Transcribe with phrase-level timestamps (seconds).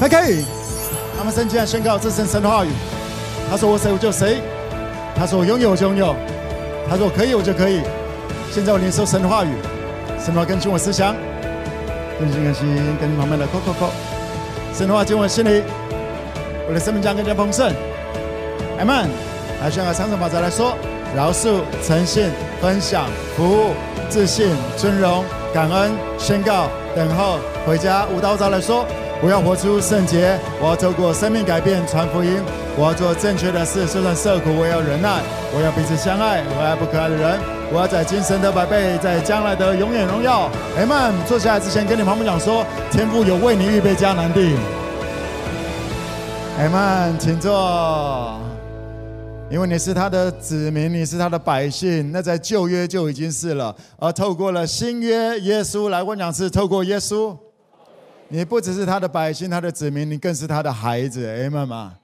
[0.00, 0.44] 还可以。
[1.16, 2.70] 他们圣经宣告这是神的话语。
[3.50, 4.40] 他说我谁我就谁。
[5.14, 6.16] 他说我拥有我就拥有。
[6.88, 7.82] 他说我可以我就可以。
[8.50, 9.52] 现在我领受神的话语，
[10.18, 11.14] 神的话更新我思想，
[12.18, 13.92] 更新更新更新旁边的扣扣扣。
[14.72, 15.62] 神的话进我心里，
[16.66, 17.70] 我的生命将更加丰盛。
[18.78, 19.06] 阿门。
[19.62, 20.74] 来宣告长生法则来说：
[21.14, 22.30] 饶恕、诚信、
[22.62, 23.04] 分享、
[23.36, 23.74] 服务、
[24.08, 25.22] 自信、尊荣、
[25.52, 28.06] 感恩、宣告、等候、回家。
[28.06, 28.86] 舞蹈者来说。
[29.22, 32.40] 我要活出圣洁，我要透过生命改变传福音，
[32.74, 35.20] 我要做正确的事，就算受苦我也要忍耐，
[35.52, 37.38] 我要彼此相爱，我爱不可爱的人，
[37.70, 40.50] 我要在今生得百倍，在将来的永远荣耀。
[40.78, 41.12] 阿们。
[41.28, 44.56] 坐下来之前跟你旁边讲说，天父有为你预备迦南地。
[46.58, 48.40] 阿们，请坐。
[49.50, 57.36] 因为你是他的子民，你是他的百姓，那在旧约就已经是了，而透过了新约，耶稣来，我讲是透过耶稣。
[58.32, 61.98] 你不只是他的百姓，他的子民，你更是他的孩子，阿们吗？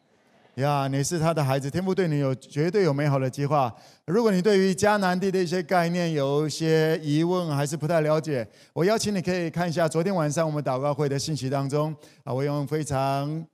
[0.57, 3.73] 呀，你是他的孩子，天父对你有绝对有美好的计划。
[4.07, 13.47] 如果你对于迦南地的一些概念有一些疑问，还是不太了解，我邀请你可以看一下昨天晚上我们祷告会的信息当中啊，我用非常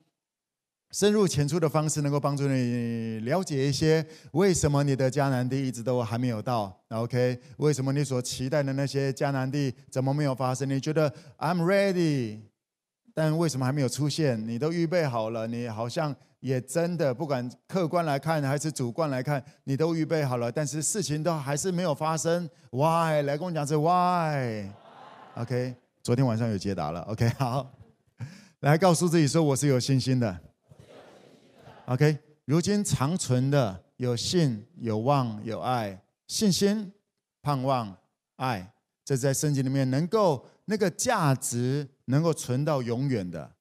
[0.93, 6.75] 深入浅出的方式，能够帮助你了解一些为什么你的迦南地一直都还没有到。
[6.89, 10.67] OK，为什么你所期待的那些迦南地怎么没有发生？
[10.67, 12.39] 你觉得 I'm ready？
[13.13, 14.43] 但为什么还没有出现？
[14.47, 22.49] 你都预备好了，你好像也真的不管客观来看还是主观来看，你都预备好了，但是事情都还是没有发生。
[22.71, 23.21] Why？
[23.21, 27.01] 来跟我讲是 Why？OK，昨天晚上有解答了。
[27.01, 27.71] OK，好，
[28.61, 30.35] 来告诉自己说我是有信心的。
[31.85, 36.91] OK，如今长存的有信、有望、有爱，信心、
[37.43, 37.95] 盼望、
[38.37, 38.73] 爱，
[39.05, 41.87] 这在圣经里面能够那个价值。
[42.05, 43.55] 能够存到永远的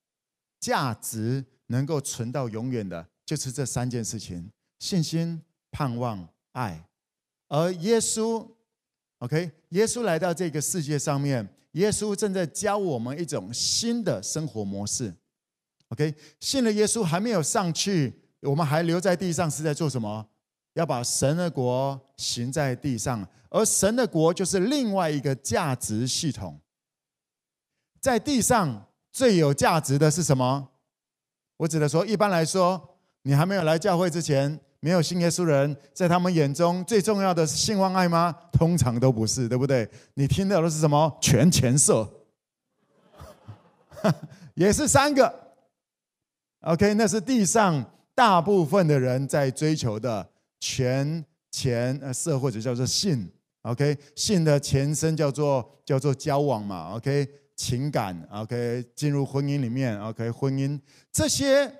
[0.60, 5.40] 价值，能够存到永远的，就是这三件事情：信心、
[5.70, 6.88] 盼望、爱。
[7.48, 8.46] 而耶稣
[9.18, 15.14] ，OK，耶稣来到这个世界上面，耶稣正在教我们一种新的生活模式。
[15.88, 20.26] OK，信了耶稣还没有上去，我们还留在地上是在做什么？
[20.74, 26.58] 要把神的国行在地上，而神的国就是另外一个价值系统。
[28.02, 30.68] 在地上最有价值的是什么？
[31.56, 38.36] 我指的说，一般来说，你还没有来教会之前，没有信耶稣的人，在他们眼中最重要的是信望爱吗？
[38.50, 39.88] 通常都不是，对不对？
[40.14, 41.16] 你听到的是什么？
[41.20, 42.26] 权钱色，
[44.54, 45.32] 也是三个。
[46.62, 47.84] OK，那是地上
[48.16, 53.30] 大部分的人在追求的权钱呃色，或者叫做性。
[53.62, 56.96] OK，性的前身叫做叫做交往嘛。
[56.96, 57.28] OK。
[57.54, 60.80] 情感，OK，进入婚姻里面，OK，婚姻
[61.10, 61.72] 这些，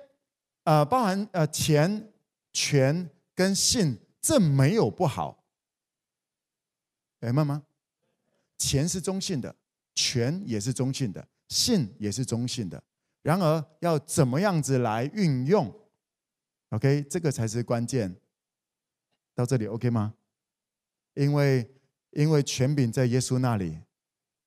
[0.63, 2.11] 呃，包含呃钱、
[2.51, 5.43] 权跟性，这没有不好，
[7.19, 7.63] 明白吗？
[8.57, 9.53] 钱是中性的，
[9.95, 12.81] 权也是中性的，性也是中性的。
[13.21, 15.73] 然而，要怎么样子来运用
[16.69, 18.15] ？OK，这个才是关键。
[19.35, 20.13] 到这里 OK 吗？
[21.15, 21.67] 因为，
[22.11, 23.79] 因为权柄在耶稣那里。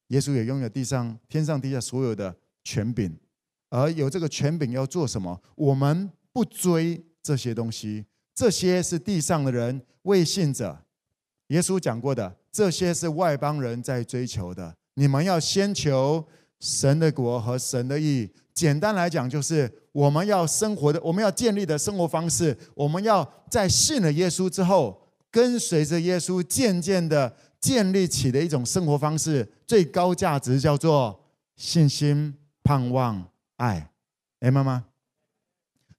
[0.08, 3.12] 耶稣也拥有地上、天上、地下所有的权柄，
[3.70, 5.42] 而有这个权柄要做什么？
[5.56, 10.78] 我们不追这些东西，这些是地上的人未信者。
[11.48, 14.76] 耶稣讲过的，这些是外邦人在追求的。
[14.94, 16.24] 你们要先求
[16.60, 18.30] 神的国和神的义。
[18.54, 27.36] 简单来讲，就是我们要生活的，我们要建立的生活方式，我们要在信了耶稣之后，跟随着耶稣，渐渐的。
[27.66, 31.20] 建立起的一种生活方式，最高价值叫做
[31.56, 32.32] 信心、
[32.62, 33.90] 盼望、爱，
[34.38, 34.84] 明白吗？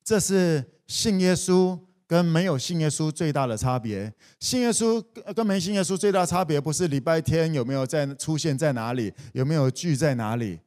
[0.01, 4.13] 这是信耶稣跟没有信耶稣最大的差别。
[4.39, 5.03] 信耶稣
[5.35, 10.61] 跟没信耶稣最大差别，不是礼拜天有没有在出现在哪里，有没有聚在哪里，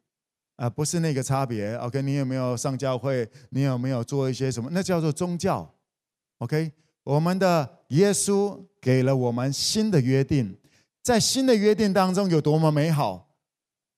[0.56, 1.74] 啊，不是那个差别。
[1.76, 3.26] OK，你有没有上教会？
[3.48, 4.68] 你有没有做一些什么？
[4.70, 5.74] 那叫做宗教。
[6.40, 6.70] OK，
[7.04, 10.54] 我们的耶稣给了我们新的约定。
[11.02, 13.28] 在新的约定当中有多么美好！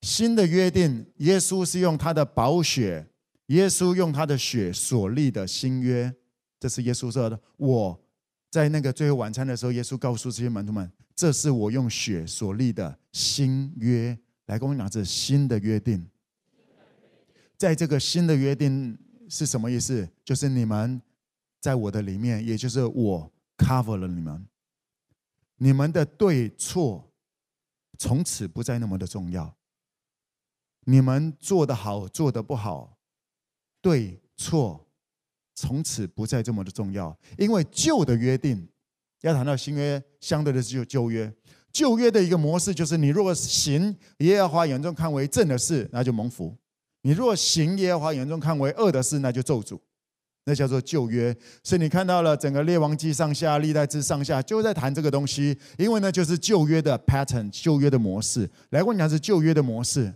[0.03, 3.07] 新的约定，耶稣是用他的宝血，
[3.47, 6.13] 耶稣用他的血所立的新约，
[6.59, 7.39] 这是耶稣说的。
[7.57, 8.01] 我
[8.51, 14.17] 在那个最后晚餐的时候，耶稣告诉这些门徒们：“这是我用血所立的新约。”
[14.47, 16.05] 来跟我讲，这新的约定。
[17.57, 20.09] 在这个新的约定是什么意思？
[20.25, 21.01] 就是你们
[21.61, 24.45] 在我的里面，也就是我 cover 了你们。
[25.63, 27.09] 你们的对错
[27.97, 29.57] 从此不再那么的重要。
[30.87, 32.99] 你们做得好，做得不好，
[33.81, 34.85] 对错，
[35.55, 38.69] 从此不再这么的重要，因为旧的约定
[39.21, 41.33] 要谈到新约，相对的是旧约。
[41.71, 46.53] 旧约的一个模式就是，你如果行耶和华眼中看为正的事，那就蒙福；
[47.03, 49.79] 你如果行耶和华眼中看为恶的事，那就咒诅。
[50.45, 51.35] 那叫做旧约。
[51.63, 55.57] 所以你看到了整个列王记上下、历代之上下，就在谈这个东西。
[55.79, 58.49] 因为呢，就是旧约的 pattern，旧约的模式。
[58.71, 60.13] 来，我讲是旧约的模式，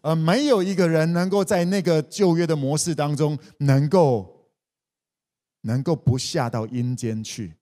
[0.00, 4.48] 而没有一个人能够在那个旧约的模式当中，能够
[5.62, 7.54] 能够不下到阴间去。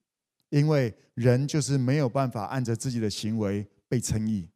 [0.49, 4.47] 因为人就是没有办法按着自己的行为被称义，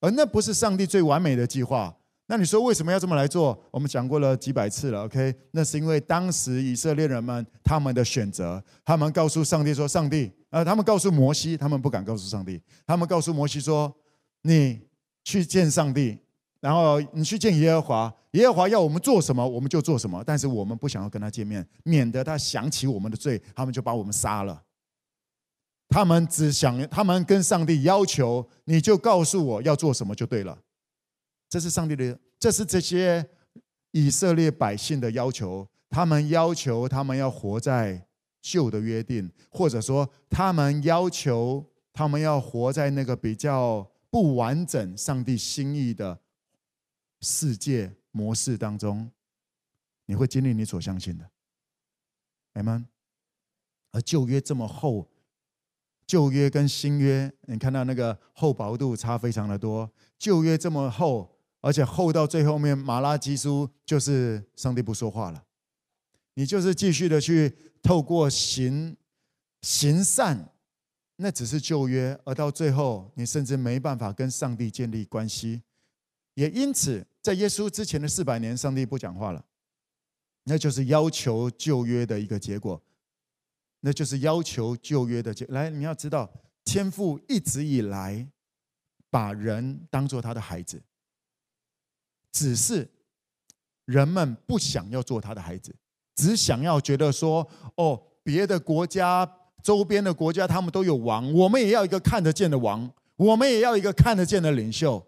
[0.00, 1.94] 而那不是上帝最完美的计划。
[2.28, 3.56] 那你说为什么要这么来做？
[3.70, 5.32] 我们讲过了几百次了，OK？
[5.52, 13.94] 那是因为当时以色列人们他们的选择，他们告诉上帝说：“上帝，呃，他们告诉摩西，他们不敢告诉上帝，他们告诉摩西说
[14.42, 14.80] ：‘你
[15.22, 16.18] 去见上帝，
[16.60, 20.20] 然后你去见耶和华，耶和华要我们做什么，我们就做什么。
[20.26, 24.60] 但是我们不想要跟他见面，免得他想起我们的罪，他们就把我们杀了。’
[25.88, 30.58] 他们只想，他们跟上帝要求，你就告诉我要做什么就对了。
[31.48, 33.28] 这是上帝的，这是这些
[33.92, 35.68] 以色列百姓的要求。
[35.88, 38.06] 他们要求他们要活在
[38.42, 46.18] 旧的约定，或者说他们要求他们要活在那个比较不完整、上帝心意的
[47.20, 49.10] 世界模式当中。
[50.06, 51.30] 你会经历你所相信的，
[52.54, 52.86] 阿们。
[53.92, 55.08] 而旧约这么厚。
[56.06, 59.90] 旧约跟新约，你看到那个厚薄度差非常的多。
[60.18, 61.35] 旧约这么厚，
[61.66, 65.44] 而且后到最后面，马拉基书就是上帝不说话了，
[66.34, 67.52] 你就是继续的去
[67.82, 68.96] 透过行
[69.62, 70.52] 行善，
[71.16, 75.60] 那只是旧约，而到最后你甚至没办法跟上帝建立关系。
[76.34, 79.44] 也因此，在耶稣之前的四百年，上帝不讲话了，
[80.44, 82.80] 那就是要求旧约的一个结果。
[83.80, 85.44] 那就是要求旧约的结。
[85.46, 86.32] 来，你要知道，
[86.64, 88.24] 天父一直以来
[89.10, 90.80] 把人当做他的孩子，
[92.36, 92.86] 只是
[93.86, 95.74] 人们不想要做他的孩子，
[96.14, 99.26] 只想要觉得说，哦，别的国家、
[99.62, 105.02] 周边的国家他们都有王，我们也要一个看得见的王，我们也要一个看得见的领袖。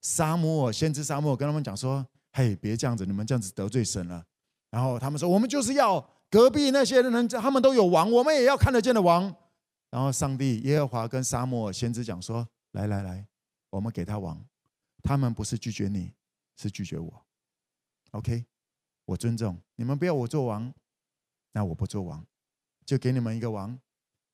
[0.00, 4.24] 撒母耳先知撒母耳跟他们讲说：“嘿，别这样子，你们这样子得罪神了。”
[4.72, 9.32] 然后他们说：“我们就是要。”隔壁那些人，他们都有王，我们也要看得见的王。
[9.90, 13.24] 然后上帝耶和华跟撒母耳先知讲说：“来来来，
[13.70, 14.44] 我们给他王。
[15.04, 16.10] 他们不是拒绝你，
[16.56, 17.12] 是拒绝我。
[18.12, 18.44] OK，
[19.04, 20.72] 我尊重你们，不要我做王，
[21.52, 22.24] 那我不做王，
[22.84, 23.78] 就给你们一个王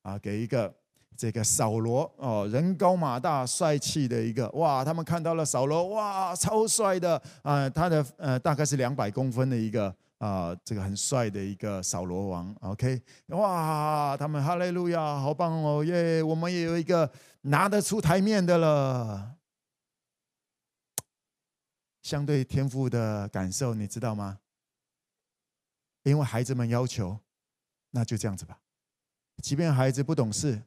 [0.03, 0.73] 啊，给一个
[1.17, 4.83] 这个扫罗哦，人高马大、帅气的一个哇。
[4.85, 16.21] 他们看到了扫罗哇，超帅的啊，他的呃大概是两百公分的一个。”啊，这个很帅的一个扫罗王，OK，哇，他们哈利路亚，好棒哦，耶！
[16.21, 19.35] 我们也有一个拿得出台面的了。
[22.01, 24.39] 相对天赋的感受，你知道吗？
[26.03, 27.19] 因为孩子们要求，
[27.91, 28.59] 那就这样子吧。
[29.41, 30.61] 即便孩子不懂事，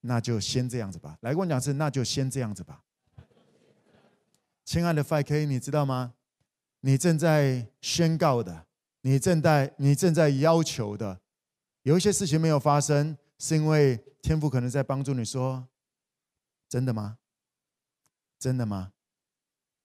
[0.00, 1.18] 那就先这样子吧。
[1.20, 2.84] 来跟我讲是，那就先这样子吧。
[4.64, 6.14] 亲爱的 5K，你知道吗？
[6.80, 8.66] 你正在宣告的。
[9.02, 11.22] 你正在你正在要求的，
[11.84, 15.66] 有一些事情没有发生，是因为天赋可能在帮助你说
[16.68, 17.16] ：“真的吗？
[18.38, 18.92] 真的吗？”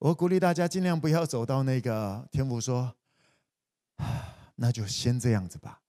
[0.05, 2.95] 我鼓励大家尽量不要走到那个天父说
[4.53, 5.81] ：“那就先这样子吧。”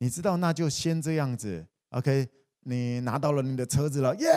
[0.00, 1.66] 你知道，那就先这样子。
[1.90, 2.26] OK，
[2.60, 4.30] 你拿到了你的车子了，耶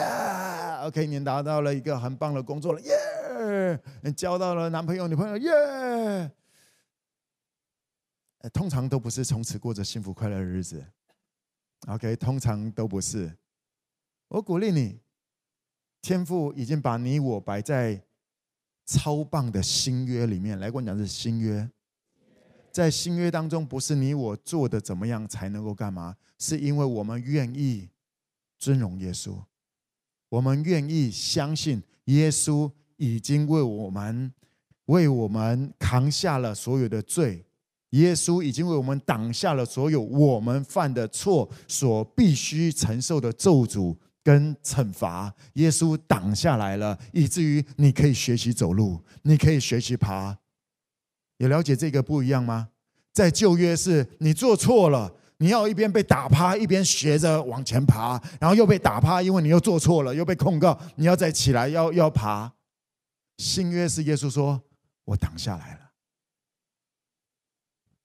[0.85, 3.79] ！OK，你拿到了一个很棒的工作了，耶！
[4.01, 6.29] 你交到了男朋友女朋友，耶！
[8.51, 10.85] 通常都不是从此过着幸福快乐的日子
[11.87, 12.13] ，OK？
[12.17, 13.33] 通常都不是。
[14.27, 14.99] 我鼓励你，
[16.01, 18.03] 天父已经把你我摆在
[18.85, 20.71] 超棒的新约里面来。
[20.71, 21.69] 跟我讲是新约，
[22.71, 27.89] 在新约当中，不是你我做的怎么样才能够干嘛，是因为我们愿意
[28.57, 29.35] 尊荣耶稣，
[30.29, 34.33] 我们愿意相信耶稣已经为我们
[34.85, 37.45] 为我们扛下了所有的罪。
[37.91, 45.33] 耶稣已经为我们挡下了所有我们犯的错所必须承受的咒诅跟惩罚。
[45.53, 50.37] 耶稣挡下来了，以至于你可以学习走路，你可以学习爬。
[51.37, 52.69] 有了解这个不一样吗？
[53.11, 62.53] 在旧约是你做错了，你要一边被打趴，一边学着往前爬，然后又被打趴，因为你又做错了，又被控告，你要再起来，要要爬。
[63.37, 64.63] 新约是耶稣说
[65.05, 65.91] ：“我挡下来了。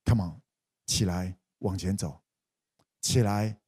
[0.04, 0.40] ”，Come on，
[0.86, 2.20] 起来往前走，
[3.00, 3.58] 起来，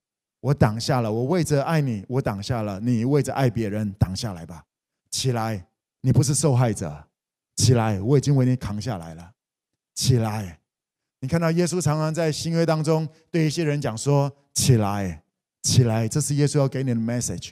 [0.40, 4.64] 我挡下了，我为着爱你，我挡下了，你为着爱别人挡下来吧，
[5.10, 5.66] 起来，
[6.00, 7.04] 你不是受害者，
[7.56, 9.32] 起来，我已经为你扛下来了，
[9.94, 10.58] 起来。
[11.20, 15.22] 你看到耶稣常常在新约当中对一些人讲说：“起来，
[15.62, 17.50] 起来！”这是耶稣要给你的 message。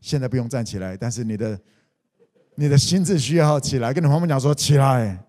[0.00, 1.60] 现在不用站起来，但是你的
[2.54, 3.92] 你的心智需要起来。
[3.92, 5.24] 跟你朋友们讲说：“起来！”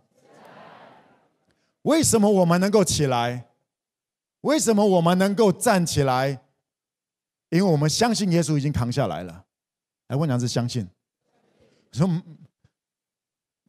[1.82, 3.48] 为什么我们能够起来？
[4.42, 6.42] 为什么我们能够站起来？
[7.50, 9.46] 因为我们相信耶稣已经扛下来了。
[10.08, 10.88] 来问两次，相信？
[11.92, 12.08] 说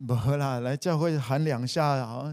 [0.07, 2.33] 不喝了，来教会喊两下，好。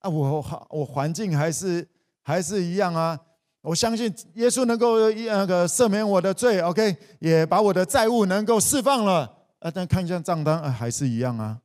[0.00, 1.88] 啊，我我环境还是
[2.22, 3.18] 还是一样啊！
[3.62, 9.22] 我相信耶稣能够那个赦免我的罪，OK，也把我的债务能够释放了。
[9.58, 11.60] 啊，但看一下账单，啊，还是一样啊！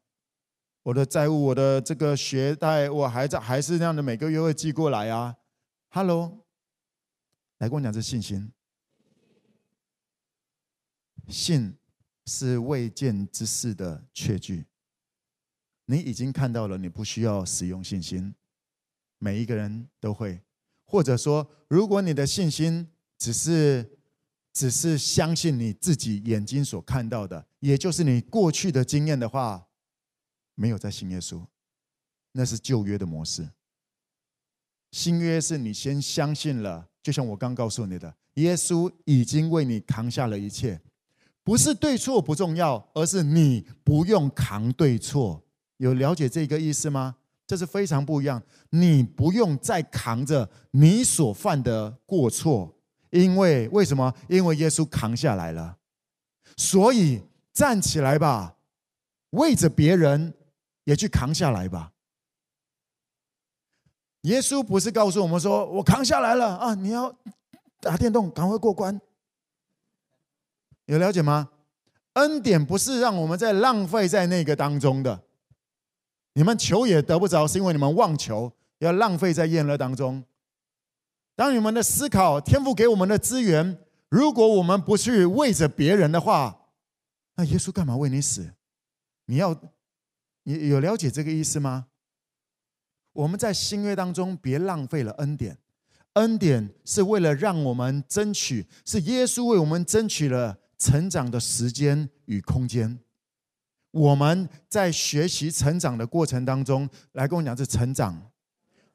[0.84, 5.36] 我的债务，我的这个学贷，我还在还是那样的，每个月会寄过来啊。
[5.90, 6.40] Hello，
[7.60, 8.52] 来跟我讲这信心，
[11.32, 11.74] 信
[12.26, 14.66] 是未见之事的确据。
[15.86, 18.36] 你已经看到了，你不需要使用信心。
[19.18, 20.42] 每一个人都会，
[20.86, 24.00] 或者说，如果你的信心只是
[24.52, 29.68] 只是相信你自己眼睛所看到的，也就是你过去的经验的话，
[30.56, 31.46] 没有在信耶稣，
[32.32, 33.50] 那是旧约的模式。
[34.92, 40.82] 新约是你先相信了，就像我刚告诉你的，耶稣已经为你扛下了一切，
[41.44, 45.44] 不是对错不重要，而是你不用扛对错。
[45.78, 47.16] 有了解这个意思吗？
[47.48, 48.42] 这是非常不一样。
[48.70, 52.74] 你不用再扛着你所犯的过错，
[53.10, 54.14] 因为为什么？
[54.30, 55.78] 因为耶稣扛下来了。
[56.56, 57.22] 所以
[57.52, 58.56] 站起来吧，
[59.32, 60.34] 为着别人
[60.84, 61.92] 也去扛下来吧。
[64.22, 67.14] 耶稣不是告诉我们说：“我扛下来了啊，你要
[67.80, 69.02] 打电动，赶快过关。”
[70.92, 71.52] 有了解吗？
[72.16, 75.24] 恩典不是让我们在浪费在那个当中的。
[76.34, 80.22] 你们求也得不着，是因为你们妄求，要浪费在宴乐当中。
[81.34, 83.78] 当你们的思考，天赋给我们的资源，
[84.10, 86.68] 如果我们不去为着别人的话，
[87.36, 88.54] 那耶稣干嘛为你死？
[89.28, 89.58] 你要，
[90.44, 91.86] 你有了解这个意思吗？
[93.14, 95.58] 我们在新约当中，别浪费了恩典。
[96.16, 103.00] 恩典是为了让我们争取，是耶稣为我们争取了成长的时间与空间。
[103.92, 108.32] 我们在学习成长的过程当中，来跟我讲是成长。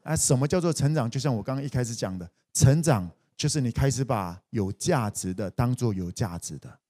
[0.02, 1.09] 啊，什么叫做成长？
[1.09, 6.81] 就像我刚刚一开始讲的，成长就是你开始把有价值的当做有价值的。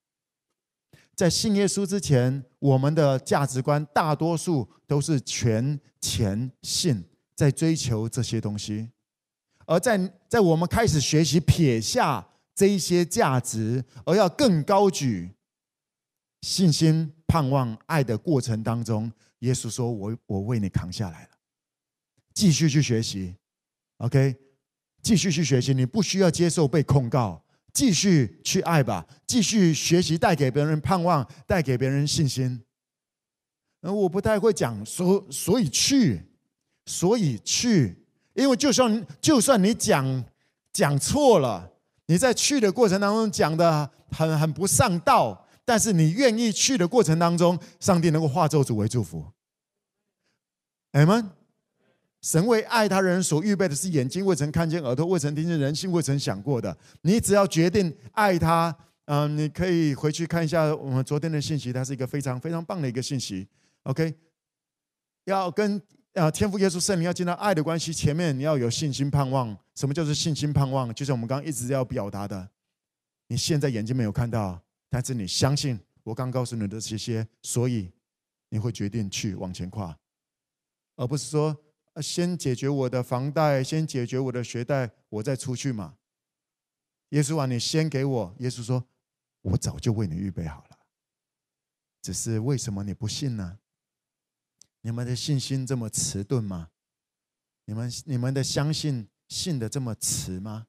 [1.15, 8.91] 在信耶稣之前，我们的价值观大多数都是权、钱、性，在追求这些东西。
[9.67, 9.99] 而在
[10.29, 12.27] 在我们开始学习撇下
[12.57, 15.31] 这一些价值，而要更高举
[16.41, 17.13] 信心。
[17.29, 19.11] 盼望爱的过程当中，
[19.41, 21.31] 耶稣说：“我我为你扛下来了。”
[22.33, 23.35] 继续去学习
[23.97, 24.37] ，OK，
[25.03, 25.75] 继续去学习。
[25.75, 29.05] 你不需要接受被控告，继续去爱吧。
[29.27, 32.63] 继续学习，带给别人盼望，带给别人信心。
[33.81, 36.23] 而我不太会讲，所所以去，
[36.87, 40.25] 所以去，因为就算就算你讲
[40.73, 41.73] 讲错了，
[42.07, 45.45] 你在去的过程当中讲的很很不上道。
[45.69, 49.27] 但是你愿意去的过程当中，上帝能够化咒诅为祝福。
[50.93, 51.29] 阿们，
[52.23, 56.79] 神为爱他人所预备的是眼睛未曾看见，耳朵未曾听见，人心未曾想过的。
[57.03, 58.73] 你只要决定爱他，
[59.07, 63.49] 嗯，你可以回去看一下我们昨天的信息，它是一个非常非常棒的一个信息。
[63.83, 64.15] OK，
[65.25, 65.83] 要跟
[66.17, 69.55] 啊天父耶稣圣灵要进到爱的关系，前面你要有信心盼望。
[69.75, 70.93] 什么叫做信心盼望？
[70.95, 72.49] 就像我们刚刚一直要表达的，
[73.29, 74.63] 你现在眼睛没有看到。
[74.89, 77.93] 但是你相信我刚告诉你的这些，所以
[78.49, 79.95] 你会决定去往前跨，
[80.97, 81.55] 而不是说
[82.01, 85.97] 先解决我的房贷，先解决我的学贷，我再出去嘛。
[87.11, 88.35] 耶稣啊，你先给我。
[88.39, 88.83] 耶稣说，
[89.43, 90.79] 我早就为你预备好了，
[92.01, 93.59] 只是为什么你不信呢？
[94.87, 96.69] 你们的信心这么迟钝吗？
[97.65, 100.69] 你们你们的相信信的这么迟吗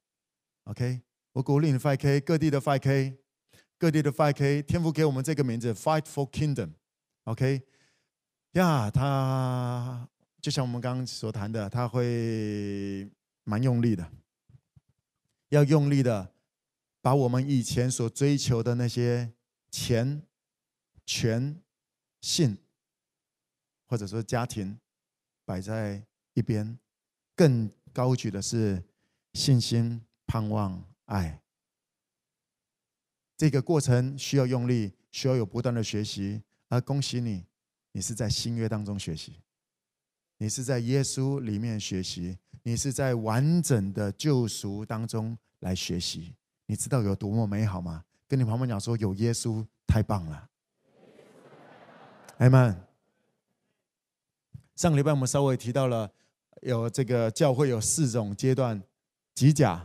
[0.64, 3.16] ？OK，我鼓励你 5K 各地的 5K。
[3.78, 7.62] 各地的 5K，天父给我们这个名字，Fight for Kingdom，OK，
[8.54, 10.10] 呀，他
[10.42, 13.08] 就像我们刚刚所谈的，他会
[13.44, 14.12] 蛮用力的，
[15.50, 16.34] 要用力的
[17.04, 19.32] 把我们以前所追求的那些
[19.70, 20.24] 钱、
[21.06, 21.62] 权、
[22.20, 22.58] 性，
[23.88, 24.78] 或者说家庭
[25.46, 26.78] 摆在一边，
[27.36, 28.84] 更高举的是
[29.34, 31.42] 信心、盼望、爱。
[33.38, 36.42] 这个过程需要用力，需要有不断的学习。
[36.70, 37.46] 而恭喜你，
[37.94, 39.42] 你是在新约当中学习，
[40.38, 46.36] 你是在耶稣里面学习，你是在完整的救赎当中来学习。
[46.66, 48.04] 你知道有多么美好吗？
[48.28, 50.50] 跟你旁边讲说，有耶稣太棒了。
[52.40, 52.87] 阿门。
[54.78, 56.08] 上个礼拜我们稍微提到了，
[56.62, 58.80] 有这个教会有四种阶段，
[59.34, 59.84] 几甲，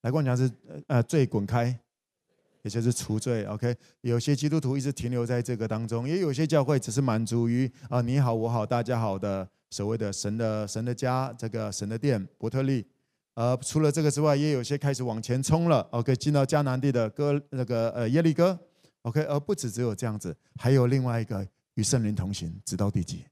[0.00, 0.50] 来跟我讲是
[0.86, 1.78] 呃罪滚开。
[2.62, 3.74] 也就是除罪，OK。
[4.00, 12.86] 有些基督徒一直停留在这个当中，也有些教会只是满足于啊你好我好大家好的所谓的神的神的家，这个神的殿伯特利。
[13.34, 18.58] 呃，除了这个之外，也有些开始往前冲了，OK，进到迦南地的哥那个呃耶利哥
[19.02, 19.22] ，OK。
[19.22, 23.24] 而不止只有这样子，还有另外一个与圣灵同行，直到地极，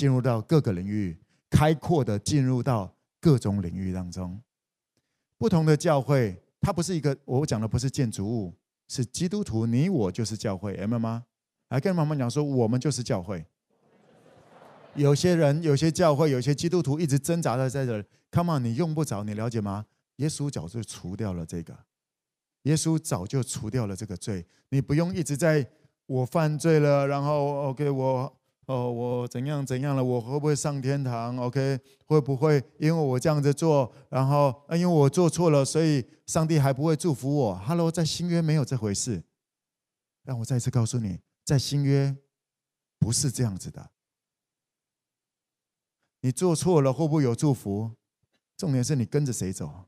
[0.00, 1.14] 进入到各个领域，
[1.50, 2.90] 开阔的进入到
[3.20, 4.40] 各种领域当中，
[5.36, 6.42] 不同的教会。
[6.58, 8.54] 它不是一个，我讲的不是建筑物，
[8.88, 11.26] 是基督徒，你我就是教会，明白吗？
[11.68, 13.44] 还跟妈妈讲说，我们就是教会。
[14.94, 18.02] 有些人，有些教会，有些基督徒一直挣扎的在这儿
[18.32, 19.84] ，Come on，你用不着，你了解吗？
[20.16, 21.76] 耶稣早就除掉了这个，
[22.62, 25.66] 耶稣早就除掉了这个罪，你不用一直在
[26.06, 28.39] 我犯罪了，然后 OK 我。
[28.70, 30.04] 哦，我怎样怎样了？
[30.04, 39.24] 我会不会上天堂？OK，会不会因为我这样子做，然后因为我做错了，所以上帝还不会祝福我？Hello，在新约没有这回事。
[40.22, 42.16] 让我再次告诉你，在新约
[43.00, 43.90] 不是这样子的。
[46.20, 47.90] 你做错了会不会有祝福？
[48.56, 49.86] 重点是你跟着谁走。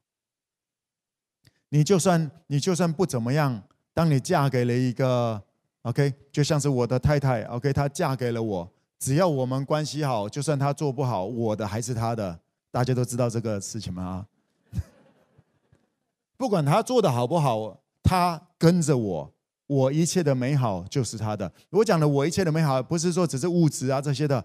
[1.69, 3.63] 你就算你就算不怎么样，
[3.95, 5.45] 当你嫁给了一个。
[5.83, 12.39] OK，就像是我的太太，OK，她嫁给了我，只要我们关系好，就算她做不好，我的还是她的，
[12.71, 14.27] 大家都知道这个事情吗？
[16.39, 19.33] 不管她做的好不好，她跟着我，
[19.67, 21.53] 我一切的美好就是她的。
[21.71, 24.45] 我讲的我一切的美好，不是说只是物质啊这些的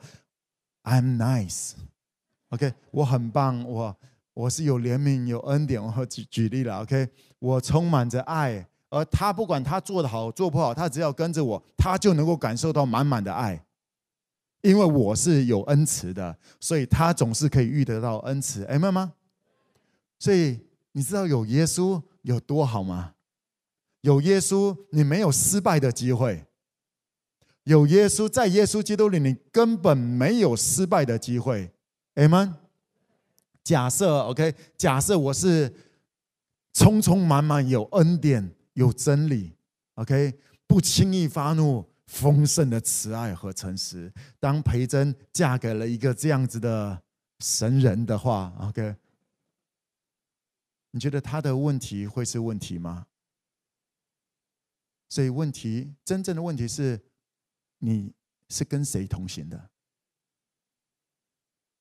[0.86, 3.95] ，I'm nice，OK，我很棒，我
[4.34, 5.80] 我是有怜悯、有恩典。
[5.84, 8.65] 我举举例了，OK，我充满着爱。
[8.89, 13.63] 而他不管他做的好做不好，他只要跟着我，他就能够感受到满满的爱。
[14.62, 18.63] 因为我是有恩慈的，所以他总是可以遇得到恩慈。
[18.65, 19.13] 哎，妈妈，
[20.17, 20.60] 所以
[20.93, 23.13] 你知道有耶稣有多好吗？
[24.02, 26.45] 有耶稣，你没有失败的机会。
[27.63, 31.71] 有耶稣，在耶稣基督里，你根本没有失败的机会。
[32.15, 32.58] 哎妈，
[33.63, 35.69] 假设 OK，假设我是
[36.73, 38.57] 匆匆忙忙有恩典。
[38.78, 39.58] 有真理
[39.96, 44.13] ，OK，不轻易发怒，丰盛的慈爱和诚实。
[44.40, 47.02] 当培珍嫁给了一个这样子的
[47.40, 48.96] 神人的话，OK，
[50.92, 53.08] 你觉得他的问题会是问题吗？
[55.10, 57.02] 所以问题，真正的问题是，
[57.80, 58.13] 你
[58.50, 59.72] 是跟谁同行的？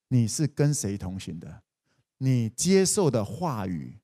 [0.08, 1.62] 你是跟谁同行的？
[2.16, 3.98] 你接受的话语，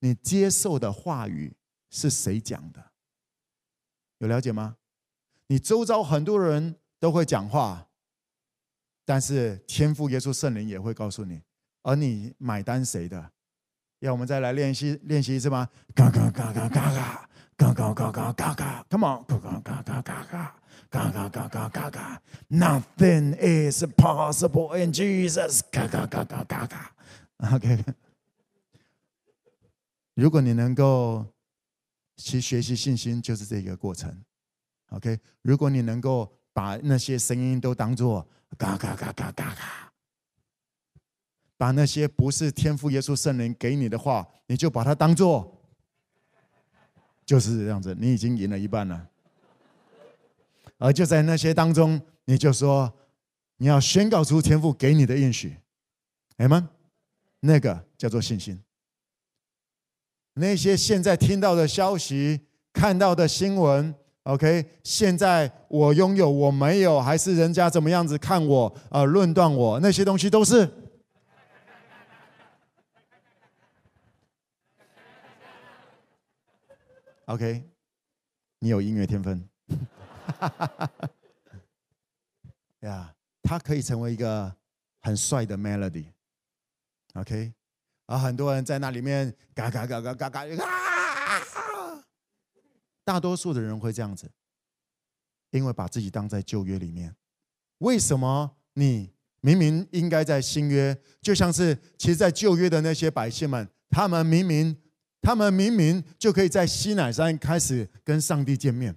[0.00, 1.54] 你接受的话语。
[1.92, 2.82] 是谁讲的？
[4.18, 4.76] 有了解吗？
[5.48, 7.88] 你周遭很多人都会讲话，
[9.04, 11.42] 但是天父耶稣圣灵也会告诉你，
[11.82, 13.32] 而你买单谁的？
[13.98, 15.68] 要我们再来练习练习一次吗？
[15.94, 26.94] 嘎嘎嘎嘎嘎嘎，嘎嘎嘎嘎嘎嘎，Come on，嘎嘎嘎嘎嘎嘎，嘎嘎嘎嘎嘎嘎，Nothing is possible in Jesus，嘎嘎嘎嘎嘎嘎。
[27.54, 27.84] OK，
[30.14, 31.26] 如果你能够。
[32.16, 34.22] 其学习信心就是这个过程
[34.90, 35.18] ，OK。
[35.42, 39.92] 如果你能够把那些声音都当作嘎嘎嘎嘎嘎嘎，
[41.56, 45.60] 把那些不是天赋耶稣圣灵给你的话，你就把它当做
[47.24, 49.08] 就是这样子，你已经赢了一半了。
[50.78, 52.92] 而就在那些当中，你就说
[53.56, 55.56] 你要宣告出天赋给你的应许，
[56.36, 56.68] 哎吗，
[57.40, 58.60] 那个叫做信心。
[60.34, 62.40] 那些现在听到的消息、
[62.72, 64.64] 看到的新闻，OK？
[64.82, 69.04] 现在我拥有，我没有，还是人家怎么样子看我啊、呃？
[69.04, 70.68] 论断我，那些东西都是
[77.26, 77.62] OK。
[78.58, 79.48] 你有音乐天分，
[82.80, 84.54] 呀，他可以成为一个
[85.00, 87.52] 很帅的 melody，OK？
[88.06, 92.04] 而很多人在那里面嘎嘎嘎嘎嘎嘎啊！
[93.04, 94.30] 大多数的人会这样子，
[95.50, 97.14] 因为把自己当在旧约里面。
[97.78, 99.10] 为什么你
[99.40, 104.76] 明明应该在新约，就像是其实，在旧约的那些百姓们，他们明明，
[105.20, 108.94] 他们明明就可以在西乃山开始跟上帝见面。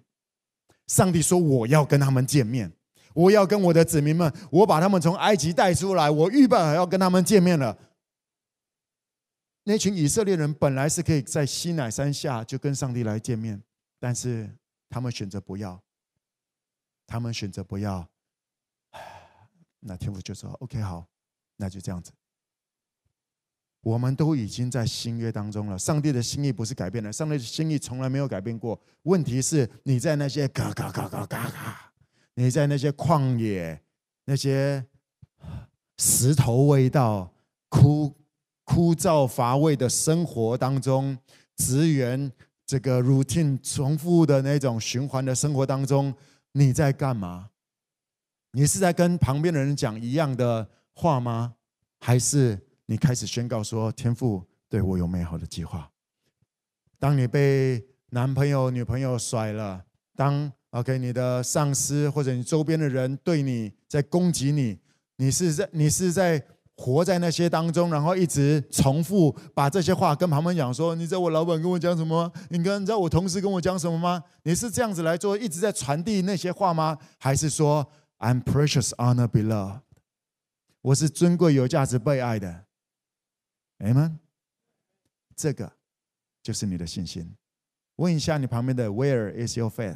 [0.88, 2.72] 上帝说：“我要跟他们见面，
[3.15, 7.76] 我要跟我的子民们，我把他们从埃及带出来，我预备好要跟他们见面了。”
[9.67, 13.62] 那群以色列人本来是可以在西乃山下就跟上帝来见面，
[13.99, 14.47] 但是
[14.88, 15.82] 他们选择不要，
[17.08, 18.08] 他们选择不要。
[19.82, 21.08] 那天父就说：“OK，好，
[21.58, 22.12] 那就这样子。
[23.82, 25.78] 我们都已经在新约当中了。
[25.80, 28.80] 上帝的心意不是改变了，上帝的心意从来没有改变过。
[29.04, 31.93] 问题是你在那些嘎嘎嘎嘎嘎嘎，
[32.36, 33.84] 你在那些旷野、
[34.25, 34.86] 那些
[35.97, 37.34] 石头味道、
[37.69, 38.12] 枯
[38.65, 41.17] 枯燥乏味的生活当中，
[41.56, 42.30] 职员
[42.65, 46.13] 这个 routine 重复的那种循环的生活当中，
[46.51, 47.51] 你在干嘛？”
[48.51, 51.56] 你是在跟旁边的人讲一样的话吗？
[51.99, 55.91] 还是你开始宣告说天父对我有美好的计划？
[56.97, 59.84] 当你被男朋友、女朋友甩了，
[60.15, 64.80] 当 OK 你的上司或者你周边的人对你在攻击你，
[65.17, 66.41] 你是在你是在
[66.76, 72.32] 活在那些当中，然后一直重复把这些话跟旁边讲说：你知道我老板跟我讲什么？
[72.50, 74.24] 你跟你知道我同事跟我讲什么吗？
[74.44, 76.98] 你是这样子来做，一直在传递那些话吗？
[77.18, 79.82] 还是说？I'm precious, honor, beloved。
[80.82, 82.66] 我是尊贵、有价值、被爱的。
[83.80, 84.18] Amen。
[85.36, 85.72] 这个
[86.44, 87.36] 就是你的信心。
[87.96, 89.96] 问一下你旁边的，Where is your faith？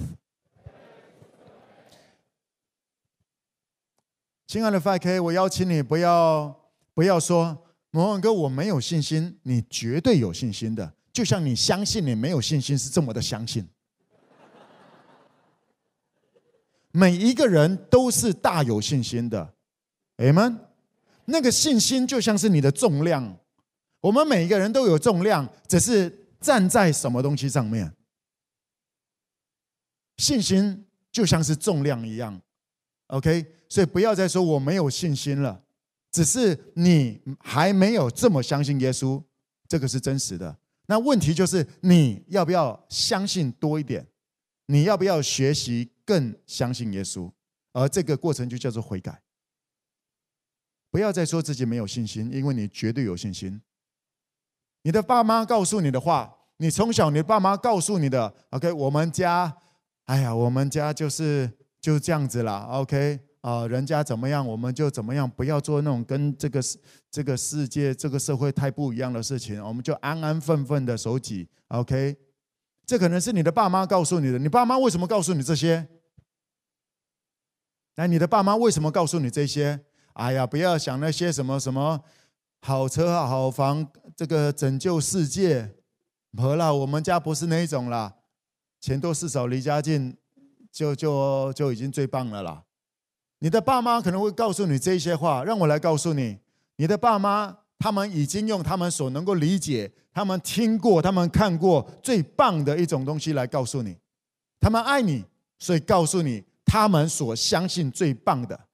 [4.48, 6.59] 亲爱的 5K，我邀请你不要
[7.00, 7.58] 不要说，
[7.92, 10.94] 某某哥我没有信心，你绝对有信心的。
[11.14, 13.66] 就像你相信你没有信心是这么的相信。
[16.92, 19.54] 每一个人都是大有信心的
[20.18, 20.58] ，Amen。
[21.24, 23.40] 那个信心就像是你的重量，
[24.02, 27.96] 我们每一个人都有重量，只是站在什么东西上面。
[30.18, 32.42] 信心就像是重量一样
[33.08, 33.56] ，OK。
[33.70, 35.64] 所以不要再说我没有信心了，
[36.12, 39.24] 只是你还没有这么相信耶稣，
[39.67, 40.58] 这个是真实的。
[40.88, 44.08] 那问题就是你要不要相信多一点？
[44.65, 45.91] 你要不要学习？
[46.10, 47.32] 更相信耶稣，
[47.72, 49.22] 而这个过程就叫做悔改。
[50.89, 53.62] 不要再说自己没有信心，因为你绝对有信心。
[54.82, 59.56] 你的爸妈告诉你的话，你从小你爸妈告诉你的，OK，我们家，
[60.06, 61.48] 哎呀，我们家就是
[61.80, 66.60] 就这样子啦，OK，啊，人家怎么样，我们就怎么样，不要做那种跟这个
[67.10, 72.17] 这个世界、这个社会太不一样的事情，我们就安安分分的守己，OK。
[72.86, 75.88] 这可能是你的爸妈告诉你的，你爸妈为什么告诉你这些？
[77.95, 79.80] 那你的爸妈为什么告诉你这些？
[80.13, 82.04] 哎呀，不要想那些什么什么
[82.62, 85.75] 好车好房，这个拯救世界。
[86.38, 88.15] 好了，我们家不是那一种啦，
[88.82, 90.17] 钱多事少离家近，
[90.71, 92.63] 就就就已经最棒了啦。
[93.39, 96.38] 你的爸妈可能会告诉你这些话，让我来告诉你，
[96.78, 103.97] 你的爸妈他们已经用他们所能够理解、他们听过、他们看过最棒的一种东西来告诉你，
[104.60, 105.25] 他们爱你，
[105.58, 106.43] 所以告诉你。
[106.71, 108.67] 他们所相信最棒的，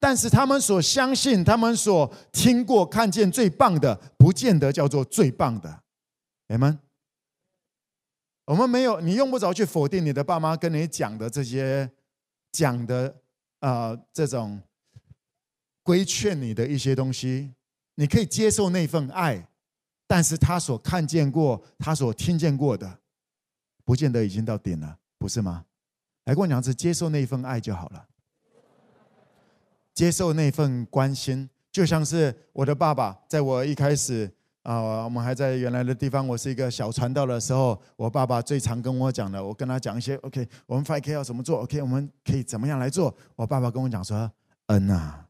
[0.00, 5.82] 但是他们所相信、他们所听过、看见最棒的，不见得叫做最棒的。
[6.48, 6.78] 你们，
[8.46, 11.90] 我们没有，你用不着去否定你的爸妈跟你讲的这些
[12.50, 13.14] 讲的
[13.64, 14.60] 啊、这种
[15.82, 17.54] 规劝你的一些东西，
[17.94, 19.48] 你可以接受那份爱，
[20.06, 22.98] 但是他所看见过、他所听见过的，
[23.82, 25.64] 不见得已经到顶了，不是吗？
[26.26, 28.06] 来跟我讲，是接受那份爱就好了，
[29.94, 34.30] 接受那份关心，就像是我的爸爸，在我一开始
[34.64, 43.14] 啊，我们还在原来的地方，我是一个小传道的时候，我爸爸最常跟我讲的，我跟他讲一些，OK，我们 5K 要怎么做，OK，我们可以怎么样来做？
[43.36, 44.30] 我爸爸跟我讲说，
[44.68, 45.26] 嗯啊，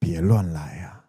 [0.00, 1.04] 别乱来啊。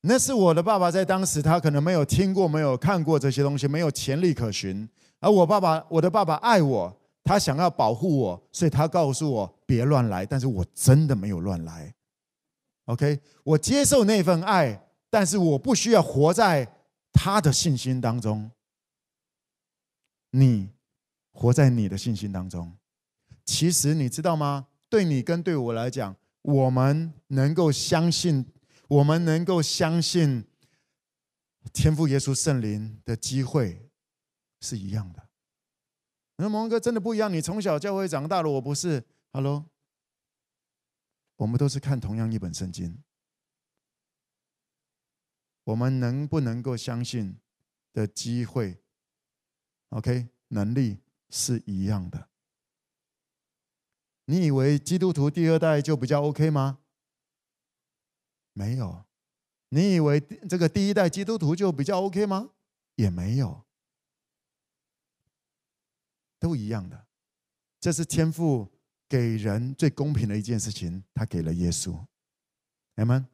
[0.00, 4.88] 那是我的爸爸在当时，他可能没有听过、没有看过这些东西，没有前例可循。
[5.20, 10.26] 而我爸爸，我的爸爸爱我，他想要保护我，所以他告诉我别乱来。
[10.26, 11.94] 但是我真的没有乱来。
[12.86, 16.80] OK，我接受那份爱，但是我不需要活在
[17.12, 18.50] 他的信心当中。
[20.30, 20.70] 你
[21.32, 22.76] 活在你的信心当中，
[23.44, 24.68] 其实你知道吗？
[24.88, 28.46] 对你跟对我来讲，我们能够相信，
[28.88, 30.44] 我们能够相信
[31.72, 33.84] 天父耶稣圣灵的机会。
[34.60, 35.28] 是一样的。
[36.34, 37.32] 那蒙哥真的不一样。
[37.32, 39.04] 你从小教会长大了，我不是。
[39.32, 39.66] Hello，
[41.36, 43.00] 我们都是看同样一本圣经，
[45.68, 47.36] 我们能不能够相信
[47.92, 48.82] 的机会
[49.90, 50.96] ，OK，能力
[51.28, 52.30] 是一样的。
[54.24, 56.78] 你以为基督徒第二代就比较 OK 吗？
[58.54, 59.04] 没有。
[59.68, 62.52] 你以为这个第一代基督徒就比较 OK 吗？
[62.94, 63.66] 也没有，
[66.38, 67.06] 都一样的。
[67.78, 68.72] 这是天父
[69.06, 72.06] 给人最公平的一件事情，他给了耶稣。
[72.94, 73.28] 阿们，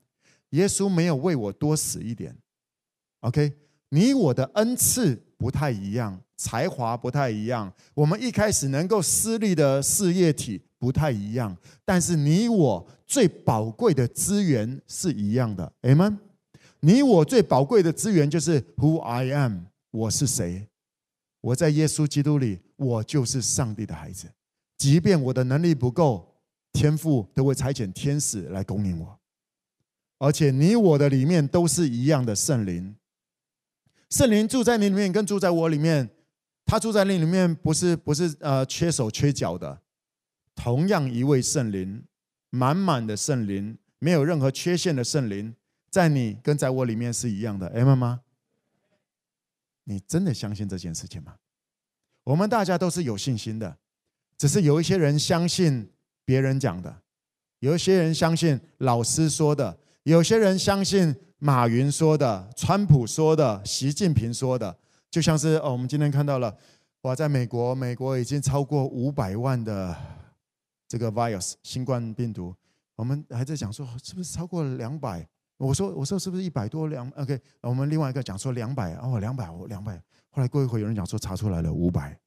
[0.55, 2.37] 耶稣没有为我多死一点。
[3.21, 3.53] OK，
[3.89, 15.73] 你我的恩赐不太一样，才华不太一样，我们一开始能够施力的事业体不太一样，但是你我最宝贵的资源是一样的。
[15.83, 16.19] 阿们，
[16.81, 20.69] 你我最宝贵的资源就是 Who I am，我是谁？
[21.41, 24.29] 我在耶稣基督里，我就是上帝的孩子。
[24.79, 26.37] 即便我的能力不够，
[26.73, 29.19] 天父都会差遣天使来供应我。
[30.19, 32.97] 而且你我的里面都是一样的圣灵。
[34.11, 36.09] 圣灵住在你里面，跟住在我里面，
[36.65, 39.81] 他住在你里面，不是不是呃缺手缺脚的，
[40.55, 42.05] 同样一位圣灵，
[42.51, 45.55] 满满的圣灵，没有任何缺陷的圣灵，
[45.91, 48.21] 在你跟在我里面是一样的，哎妈妈，
[49.85, 51.35] 你真的相信这件事情吗？
[52.23, 53.77] 我们大家都是有信心的，
[54.39, 55.91] 只是有一些人相信
[56.25, 57.03] 别人讲的，
[57.59, 61.15] 有一些人相信老师说的，有些人相信。
[61.39, 64.75] 马云说的，川普说的，习近平说的，
[65.11, 66.57] 就像是哦，我们今天看到了，
[67.03, 69.95] 哇，在美国，美国已经超过五百万的
[70.89, 72.55] 这个 virus 新冠病毒，
[72.97, 75.29] 我们还在讲说是不是超过两百？
[75.59, 80.01] 我说我说是不是一百多两？OK，我们另外一个讲说两百哦，两百哦，两百。
[80.31, 82.19] 后来过一会有人讲说查出来了五百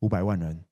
[0.00, 0.62] 五百万人，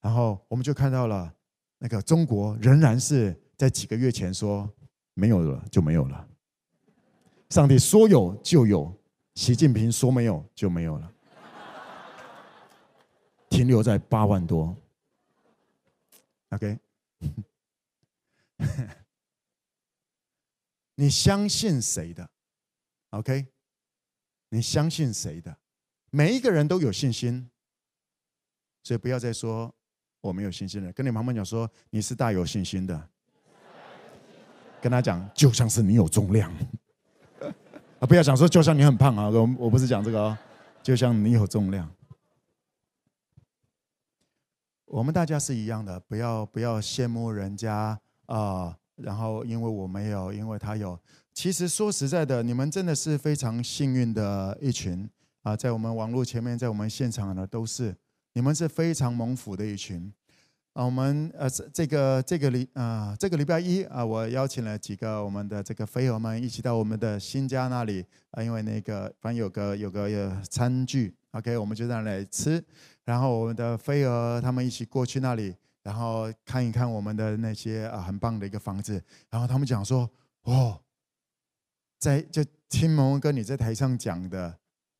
[0.00, 1.30] 然后我们就看到了
[1.76, 4.66] 那个中国仍然是在几个月前说
[5.14, 6.28] 没有了就没有了。
[7.50, 8.98] 上帝说有就有，
[9.34, 11.12] 习近平说没有就没有了，
[13.50, 14.74] 停留在八万多。
[16.50, 16.78] OK，
[20.94, 22.28] 你相信谁的
[23.10, 23.46] ？OK，
[24.48, 25.56] 你相信谁的？
[26.10, 27.50] 每一个人都有信心，
[28.82, 29.74] 所以不要再说
[30.20, 30.92] 我没有信心了。
[30.92, 33.10] 跟你妈妈讲说你是大有信心的，
[34.82, 36.52] 跟他讲就像是你有重量。
[38.00, 40.38] 啊，不要讲说，就像你很胖啊，我我不是讲这个哦，
[40.82, 41.88] 就像你有重量。
[44.86, 50.98] 我们大家是一样的，不要不要羡慕人家啊，然后因为我没有，因为他有。
[51.32, 55.08] 其实说实在的，你们真的是非常幸运的一群
[55.42, 57.96] 啊，在我们网络前面，在我们现场的都是，
[58.34, 60.12] 你们是非常猛虎的一群。
[60.72, 72.64] 啊，我们呃，这这个这个礼啊，这个礼拜一啊，我邀请了几个我们的这个飞蛾们一起到我们的新家那里啊，因为那个反正有个有个有餐具，OK，我们就在那里吃。
[73.04, 79.02] 然后我们的飞蛾他们一起过去那里，然后看一看我们的那些啊很棒的一个房子。
[79.28, 80.08] 然后他们讲说，
[80.44, 80.80] 哦，
[81.98, 84.56] 在就听蒙哥你在台上讲的，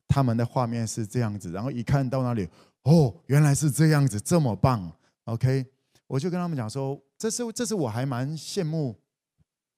[0.07, 1.51] 他们的画面是这样子。
[1.51, 2.47] 然后一看到那里，
[2.83, 4.91] 哦，原来是这样子，这么棒。
[5.25, 5.65] OK，
[6.07, 8.99] 我就跟他们讲说，这是这是我还蛮羡慕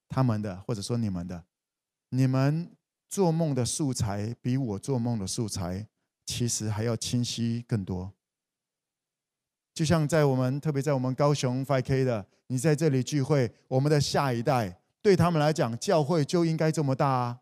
[0.08, 1.44] 他们的，或者说你们的，
[2.10, 2.70] 你们
[3.08, 5.86] 做梦的素材比我做梦的素材
[6.24, 8.12] 其实还要清晰更多。
[9.72, 17.40] 就像在我们特别在我们高雄 5K 的，你在这里聚会，我们的下一代对他们来讲，教会就应该这么大啊！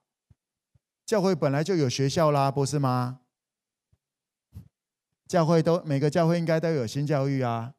[1.06, 3.20] 教会本来就有学校啦，不是吗？
[5.26, 7.73] 教会都每个教会应该都有新教育啊。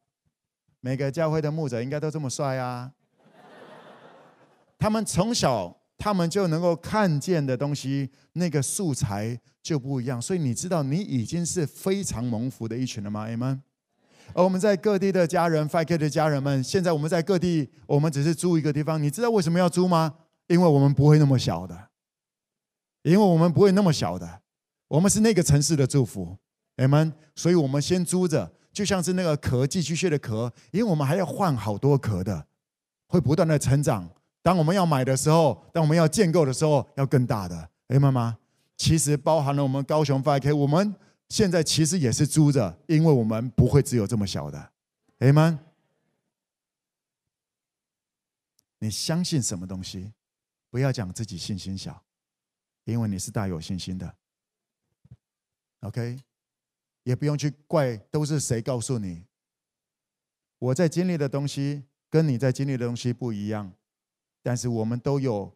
[0.86, 2.92] 每个教会的牧者应该都这么帅啊！
[4.78, 10.22] 他们从小，他们就能够看见的东西，那个素材就不一样。
[10.22, 13.58] 所以你知道，你已经是非常蒙福的一群了吗？Amen。
[14.32, 19.02] 而我们在各地的家人，5K 的家人们，现在我们在各地，我们只是租一个地方。
[19.02, 20.14] 你知道为什么要租吗？
[20.46, 21.88] 因为我们不会那么小的，
[23.02, 24.42] 因为我们不会那么小的，
[24.86, 26.38] 我们是那个城市的祝福
[26.76, 27.12] ，Amen。
[27.34, 28.52] 所以我们先租着。
[28.76, 32.46] 就像是那个壳寄居蟹的壳，因为我们还要换好多壳的，
[33.08, 34.06] 会不断的成长。
[34.42, 37.70] 当我们要买的时候，当我们要建构的时候，要更大的。
[37.88, 38.36] 哎，妈妈，
[38.76, 40.94] 其实包含了我们高雄 5K，我们
[41.30, 44.72] 现在其实也是租着，因为我们不会只有这么小的。
[45.20, 45.58] 哎妈，
[48.80, 50.12] 你相信什么东西？
[50.68, 52.04] 不要讲自己信心小，
[52.84, 54.14] 因为你是大有信心的。
[55.80, 56.18] OK。
[57.06, 59.22] 也不用去怪都是谁告诉你。
[60.58, 63.72] 我在经历的东西，跟你在经历的东西不一样，
[64.42, 65.54] 但是我们都有，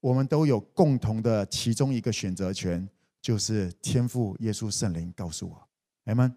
[0.00, 2.88] 我们都有共同的其中一个选择权，
[3.20, 5.68] 就是天赋耶稣圣灵告诉我，
[6.06, 6.34] 阿们。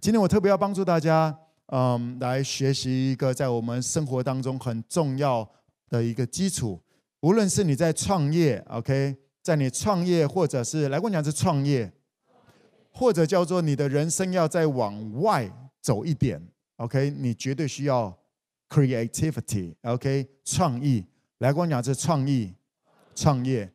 [0.00, 5.48] 今天我特别要帮助大家，嗯，来学习一个在我们生活当中很重要
[5.88, 6.82] 的一个基础。
[7.20, 11.92] 无论是你在创业，OK，在你创业，或者是来跟我讲是创业，
[12.96, 15.46] 或者叫做你的人生要再往外
[15.82, 16.40] 走一点
[16.76, 18.16] ，OK，你绝对需要
[18.70, 21.04] creativity，OK，创意。
[21.40, 22.54] 来跟我讲这创意。
[23.18, 23.72] 创业，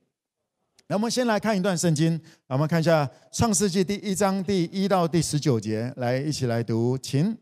[0.86, 7.36] 那我们先来看一段圣经，我们看一下《创世纪》第一章第一到第十九节，来一起来读，请。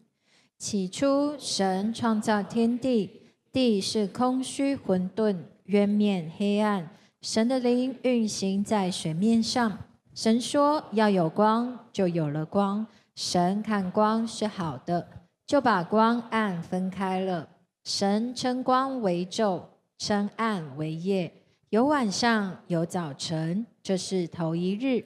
[0.58, 6.90] 起初，神创造天地，地是空虚混沌，渊面黑暗，
[7.22, 9.78] 神的灵运行在水面上。
[10.14, 15.08] 神说：“要有光，就有了光。”神看光是好的，
[15.46, 17.50] 就把光暗分开了。
[17.84, 19.64] 神称光为昼，
[19.98, 21.34] 称暗为夜。
[21.70, 25.06] 有晚上，有早晨，这是头一日。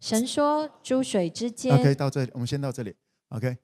[0.00, 2.94] 神说：“诸水之间。” OK，到这里，我们先到这里。
[3.30, 3.56] OK，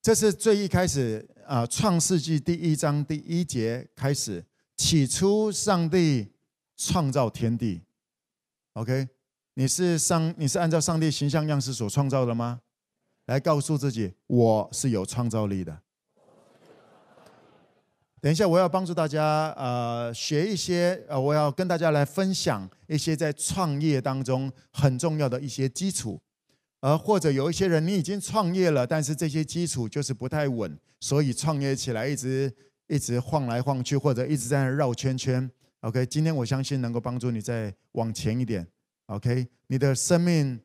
[0.00, 4.44] 这是最一开始啊，《创世纪》第一章第一节开始。
[4.76, 6.32] 起初，上帝
[6.76, 7.82] 创造天地。
[8.72, 9.08] OK，
[9.54, 12.60] 你是上，你是按照上帝形象样式所创造的吗？
[13.26, 15.80] 来告诉自己，我是有创造力的。
[18.20, 26.20] 等一下，我要帮助大家，呃，学一些，呃，我要跟大家来分享一些在创业当中很重要的一些基础，
[26.80, 32.52] 而或者有一些人你已经创业了，但是这些基础就是不太稳，所以创业起来一直
[32.88, 35.50] 一直晃来晃去，或者一直在那绕圈圈。
[35.80, 38.66] OK，今天我相信能够帮助你再往前一点。
[39.10, 40.58] OK，你的生命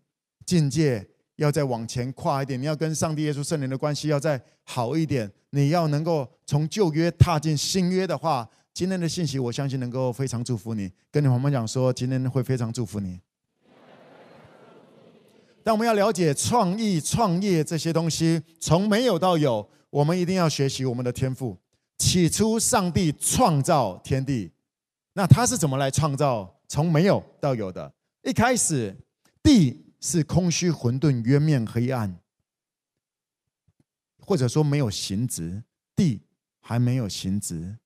[0.45, 1.07] 境界。
[1.37, 5.29] 要再往前跨一点，你要跟上帝耶稣圣灵的关系要再好一点。
[5.49, 10.89] 你要能够从旧约踏进新约的话，今天的信息我相信能够非常祝福你。
[11.11, 13.19] 跟你朋友们讲说，今天会非常祝福你。
[15.61, 21.57] 但我们要了解创意、创业这些东西，从没有到有，我们一定要学习我们的天赋。
[21.97, 24.53] 起初，上帝创造天地，
[25.11, 27.91] 那他是怎么来创造从没有到有的？
[28.25, 28.97] 一开始，
[29.41, 29.85] 地。
[30.01, 32.19] 是空虚混沌，渊面黑暗，
[34.19, 35.63] 或者说没有形质，
[35.95, 36.21] 地
[36.61, 37.79] 还没有形质，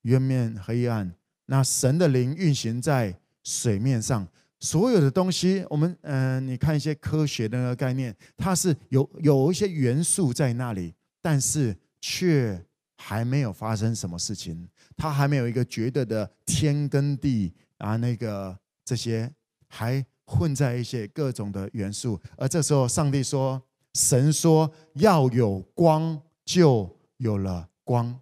[0.00, 1.14] 渊面黑暗。
[1.46, 4.26] 那神的灵运行在水面上，
[4.58, 12.60] 所有的东西，我们嗯、你看一些科学的那个概念，它是有有一些元素在那里，但是却
[12.96, 19.32] 还没有发生什么事情，它还没有一个绝对的天跟地啊，那个这些
[19.68, 20.04] 还。
[20.24, 23.60] 混在一些各种的元素，而这时候上帝说
[23.92, 28.18] ：“神说要有光，就有了光。”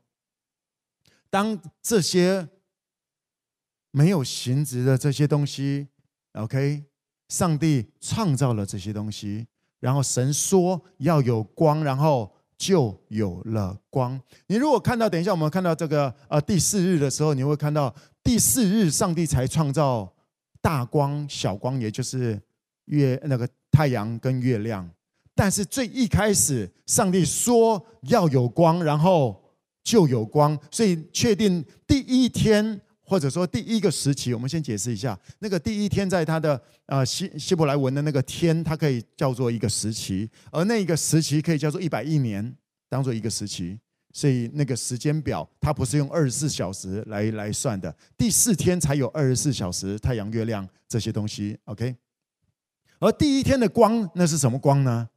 [1.30, 2.48] 当这些
[3.92, 5.86] 没有形质的这些东西
[6.32, 6.82] ，OK，
[7.28, 9.46] 上帝创造了这些东西，
[9.78, 14.20] 然后神说要有光，然后就有了光。
[14.48, 17.94] 你如果看到，等一下我们看到这个呃第四日的时候，你会看到
[18.24, 20.12] 第四日上帝才创造。
[20.60, 22.40] 大光、小光，也就是
[22.86, 24.88] 月那个太阳跟月亮。
[25.34, 29.42] 但是最一开始，上帝说要有光，然后
[29.82, 30.58] 就有光。
[30.70, 42.54] 所以确定第一天，或者说第一个时期，我们先解释一下，那个第一天在他的呃希希伯来文的那个天，它可以叫做一个时期，而那一个时期可以叫做一百亿年，
[42.88, 43.78] 当做一个时期。
[44.12, 47.94] 所以那个时间表，它不是用二十四小时来来算的。
[48.16, 51.96] 第四天才有二十四小时，太阳、月亮这些东西，OK。
[52.98, 55.08] 而第一天的光，那是什么光呢？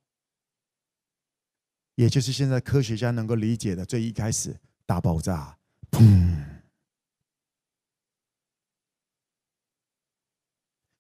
[1.95, 5.57] 也就是现在科学家能够理解的最一开始大爆炸，
[5.91, 6.43] 砰！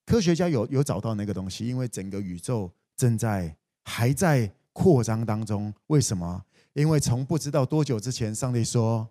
[0.05, 5.73] 科学家有有找到那个东西，因为整个宇宙正在还在扩张当中。
[5.87, 6.45] 为什么？
[6.73, 9.07] 因为从不知道多久之前，上帝说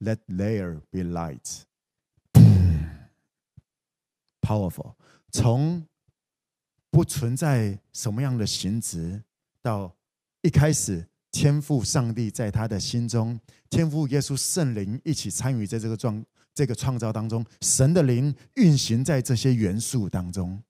[0.00, 1.62] ：“Let there be light。”
[4.42, 4.94] Powerful。
[5.30, 5.86] 从
[6.90, 9.22] 不存在什么样的形质，
[9.62, 9.94] 到
[10.42, 13.38] 一开始，天赋上帝在他的心中，
[13.70, 20.60] 天赋耶稣圣灵一起参与在这个创这个创造当中，神的灵运行在这些元素当中，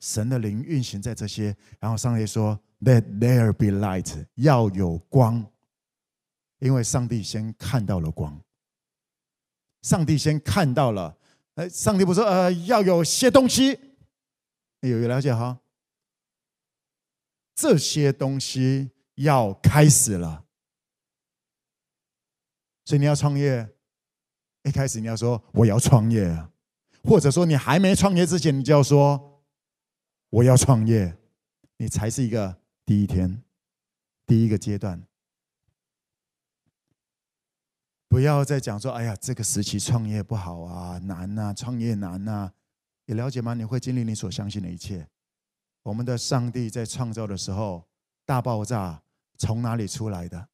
[0.00, 2.58] 神的灵运行在这些，然后上帝说。
[2.80, 5.46] Let there be light，要有光，
[6.58, 8.40] 因为上帝先看到了光。
[9.82, 11.16] 上帝先看到了，
[11.54, 13.78] 哎，上帝不说，呃，要有些东西，
[14.80, 15.60] 有有了解哈？
[17.54, 20.44] 这些东西要开始了，
[22.86, 23.68] 所以你要创业，
[24.64, 26.50] 一开始你要说我要创业啊，
[27.04, 29.42] 或者说你还没创业之前，你就要说
[30.30, 31.16] 我要创业，
[31.76, 32.59] 你才是一个
[32.90, 33.40] 第一天，
[34.26, 35.00] 第一个阶段。
[38.08, 42.52] 不要再讲说，哎呀，这个时期创业不好啊，难呐，创业难呐。
[43.04, 43.54] 你了解吗？
[43.54, 45.08] 你会经历你所相信的一切。
[45.84, 47.88] 我们的上帝在创造的时候，
[48.26, 49.00] 大爆炸
[49.38, 50.48] 从哪里出来的？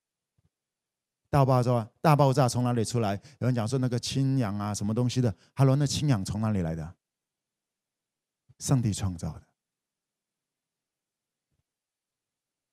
[1.30, 3.14] 大爆炸，大爆炸从哪里出来？
[3.38, 5.34] 有人讲说那个氢氧啊，什么东西的？
[5.54, 6.96] 哈喽，那氢氧从哪里来的？
[8.58, 9.45] 上帝创造的。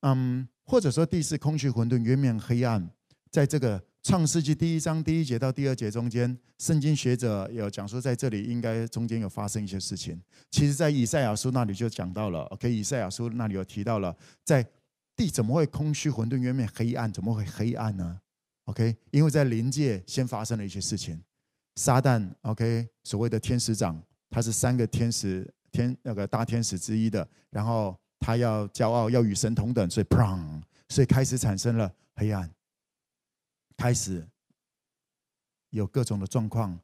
[0.03, 2.89] 嗯，或者说地是空虚混沌，渊面黑暗，
[3.29, 3.83] 在这个。
[4.05, 10.21] 创世纪第一章第一节到第二节中间，圣经学者有讲说，在这里应该中间有发生一些事情。
[10.51, 12.41] 其实，在以赛亚书那里就讲到了。
[12.47, 14.61] OK，以赛亚书那里有提到了，在
[15.15, 17.09] 地怎么会空虚混沌，渊面黑暗？
[17.09, 18.19] 怎么会黑暗呢
[18.65, 21.23] ？OK，因为在灵界先发生了一些事情。
[21.77, 32.49] 撒旦，OK，所谓的天使长，他是三个天使天那个大天使之一的，然后他要骄傲，要与神同等，所以砰，所以开始产生了黑暗。
[33.75, 34.25] 开始
[35.71, 36.79] 有各种的状况，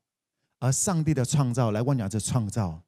[0.59, 2.83] 而上帝的创造来问讲这创造。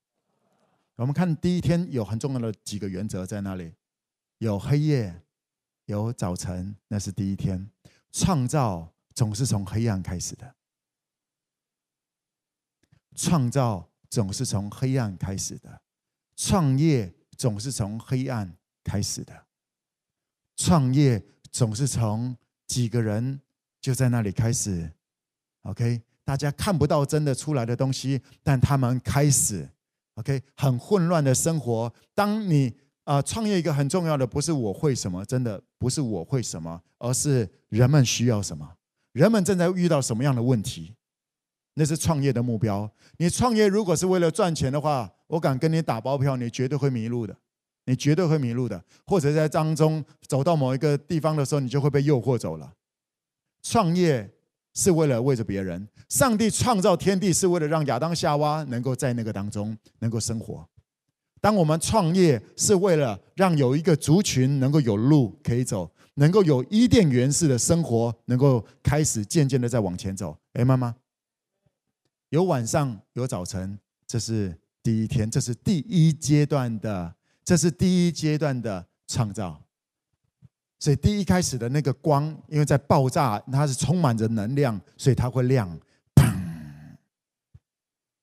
[0.95, 3.73] 我们看第一天有很重要的几个原则在那里，
[4.39, 5.23] 有黑夜，
[5.85, 7.71] 有早晨，那是第一天。
[8.11, 10.53] 创造总是从黑暗开始的，
[13.15, 15.81] 创造总是从黑暗开始的，
[16.35, 19.33] 创业总是从黑暗开始的，
[20.57, 21.19] 创业
[21.51, 22.37] 总是从
[22.67, 23.41] 几个人。
[23.81, 24.87] 就在那里开始
[25.63, 29.67] ，OK，大家看不到真的出来的东西，但他们开始
[30.13, 31.91] ，OK，很混乱的生活。
[32.13, 32.71] 当你
[33.05, 38.71] 啊、创业一个很重要的不是我会什么，真的不是我会什么，而是人们需要什么，
[39.13, 40.93] 人们正在遇到什么样的问题，
[41.73, 42.87] 那是创业的目标。
[43.17, 47.33] 你创业如果是为了赚钱的话，我敢跟你打包票，你绝对会迷路的，
[47.85, 52.73] 你绝对会迷路的，或者在当中走到某一个地方的时候，你就会被诱惑走了。
[53.63, 54.29] 创业
[54.73, 60.67] 是为了为着别人，上帝创造天地是为了让亚当夏娃能够在那个当中能够生活。
[61.39, 70.37] 当我们创业是为了让有一个族群能够有路可以走，能够有伊甸园式的生活，能够开始渐渐的在往前走。
[70.53, 70.93] 哎，妈妈，
[72.29, 79.61] 有晚上有早晨，这是第一天，这是第一阶段的，这是第一阶段的创造。
[80.79, 85.69] 所以第一开始的那个光，因为在爆炸，它是充满着能量，所以它会亮，
[86.15, 86.97] 砰！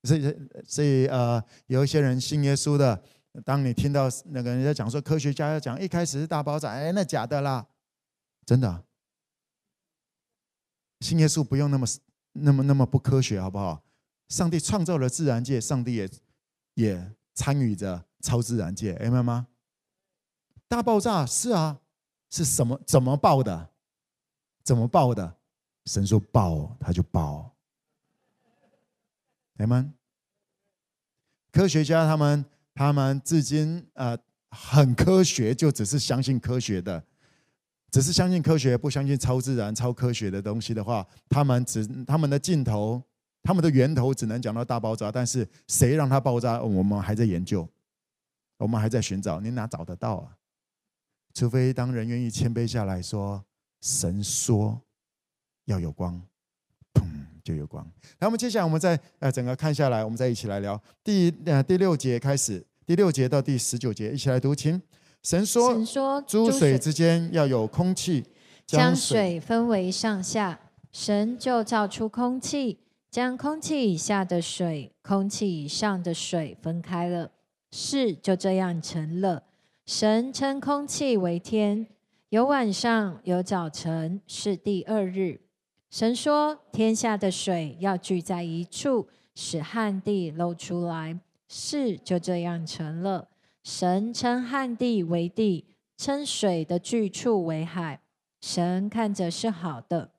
[0.02, 0.36] 所以，
[0.66, 3.00] 所以呃，有一些人信耶稣的，
[3.44, 7.64] 当你听到那个人家讲说科学家要讲一开始是大爆炸，哎，那假的啦，
[8.44, 8.84] 真的。
[11.00, 11.86] 信耶稣不用那么
[12.32, 13.84] 那么那么不科学，好不好？
[14.28, 16.10] 上帝创造了自然界，上帝也
[16.78, 19.48] 也参与着超自然界，明白吗？
[20.68, 21.80] 大爆炸是啊。
[22.30, 22.78] 是什么？
[22.86, 23.70] 怎么爆的？
[24.62, 25.38] 怎么爆的？
[25.86, 27.56] 神说爆，他就爆。
[29.54, 29.94] 你们
[31.50, 34.14] 科学家他们他们至今呃
[34.50, 37.02] 很科学，就只是相信科学的，
[37.90, 43.02] 只是相信科学，不相信超自然、超科学的东西的话，他们只他们的尽头，
[43.42, 45.10] 他们的源头只能讲到大爆炸。
[45.10, 46.60] 但是谁让它爆炸？
[46.60, 47.68] 我们还在研究，
[48.58, 49.40] 我们还在寻找。
[49.40, 50.36] 你哪找得到啊？
[51.34, 53.44] 除非当人愿意谦卑下来说
[53.80, 54.80] ：“神说
[55.66, 56.20] 要有光，
[56.92, 57.04] 砰
[57.44, 64.80] 就有光。”那我们接下来我们再呃整个看下来，我们再一起来聊第呃第六节开始，第六节到第十九节，一起来读，请
[65.22, 68.24] 神说：“神说，诸水之间要有空气，
[68.66, 70.58] 将水分为上下。
[70.90, 72.80] 神就造出空气，
[73.10, 77.30] 将空气以下的水、空气以上的水分开了，
[77.70, 79.44] 事就这样成了。”
[79.86, 81.86] 神称空气为天，
[82.28, 85.40] 有晚上，有早晨，是第二日。
[85.90, 93.28] 神说：天下的水要聚在一处，使旱地露出来，事就这样成了。
[93.64, 95.64] 神称旱地为地，
[95.96, 98.02] 称水的聚处为海。
[98.42, 100.10] 神看着是好的。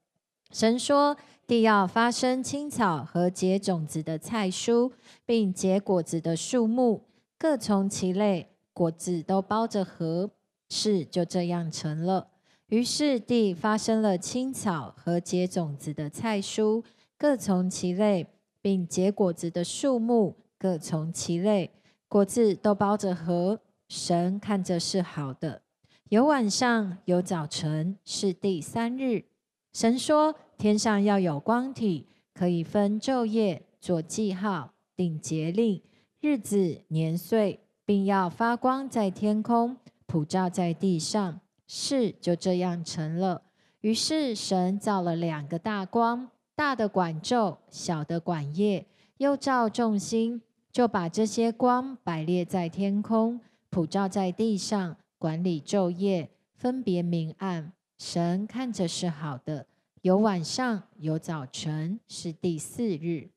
[0.52, 1.16] 神说：
[1.50, 4.92] 地要发生青草和结种子的菜蔬，
[5.26, 7.08] 并结果子的树木，
[7.40, 8.52] 各从其类。
[8.72, 10.30] 果子都包着核，
[10.70, 12.28] 事就这样成了。
[12.68, 16.84] 于是地发生了青草和结种子的菜蔬，
[17.18, 18.28] 各从其类，
[18.62, 21.72] 并结果子的树木，各从其类，
[22.08, 23.60] 果子都包着核。
[23.88, 25.64] 神看着是好的。
[26.10, 29.26] 有晚上，有早晨，是第三日。
[29.74, 35.82] 神说：天上要有光体，可以分昼夜，做记号，定节令、
[36.20, 41.40] 日子、年岁，并要发光在天空，普照在地上。
[41.66, 43.42] 事就这样成了。
[43.80, 48.86] 于是神造了两个大光，大的管昼，小的管夜，
[49.16, 50.42] 又照众星，
[50.74, 53.40] 就把这些光摆列在天空，
[53.70, 57.72] 普照在地上，管理昼夜，分别明暗。
[57.98, 59.66] 神看着是好的，
[60.02, 63.32] 有晚上，有早晨，是第四日。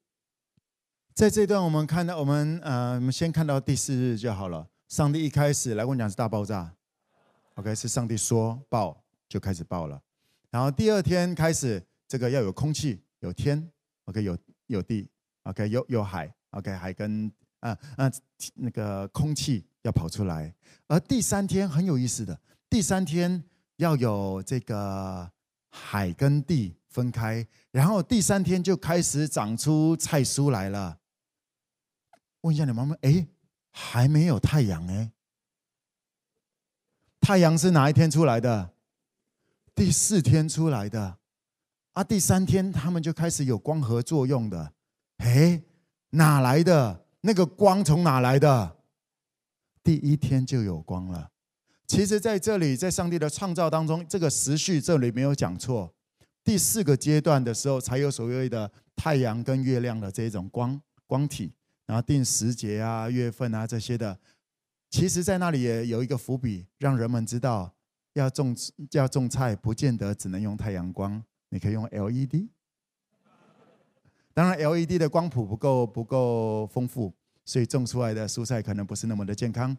[1.12, 4.68] 在这段，我们看到，我们呃，我们先看到第四日就好了。
[4.86, 6.72] 上帝一开始来跟我讲是大爆炸
[7.56, 10.00] ，OK，是上帝说爆就开始爆了。
[10.50, 13.68] 然后第二天开始，这个要有空气，有天
[14.04, 14.38] ，OK，有
[14.68, 15.08] 有地
[15.42, 18.08] ，OK，有有海，OK，海跟啊啊
[18.54, 20.54] 那个空气要跑出来。
[20.86, 22.38] 而第三天很有意思的，
[22.70, 23.42] 第三天。
[23.76, 25.28] 要有这个
[25.74, 30.98] 海跟地分开，然后第三天就开始长出菜蔬来了。
[32.42, 33.26] 问一下你妈妈，哎，
[33.70, 35.10] 还没有太阳哎？
[37.20, 38.74] 太阳是哪一天出来的？
[39.74, 41.18] 第四天出来的。
[41.94, 44.74] 啊，第三天他们就开始有光合作用的。
[45.18, 45.62] 哎，
[46.10, 47.06] 哪来的？
[47.22, 48.76] 那个光从哪来的？
[49.82, 51.31] 第一天就有光了。
[51.86, 55.92] 其实，在这里，在上帝的创造当中，这个时序这里没有讲错。
[56.42, 61.52] 第四个阶段的时候，才有所谓的太阳跟月亮的这种光光体，
[61.86, 64.18] 然后定时节啊、月份啊这些的。
[64.90, 67.72] 其实，在那里也有一个伏笔，让人们知道
[68.14, 68.56] 要种
[68.92, 72.48] 要种菜，不见得只能用太阳光，你可以用 LED。
[74.34, 77.12] 当然，LED 的光谱不够不够丰富，
[77.44, 79.76] 所以种出来的蔬菜可能不是那么的健康。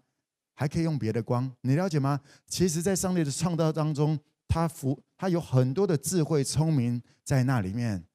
[0.54, 2.22] 还可以用别的光，你了解吗？
[2.46, 8.06] 其实，在上帝的创造当中，他福他有很多的智慧、聪明在那里面。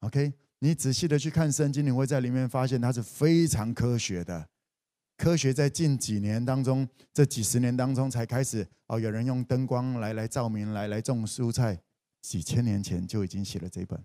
[0.00, 4.48] OK，你仔细的去看圣经，你会在里面发现它是非常科学的。
[5.16, 11.80] 科学在近几年当中，这几十年当中才开始哦，有人用灯光来来照明，来来种蔬菜。
[12.22, 13.96] 几千年前就已经写了这本《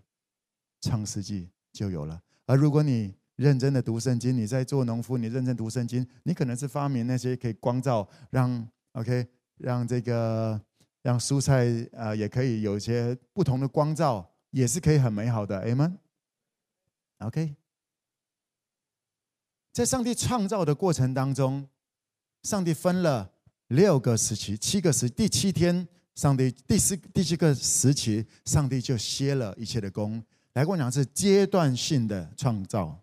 [0.80, 2.22] 创世纪》就有了。
[2.46, 9.28] 而如果你认真的读圣经，你在做农夫，你认真读圣经，你可能是发明那些可以光照，让 OK，
[9.58, 10.62] 让这个
[11.02, 17.56] 让蔬菜啊、也可以有一些不同的光照，也是可以很美好的，Amen？OK，
[19.74, 21.68] 在上帝创造的过程当中，
[22.44, 23.32] 上帝分了
[23.70, 30.24] 六个时期，七个时，第七天，上帝第四第七个时期，上帝就歇了一切的工，
[30.54, 33.01] 来跟我讲是阶段性的创造。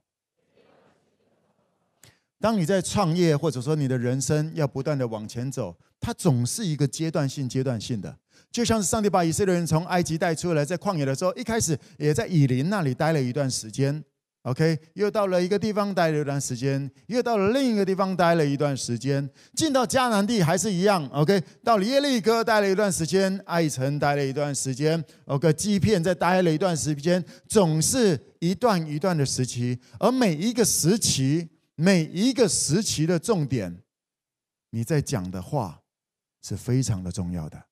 [2.40, 8.16] 当你在创业，或者说你的人生要不断的往前走，它总是一个阶段性、阶段性的。
[8.50, 14.02] 就像是上帝把以色列人从埃及带出来，在旷野的时候，一开始也在以琳那里待了一段时间
[14.42, 31.48] ，OK，又到了一个地方待了一段时间，又到了另一个地方待了一段时间，进到迦南地还是一样，OK，到了耶利哥待了一段时间，艾城待了一段时间，OK，基片再待了一段时间，总是一段一段的时期，而每一个时期。
[31.80, 33.84] 每一个时期的重点，
[34.70, 35.80] 你在讲的话
[36.42, 37.66] 是非常的重要的，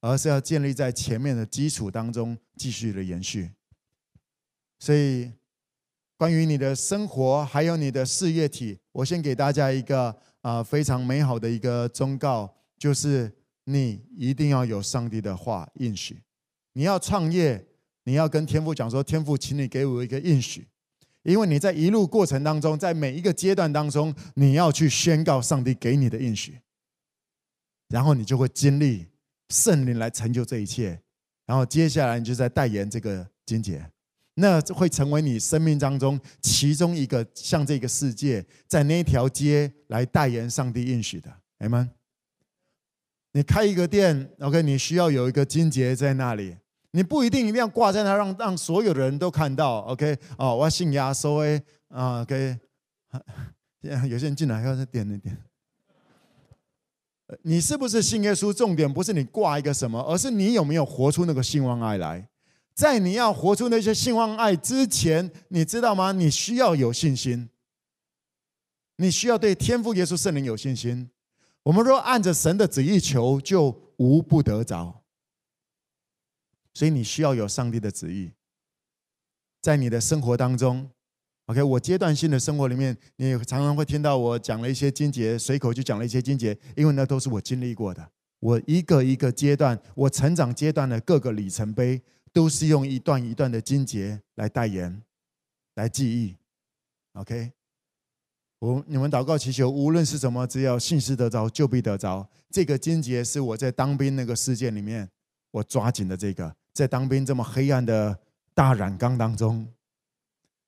[0.00, 3.52] 而是要建立在前面的基础当中继续的延续。
[4.80, 5.30] 所以，
[6.16, 16.20] 关于你的生活还有你的事业体，我先给大家一个啊非常美好的一个忠告，就是你一定要有上帝的话应许。
[16.72, 17.64] 你要创业，
[18.02, 20.66] 你要跟天父讲说：“天父，请你给我一个应许。”
[21.22, 26.58] 因为你在一路过程当中，在每一个阶段当中，你要去宣告上帝给你的应许，
[27.88, 29.06] 然后你就会经历
[29.50, 31.00] 圣灵来成就这一切，
[31.44, 33.84] 然后接下来你就在代言这个金节，
[34.34, 41.90] 那会成为你生命当中其中一个向这个世界在那条街来代言上帝应许的，阿们。
[43.32, 46.56] 你开一个店，OK，你需要有一个金节在那里。
[46.92, 49.80] 你不一定一定要挂在那，让让所有的人都看到。
[49.82, 52.58] OK，哦，我要信耶稣诶，啊，OK，
[54.08, 55.36] 有些人进来要再点一点。
[57.42, 58.52] 你是不是信耶稣？
[58.52, 62.28] 重点不是你挂一个什么，而是你有没有活出那个信望爱来。
[62.74, 66.10] 在你要活出那些信望爱之前，你知道吗？
[66.10, 67.48] 你需要有信心，
[68.96, 71.08] 你需要对天父耶稣圣灵有信心。
[71.62, 74.99] 我们若按着神的旨意求，就无不得着。
[76.74, 78.32] 所以你需要有上帝的旨意，
[79.60, 80.90] 在你的生活当中
[81.46, 88.10] ，OK，我阶段性的生活里面，你常常会听到我讲了一些经节，随口就讲了一些经节，因为那都是我经历过的。
[88.38, 92.00] 我一个一个阶段，我成长阶段的各个里程碑，
[92.32, 95.02] 都是用一段一段的经节来代言，
[95.74, 96.36] 来记忆。
[97.14, 97.52] OK，
[98.60, 102.30] 我你们祷告祈求，无论是什么，只要信实得着，就必得着。
[102.48, 105.06] 这个经节是我在当兵那个事件里面，
[105.50, 108.18] 我抓紧的这个，在当兵这么黑暗的
[108.54, 109.68] 大染缸当中，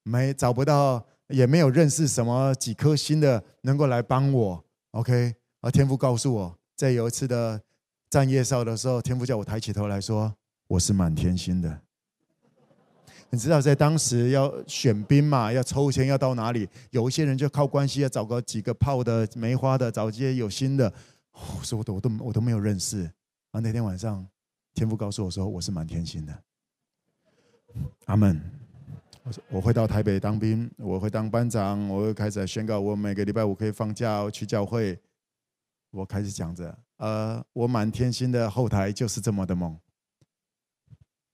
[0.02, 4.62] 没找不到，也没有认识什么几颗星的能够来帮我。
[4.90, 7.58] OK，而天父告诉我，在有一次的
[8.10, 10.34] 站夜哨的时候，天父叫我抬起头来说。
[10.68, 11.80] 我是满天星的，
[13.30, 16.68] 你知道，在当时要选兵嘛，要抽签，要到哪里？
[16.90, 20.92] 有一些人就靠关系，要找个几个炮的、梅花的，找一些有心的。
[21.32, 23.10] 我说我都我都我都没有认识。
[23.52, 24.26] 啊那天晚上，
[24.74, 26.42] 天父告诉我说，我是满天星的。
[28.06, 28.40] 阿门。
[29.24, 34.98] 我说我会到台北当兵，我会当班长，我会开始宣告，我每个礼拜五可以放假去教会。
[35.92, 39.78] 我开始讲着，呃，我满天星的后台就是这么的猛。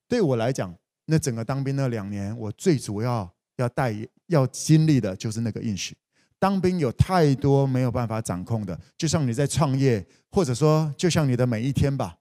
[0.06, 0.74] 对我来讲，
[1.06, 3.94] 那整个当兵那两年，我最主要要带、
[4.26, 5.96] 要经历的就是那个应许。
[6.38, 12.18] 当兵有太多没有办法掌控的，就像你在创业，或者说就像你的每一天吧，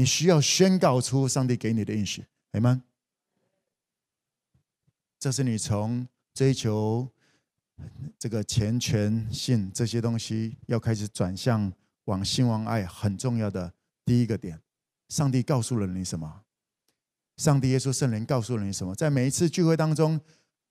[0.00, 2.82] 你需要宣告出上帝给你的应许，明白吗？
[5.18, 7.06] 这是你从追求
[8.18, 11.70] 这个钱权性这些东西，要开始转向
[12.06, 13.74] 往信望爱很重要的
[14.06, 14.58] 第一个点。
[15.10, 16.44] 上帝告诉了你什么？
[17.36, 18.94] 上帝、耶稣、圣灵告诉了你什么？
[18.94, 20.18] 在每一次聚会当中，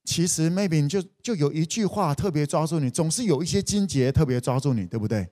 [0.02, 5.30] 其实 maybe 你就就有一句话特别抓住你，总是有一些金节特别抓住你，对不对？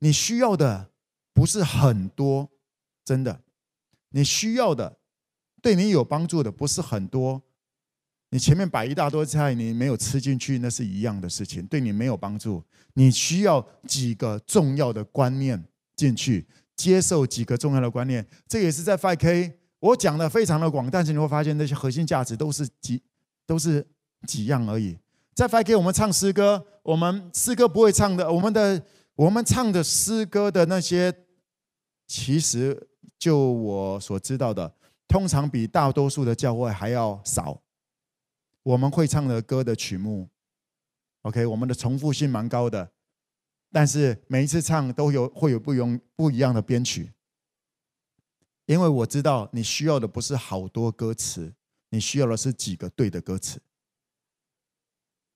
[0.00, 0.90] 你需要的
[1.32, 2.50] 不是很多，
[3.04, 3.40] 真的，
[4.10, 4.98] 你需要的
[5.60, 7.42] 对你有帮助的不是很多。
[8.30, 12.64] 你前面摆一大堆菜，你没有吃进去，那是一样的事情，对你没有帮助。
[12.94, 15.62] 你需要几个重要的观念
[15.94, 19.52] 进去，接受几个重要的观念，这也是在 5K。
[19.80, 23.02] 我讲的非常的广，但是你会发现那些核心价值都是几
[23.46, 23.86] 都是
[24.26, 24.96] 几样而已。
[25.34, 28.82] 再发给我们唱诗歌，我们诗歌不会唱的，我们的
[29.14, 31.12] 我们唱的诗歌的那些，
[32.06, 32.88] 其实
[33.22, 34.74] 就我所知道的，
[35.06, 37.62] 通常比大多数的教会还要少。
[38.64, 40.28] 我们会唱的歌的曲目
[41.20, 42.90] ，OK，我们的重复性蛮高的，
[43.70, 47.12] 但是每一次唱都有会有不用不一样的编曲。
[48.66, 51.54] 因为我知道你需要的不是好多歌词，
[51.90, 53.62] 你需要的是几个对的歌词，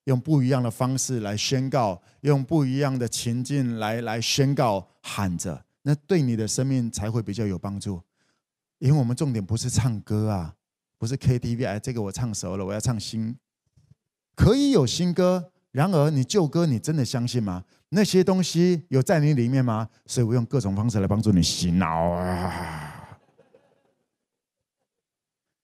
[0.06, 8.02] 用不一样的方式来宣告，用不一样的情境来来宣告，喊着，那对你的生命才会比较有帮助。
[8.80, 10.52] 因为我们重点不是唱歌啊，
[10.98, 13.38] 不是 KTV，哎，这个我唱熟了，我要唱新，
[14.34, 17.64] 可以有新歌，然而你旧歌，你真的相信吗？
[17.90, 19.88] 那些东西有在你里面吗？
[20.06, 23.20] 所以我用各种方式来帮助你洗脑啊。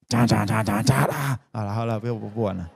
[0.08, 1.40] 喳喳喳喳喳啦！
[1.52, 2.70] 好了好了，不要不不玩了。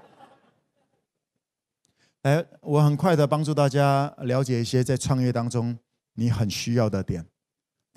[2.23, 5.79] 来，我很快的帮助大家了解一些在创业当中
[6.15, 7.25] 你很需要的点。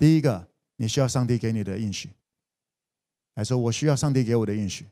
[0.00, 2.08] 第一个，你需要上帝给你的应许。
[3.34, 4.86] 来说，我需要上帝给我的应许。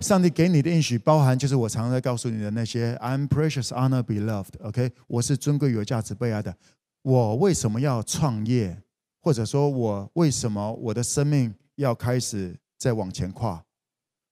[0.00, 4.50] 上帝给你的应许包含，就是我常常在告诉你的那些：I'm precious, honor, beloved。
[4.60, 6.54] OK，我是尊贵、有价值、被爱的。
[7.00, 8.82] 我为什么要创业？
[9.22, 12.54] 或者说我为什么我的生命要开始？
[12.76, 13.64] 再往前跨，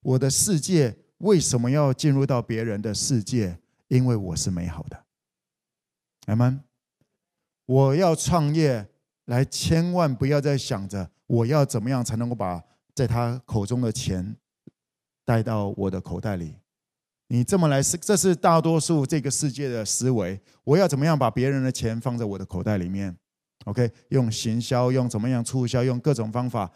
[0.02, 3.58] 我的世界为什么要进入到别人的世界？
[3.88, 5.04] 因为我是美好的，
[6.26, 6.62] 阿们。
[7.64, 8.86] 我要创业，
[9.32, 12.62] 来千万不要再想着我要怎么样才能够把
[12.94, 14.36] 在他口中的钱
[15.24, 16.54] 带到我的口袋里。
[17.28, 20.38] 你这么来是，这是大多数这个世界的思维。
[20.64, 23.16] 我要怎么样把别人的钱放在我的口袋里面
[23.64, 26.70] ？OK，用行销，用怎么样促销，用各种方法。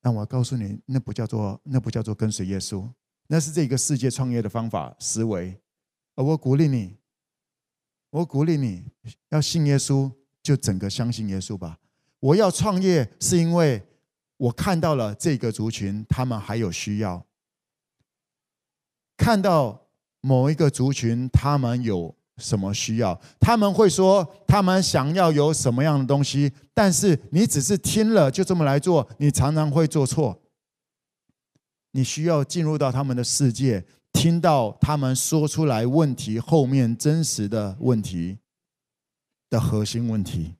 [0.00, 2.90] 但我告诉你，那不叫做那不叫做跟随耶稣，
[3.28, 5.56] 那是这个世界创业的方法思维。
[6.16, 6.96] 而我鼓励你，
[8.10, 8.90] 我鼓励你
[9.28, 10.10] 要信耶稣，
[10.42, 11.78] 就整个相信耶稣吧。
[12.20, 13.82] 我要创业，是因为
[14.36, 17.24] 我看到了这个族群，他们还有需要，
[19.16, 19.86] 看到
[20.20, 22.14] 某一个族群，他们有。
[22.38, 23.20] 什么需要？
[23.38, 30.42] 他们会说他们想要有什么样的东西，但是你只是听了就这么来做，你常常会做错。
[31.92, 38.38] 你需要进入到他们的世界，听到他们说出来问题后面真实的问题
[39.52, 40.56] 的核心问题，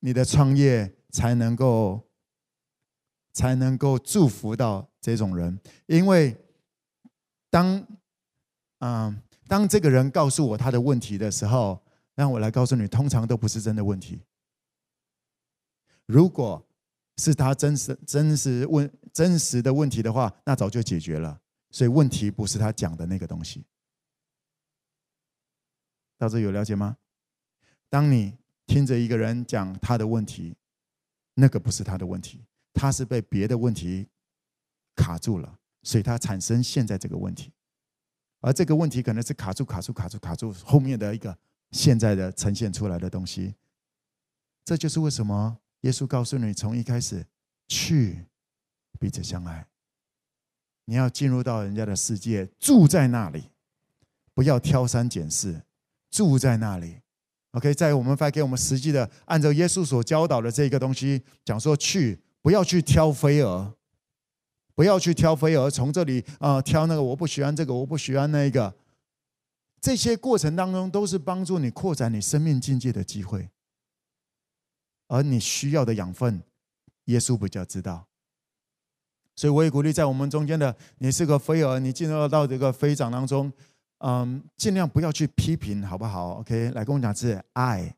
[0.00, 2.06] 你的创业才能够
[3.32, 6.36] 才能够祝福到这种人，因为
[7.48, 7.86] 当
[8.80, 9.22] 嗯。
[9.48, 11.80] 当这个人告诉我他的问题的时候，
[12.16, 14.20] 让我来告诉你，通常都不是真的问题。
[16.04, 16.60] 如果
[17.18, 21.40] 是他真实、真实问、真实的问题的话，那早就解决了。
[21.70, 23.64] 所以问题不是他讲的那个东西。
[26.18, 26.96] 到这有了解吗？
[27.88, 28.36] 当你
[28.66, 30.56] 听着一个人讲他的问题，
[31.34, 34.08] 那个不是他的问题，他是被别的问题
[34.94, 37.52] 卡住了，所以他产生现在这个问题。
[38.40, 41.36] 而这个问题可能是卡住、卡住、卡住、卡住后面的一个
[41.70, 43.54] 现在的呈现出来的东西。
[44.64, 47.24] 这就是为什么耶稣告诉你，从一开始
[47.68, 48.26] 去
[48.98, 49.66] 彼此相爱，
[50.84, 53.50] 你要进入到人家的世界，住在那里，
[54.34, 55.62] 不要挑三拣四，
[56.16, 57.02] 住在那里。
[57.50, 63.74] OK，在我们发给我们实际的，按照耶稣所教导的这个东西讲说，去不要去挑飞蛾，
[64.74, 68.74] 不要去挑飞蛾，从这里啊、挑那个，我不喜欢这个，我不喜欢那个。
[69.78, 73.50] 这些过程当中都是帮助你扩展你生命境界的机会，
[75.08, 76.42] 而你需要的养分，
[77.04, 78.06] 耶稣比较知道。
[79.34, 83.52] 所以我也鼓励在我们中间的，你是个飞蛾，你进入到这个飞长当中。
[83.98, 87.96] 嗯，尽量不要去批评，好不好？OK，来跟我讲是爱，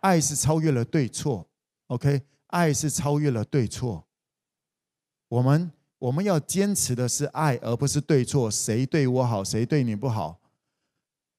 [0.00, 1.48] 爱是超越了对错。
[1.88, 4.06] OK，爱是超越了对错。
[5.28, 8.48] 我们我们要坚持的是爱，而不是对错。
[8.50, 10.40] 谁对我好，谁对你不好？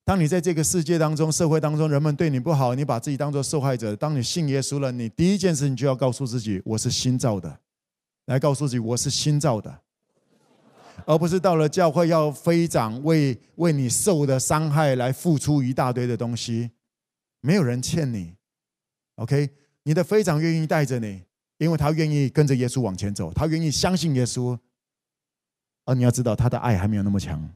[0.03, 3.95] 当你在这个世界当中、社会当中，人们对你不好，你把自己当做受害者。
[3.95, 7.59] 当你信耶稣了，你第一件事你就要告诉自己：我是新造的。
[8.25, 9.81] 来告诉自己：我是新造的。
[11.05, 16.71] 而不是到了教会要飞长为为你受的伤害来付出一大堆的东西，
[17.41, 18.35] 没有人欠你
[19.15, 19.49] ，OK？
[19.83, 21.23] 你的飞长愿意带着你，
[21.59, 24.57] 因为他愿意跟着耶稣往前走，他愿意相信耶稣。
[25.85, 27.49] 而你要知道，他的爱还没有那么强，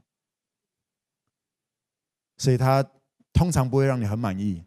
[2.38, 2.82] 所以他
[3.34, 4.64] 通常不会让你很满意。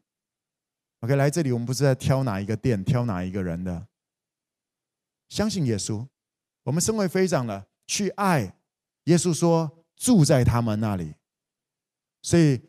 [1.00, 1.16] OK？
[1.16, 3.88] 来这里，我们不是在挑哪一个店，挑哪一个人的，
[5.30, 6.06] 相信耶稣。
[6.64, 8.54] 我们身为飞长了，去爱。
[9.06, 11.16] 耶稣说：“住在他们那里。”
[12.22, 12.60] 所以，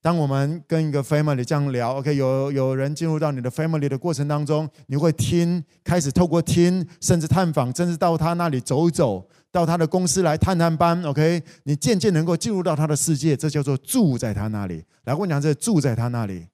[0.00, 14.84] 当我们跟一个 family 这样聊，OK，有有人进入到你的 family 的过程当中，你会听，开始透过听，甚至探访，甚至到他那里走一走，到他的公司来探探班，OK，你渐渐能够进入到他的世界，这叫做住在他那里。
[15.04, 16.46] 来，我讲这住在他那里。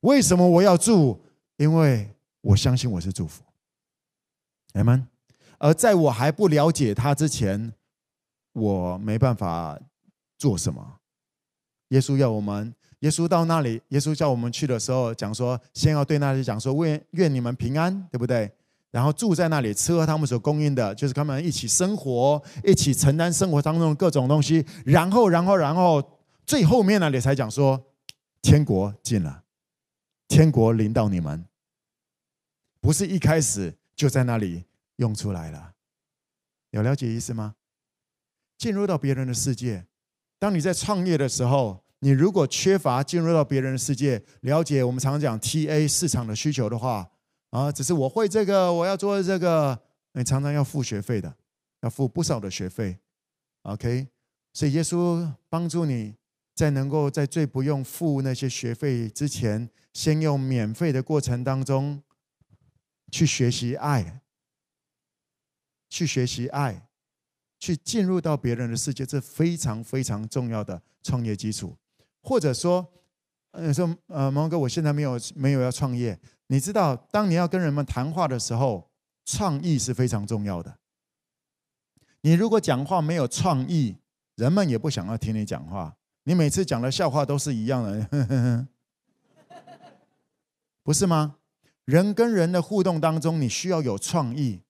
[0.00, 1.20] 为什么我要住？
[1.58, 2.10] 因为
[2.40, 3.44] 我相信我是祝福。
[4.74, 5.11] Amen。
[5.62, 7.72] 而在我还不了解他之前，
[8.52, 9.78] 我没办法
[10.36, 10.98] 做什么。
[11.90, 18.50] 耶稣要我们，耶稣到那里，耶稣叫我们去的时候，讲说，先要对那里讲说，愿愿你们平安，对不对？
[18.90, 24.66] 然后住在那里，吃喝他们所供应的，就是他们一起生活，一起承担生活当中的各种东西。
[24.84, 26.02] 然后，然后，然后，
[26.44, 27.80] 最后面那里才讲说，
[28.42, 29.44] 天国近了，
[30.26, 31.44] 天国临到你们，
[32.80, 34.64] 不是一开始就在那里。
[35.02, 35.74] 用出来了，
[36.70, 37.56] 有了解意思吗？
[38.56, 39.84] 进入到别人的世界，
[40.38, 47.10] 当你在创业的时候，你如果缺乏进入到别人的世界，了解我们常常讲 TA 市场的需求的话，
[47.50, 49.82] 啊，只是我会这个，我要做这个，
[50.12, 51.34] 你常常要付学费的，
[51.80, 52.96] 要付不少的学费。
[53.62, 54.06] OK，
[54.52, 56.14] 所以耶稣帮助你
[56.54, 62.00] 在能够在最不用付那些学费之前，先用免费的过程当中
[63.10, 64.21] 去学习爱。
[65.92, 66.88] 去学习爱，
[67.58, 71.76] 去进入到别人的世界，这非常非常重要的创业基础。
[72.22, 72.90] 或者说，
[73.50, 76.18] 呃，说呃，毛哥，我现在没有没有要创业。
[76.46, 78.90] 你知道，当你要跟人们谈话的时候，
[79.26, 80.78] 创意是非常重要的。
[82.22, 83.98] 你如果讲话没有创意，
[84.36, 85.94] 人们也不想要听你讲话。
[86.24, 88.66] 你每次讲的笑话都是一样的，
[90.82, 91.36] 不是吗？
[91.84, 94.62] 人跟人的互动当中，你需要有创意。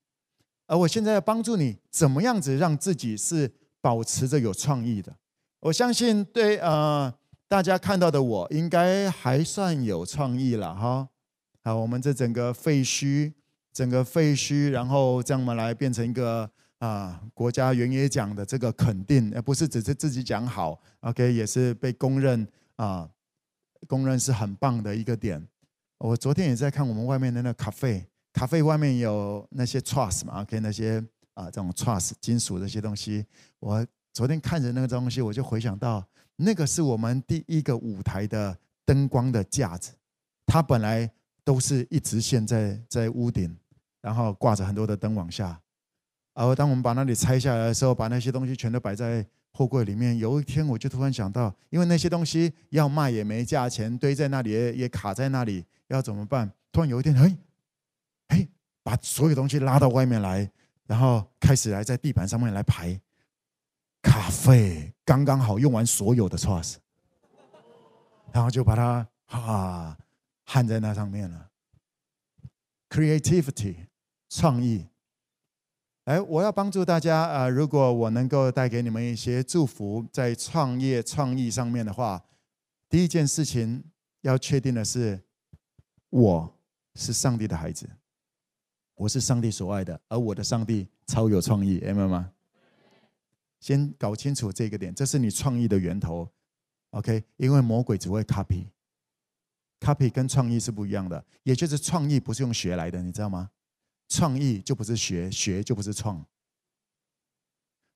[0.66, 5.14] 而我现在要帮助你，怎么样子让自己是保持着有创意的？
[5.60, 7.12] 我相信对呃
[7.48, 11.08] 大家看到的我，应该还算有创意了哈。
[11.62, 13.32] 好，我们这整个废墟，
[13.72, 22.46] 整个废墟，然后这样嘛来变成一个啊、国家原野奖的这个肯定，而不是只是自己讲好，OK，也是被公认
[22.76, 23.08] 啊、
[23.86, 25.46] 公认是很棒的一个点。
[25.98, 28.04] 我昨天也在看我们外面的那咖啡。
[28.32, 31.02] 咖啡外面有那些 truss 嘛，OK，那些
[31.34, 33.24] 啊这种 truss 金属这些东西。
[33.60, 36.04] 我昨天看着那个东西，我就回想到
[36.36, 39.92] 那个是我们第一个舞台的灯光的架子，
[40.46, 41.10] 它本来
[41.44, 43.56] 都是一直线在在屋顶，
[44.00, 45.60] 然后挂着很多的灯往下。
[46.34, 50.16] 而当我们把那里拆下来的时候，把那些东西全都摆在货柜里面。
[50.16, 56.50] 有一天，我就突然想到，因为那些东西要卖也没价钱，堆在那里也也卡在那里，要怎么办？
[56.72, 57.36] 突然有一天，嘿，
[58.82, 60.50] 把所有东西拉到外面来，
[60.86, 63.00] 然后开始来在地板上面来排
[64.02, 66.76] 咖啡，刚刚好用完所有的 trust，
[68.32, 69.96] 然后就把它哈
[70.44, 71.50] 焊在那上面了。
[72.90, 73.86] Creativity，
[74.28, 74.86] 创意。
[76.04, 77.48] 哎，我要帮助大家啊！
[77.48, 82.24] 如果我能够带给你们一些祝福，在创业创意上面的话，
[82.88, 83.84] 第一件事情
[84.22, 85.22] 要确定的是，
[86.10, 86.58] 我
[86.96, 87.88] 是上帝的孩子，
[89.02, 92.30] 我是上帝所爱的，而我的上帝超有创意，明白吗？
[93.58, 96.28] 先搞清楚这个点，这是你创意的源头
[96.90, 97.24] ，OK？
[97.36, 103.50] 因为魔鬼只会 copy，copy 跟创意是不一样的，也就是创意不是用学来的，你知道吗？
[104.08, 106.24] 创意就不是学，学就不是创。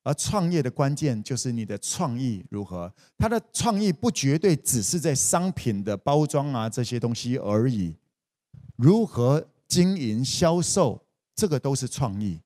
[0.03, 2.93] 而创业的关键就是你的创意如何。
[3.17, 7.95] 它的创意不绝对只是在商品的包装啊这些东西而已，
[8.75, 12.41] 如何经营销售，这个都是创意。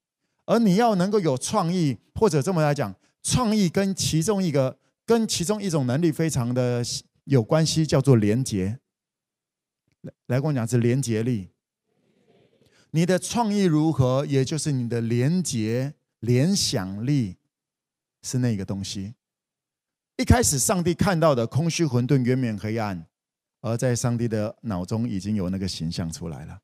[0.47, 6.83] 而你要能够有创意，或者这么来讲，创意跟其中一个跟其中一种能力非常的
[7.25, 8.79] 有关系，叫做连结。
[10.01, 11.51] 来，来跟我讲是连结力。
[12.91, 17.37] 你的创意如何，也就是你的连结、联想力
[18.23, 19.14] 是那个东西。
[20.16, 23.07] 一开始，上帝看到的空虚、混沌、渊远、黑暗，
[23.61, 26.61] 而在上帝的脑中已经有那个形象出来了。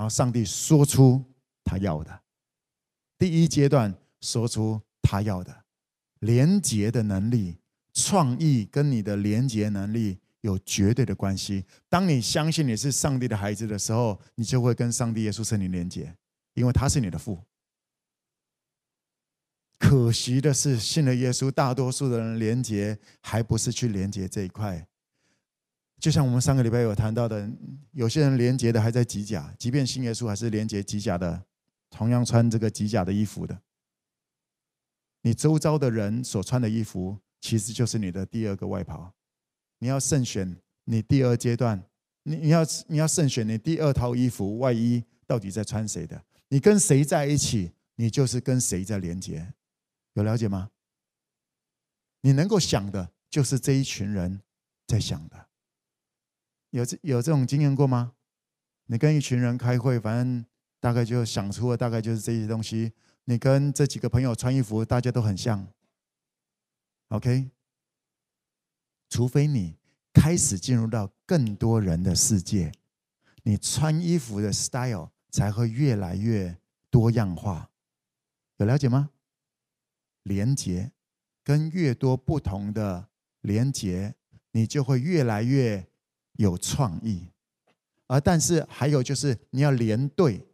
[0.00, 1.22] 然后，上帝说出
[1.62, 2.22] 他要的，
[3.18, 5.54] 第一阶段说出他要的
[6.20, 7.58] 连结的能力、
[7.92, 10.18] 创意跟你的连结能力。
[10.40, 11.66] 有绝对的关系。
[11.90, 16.16] 当你相信你是上帝的孩子的时候，你就会跟上帝耶稣圣灵连接，
[16.54, 17.38] 因为他是你的父。
[19.78, 24.88] 可惜的是，信了耶稣，大多数的人连接还不是去连接这一块。
[26.00, 27.48] 就像我们上个礼拜有谈到的，
[27.92, 31.44] 有些人连接的还在机甲，即便新耶稣，还是连接机甲的，
[31.90, 33.60] 同样穿这个机甲的衣服的。
[35.20, 39.12] 你周遭的人所穿的衣服，其实就是你的第二个外袍。
[39.78, 41.82] 你要慎选你第二阶段，
[42.22, 46.24] 你你要你要慎选你第二套衣服外衣到底在穿谁的？
[46.48, 49.52] 你跟谁在一起，你就是跟谁在连接，
[50.14, 50.70] 有了解吗？
[52.22, 54.40] 你能够想的，就是这一群人
[54.86, 55.49] 在想的。
[56.70, 58.14] 有这有这种经验过吗？
[58.86, 60.44] 你跟一群人开会，反正
[60.80, 62.92] 大概就想出了大概就是这些东西。
[63.24, 65.66] 你跟这几个朋友穿衣服，大家都很像。
[67.08, 67.50] OK。
[69.08, 69.76] 除非你
[70.12, 72.72] 开始进入到更多人的世界，
[73.42, 76.56] 你穿衣服的 style 才会越来越
[76.90, 77.70] 多样化。
[78.58, 79.10] 有了解吗？
[80.22, 80.92] 连接
[81.42, 83.08] 跟越多不同的
[83.40, 84.14] 连接，
[84.52, 85.89] 你就会越来越
[86.40, 87.28] 有创意。
[88.06, 90.44] 而但是还有就是你要连对，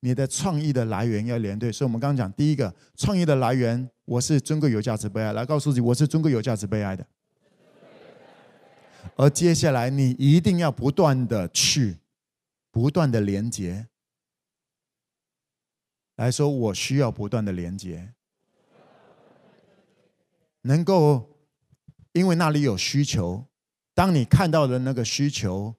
[0.00, 1.70] 你的创意的来源要连对。
[1.70, 7.06] 所以我们刚刚讲第一个创意的来源，我是尊贵有价值被爱，来告诉自己我是尊贵有价值被爱的。
[9.16, 11.98] 而接下来，你一定要不断的去，
[12.70, 13.86] 不断的连接，
[16.16, 18.14] 来说，我需要不断的连接，
[20.62, 21.36] 能够，
[22.12, 23.44] 因为那里有需求，
[23.94, 25.74] 当你看到的那个需求，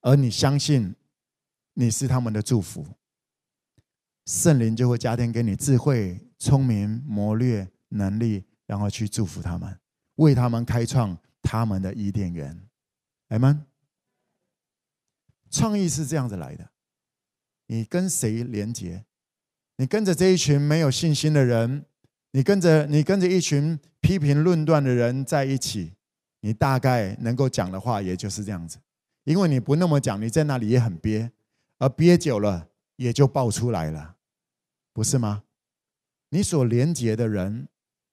[0.00, 0.94] 而你相信
[1.74, 2.86] 你是他们的祝福，
[4.26, 9.78] 圣灵就会加添给你智慧、聪明、谋略、能力，然后去祝福他们，
[10.16, 11.18] 为他们开创。
[11.48, 12.60] 他们的伊甸园，
[13.28, 13.66] 来吗？
[15.48, 16.72] 创意是这样子来的。
[17.68, 19.04] 你跟谁连接？
[19.76, 21.86] 你跟着这一群没有信心的人，
[22.32, 25.92] 你跟着你跟着一群批评论断的人在一起，
[26.40, 28.78] 你大概能够讲的话也就是这样子。
[29.24, 31.32] 因为你不那么讲，你在那里也很憋，
[31.78, 34.16] 而憋久了也就爆出来了，
[34.92, 35.42] 不是吗？
[36.30, 37.68] 你所连接的人，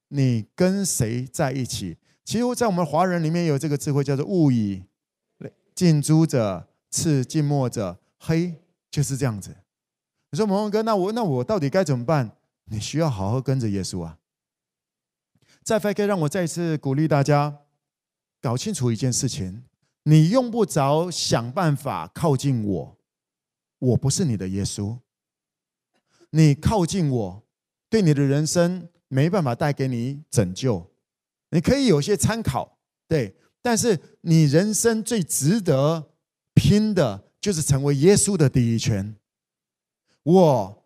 [0.09, 1.97] 你跟谁在一起？
[2.25, 4.83] 其实，在我们华人里面有这个智慧，叫做“物以
[5.75, 8.55] 近朱者赤，近墨者黑”，
[8.89, 9.55] 就是这样子。
[10.31, 12.31] 你说，蒙文哥，那我那我到底该怎么办？
[12.65, 14.17] 你需要好好跟着耶稣啊！
[15.63, 17.59] 再可以让我再次鼓励大家，
[18.43, 19.63] 搞清楚一件事情：
[20.03, 22.97] 你用不着想办法靠近我，
[23.79, 24.99] 我不是你的耶稣。
[26.31, 27.43] 你靠近我，
[27.89, 30.91] 对你的人生没办法带给你拯救。
[31.51, 36.11] 你可以有些参考，对，但是你人生最值得
[36.53, 39.15] 拼的，就是成为耶稣的第一圈。
[40.23, 40.85] 我，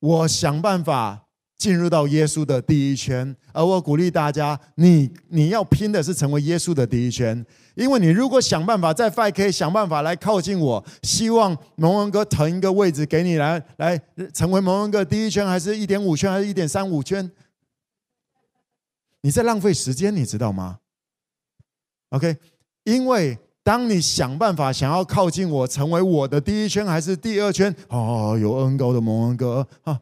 [0.00, 1.28] 我想办法
[1.62, 7.46] 进入到耶稣的第一圈，而我鼓励大家，你你要拼的是成为耶稣的第一圈，
[7.76, 13.96] 因为你如果想办法在 5K 想办法来靠近我，希望蒙恩哥腾一个位置给你来来
[14.34, 17.30] 成为蒙恩哥第一圈，还是一点五圈，还是一点三五圈？
[19.20, 20.80] 你在浪费时间，你知道吗
[22.08, 22.36] ？OK，
[22.82, 27.72] 因为当你想办法想要靠近我，成为我的第一圈还是第二圈？
[27.88, 30.00] 哦，有恩膏的蒙恩哥啊。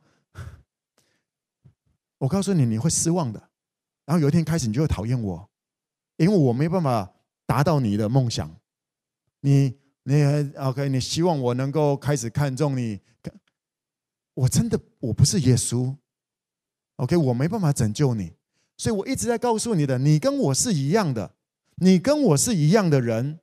[2.20, 3.50] 我告诉你，你会失望的。
[4.04, 5.50] 然后有一天开始，你就会讨厌我，
[6.16, 7.10] 因为我没办法
[7.46, 8.54] 达到你的梦想。
[9.40, 10.22] 你你
[10.56, 10.88] OK？
[10.88, 13.00] 你希望我能够开始看重你？
[14.34, 15.96] 我真的我不是耶稣
[16.96, 17.16] ，OK？
[17.16, 18.32] 我没办法拯救你，
[18.76, 21.34] 所以我一直在告诉你的，你跟我是一样的，
[21.76, 23.39] 你跟我是一样的人。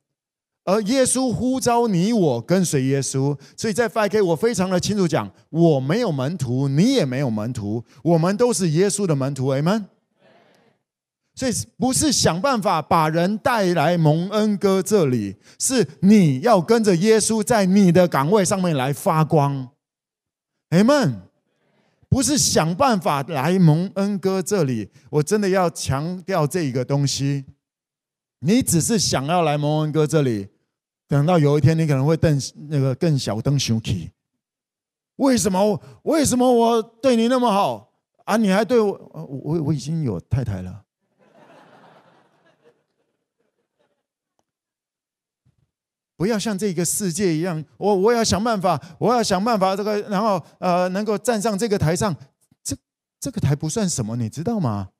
[0.68, 9.86] 而耶稣呼召你我跟随耶稣，所以在 5K 我非常的清楚讲，我没有门徒，你也没有门徒，我们都是耶稣的门徒，Amen。
[11.34, 19.70] 所以不是想办法把人带来蒙恩哥这里，是你要跟着耶稣在你的岗位上面来发光
[20.68, 21.14] ，Amen。
[22.10, 27.46] 不是想办法来蒙恩哥这里，我真的要强调这一个东西，
[28.40, 30.48] 你只是想要来蒙恩哥这里。
[31.08, 32.38] 等到有一天，你可能会瞪
[32.68, 34.12] 那个更小灯熊气。
[35.16, 35.82] 为什么？
[36.02, 37.92] 为什么我对你那么好
[38.24, 38.36] 啊？
[38.36, 38.92] 你还对我？
[39.12, 40.84] 我我已经有太太了。
[46.14, 52.14] 不要像这个世界一样，我我要想办法，我要想办法，这个然后呃，能够站上这个台上。
[52.62, 52.76] 这
[53.18, 54.90] 这个台不算什么，你知道吗？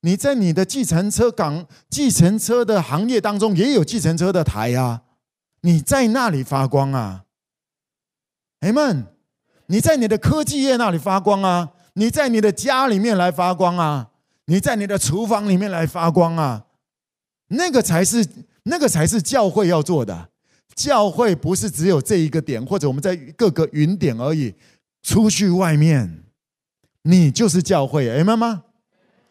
[0.00, 5.02] 你在你的计程车岗、计程车的行业当中，也有计程车的台啊。
[5.66, 7.24] 你在那里发光啊
[8.60, 9.02] M，
[9.66, 14.10] 你在你的科技业那里发光啊，你在你的家里面来发光啊，
[14.44, 16.66] 你在你的厨房里面来发光啊，
[17.48, 18.24] 那个才是
[18.62, 20.28] 那个才是教会要做的。
[20.76, 24.54] 教会不是只有这一个点，或者我们在各个云点而已。
[25.02, 26.22] 出去外面，
[27.02, 28.62] 你就是教会，Amen 吗？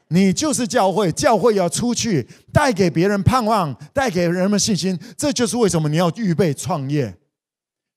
[0.09, 4.97] 你就是教会，教会要出去带给别人盼望，带给人们信心。
[5.17, 7.17] 这就是为什么你要预备创业。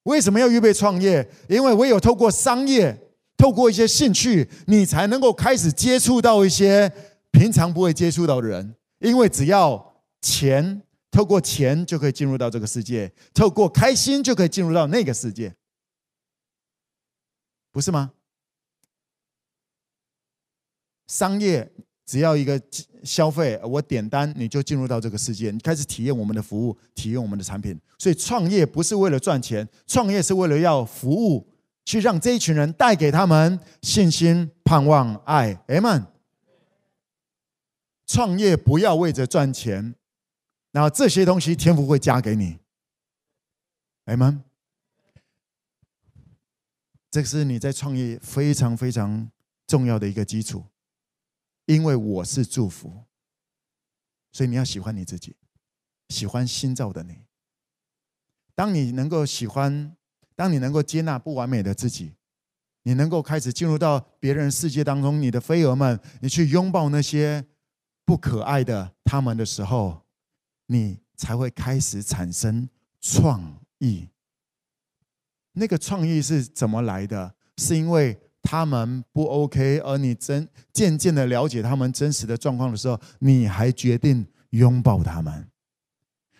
[0.04, 1.28] 为什么要预备创业？
[1.48, 2.98] 因为唯有透过商业，
[3.36, 6.90] 透过一些兴趣，你才能够开始接触到一些
[7.30, 8.74] 平常不会接触到的人。
[9.00, 10.80] 因为只要钱，
[11.10, 15.54] 透过钱就可以进入到这个世界，透过开心就可以进入到那个世界，
[17.70, 18.12] 不是吗？
[21.06, 21.70] 商业。
[22.08, 22.58] 只要一个
[23.04, 27.78] 消费，我点单你就进入到这个世界，你开始体验我们的服务，体验我们的产品。
[27.98, 31.46] 所以创业不是为了赚钱，创业是为了要服务，
[31.84, 35.62] 去让这一群人带给他们信心、盼望、爱。
[35.66, 36.00] ，m。
[38.06, 39.94] 创业不要为着赚钱，
[40.72, 42.56] 然后这些东西天赋会加给你。
[44.06, 44.36] m。
[47.10, 49.30] 这是你在创业非常非常
[49.66, 50.64] 重要的一个基础。
[51.68, 53.04] 因为我是祝福，
[54.32, 55.36] 所以你要喜欢你自己，
[56.08, 57.18] 喜欢新造的你。
[58.54, 59.94] 当你能够喜欢，
[60.34, 62.14] 当你能够接纳不完美的自己，
[62.84, 67.44] 你能够开始进入到别人世界当中，你的飞蛾们，你去拥抱那些
[68.06, 70.06] 不可爱的他们的时候，
[70.68, 72.66] 你才会开始产生
[72.98, 74.08] 创意。
[75.52, 77.34] 那个创意是怎么来的？
[77.58, 78.18] 是因为。
[78.42, 85.48] 他们不 OK，而你真渐渐的了解他们真实的状况的时候，你还决定拥抱他们。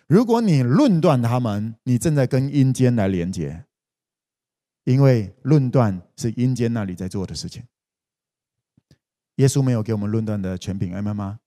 [0.07, 3.65] 如果你论断他们，你正在跟阴间来连接，
[4.83, 7.63] 因为论断是阴间那里在做的事情。
[9.35, 11.39] 耶稣没有给我们论断的权柄，明白吗？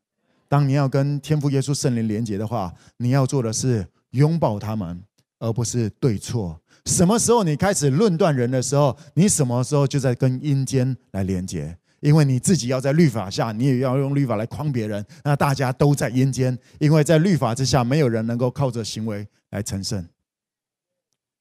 [0.48, 5.03] 当你要跟天父耶稣圣灵连接的话，你要做的是拥抱他们，
[5.40, 6.61] 而不是对错。
[6.84, 11.76] 什么时候你开始论断人的时候，你什么时候就在跟阴间来连接？
[12.00, 16.58] 因为你自己要在律法下，你也要用律法来框别人，那大家都在阴间。
[16.80, 20.04] 因为在律法之下，没有人能够靠着行为来成圣，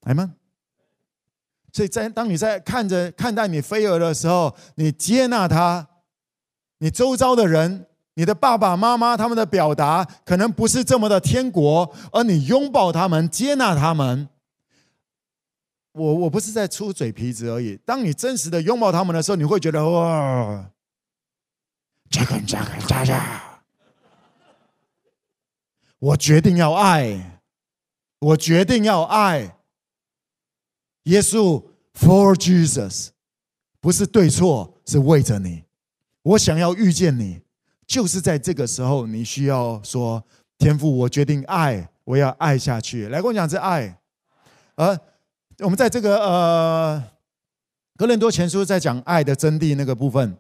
[0.04, 0.34] 来吗？
[1.74, 5.88] 所以在当你在看着看待你飞蛾的时候，你接纳他，
[6.78, 14.30] 你周遭的人，你的爸爸妈妈他们的表达可能不是这么的天国，而你拥抱他们，接纳他们。
[15.94, 17.78] 我我不是在出嘴皮子而已。
[17.86, 20.72] 当你真实的拥抱他们的时候，你会觉得哇，
[22.10, 23.22] 这个这个这个，
[26.00, 27.42] 我决定要爱，
[28.20, 29.58] 我决定要爱。
[31.04, 31.64] 耶稣
[31.94, 33.10] ，For Jesus，
[33.80, 35.64] 不是对错，是为着你。
[36.22, 37.42] 我想要遇见你，
[37.88, 40.24] 就是在这个时候，你需要说
[40.60, 44.00] ：“天父，我决定爱，我要爱下去。”来跟我讲这爱。
[44.76, 44.98] 而
[45.62, 47.04] 我们在这个呃，
[47.96, 50.36] 格林多前书在讲爱的真谛那个部分，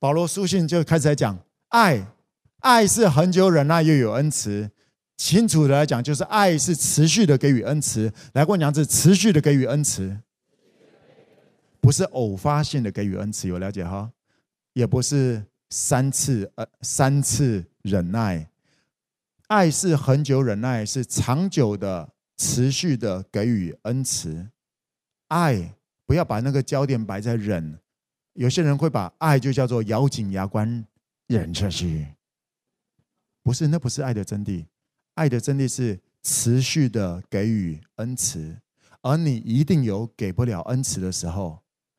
[0.00, 1.38] 保罗书信就开始在讲
[1.68, 2.06] 爱，
[2.60, 4.70] 爱是恒久忍耐，又有恩慈。
[5.18, 8.10] 清楚的来讲，就是爱是持续的给予恩慈。
[8.32, 10.18] 来过娘子，持续的给予恩慈，
[11.80, 14.10] 不是偶发性的给予恩慈，有了解哈？
[14.72, 18.48] 也不是三次呃三次忍耐，
[19.48, 24.48] 爱是恒久忍耐，是长久的、持续的给予恩慈。
[25.28, 25.74] 爱
[26.06, 27.80] 不要把那个焦点摆在忍，
[28.34, 30.86] 有些人会把爱就叫做咬紧牙关
[31.26, 32.06] 忍下去，
[33.42, 34.64] 不是，那不是爱的真谛。
[35.14, 38.56] 爱的真谛是持续的给予恩慈，
[39.02, 41.58] 而你一定有给不了恩慈的时候。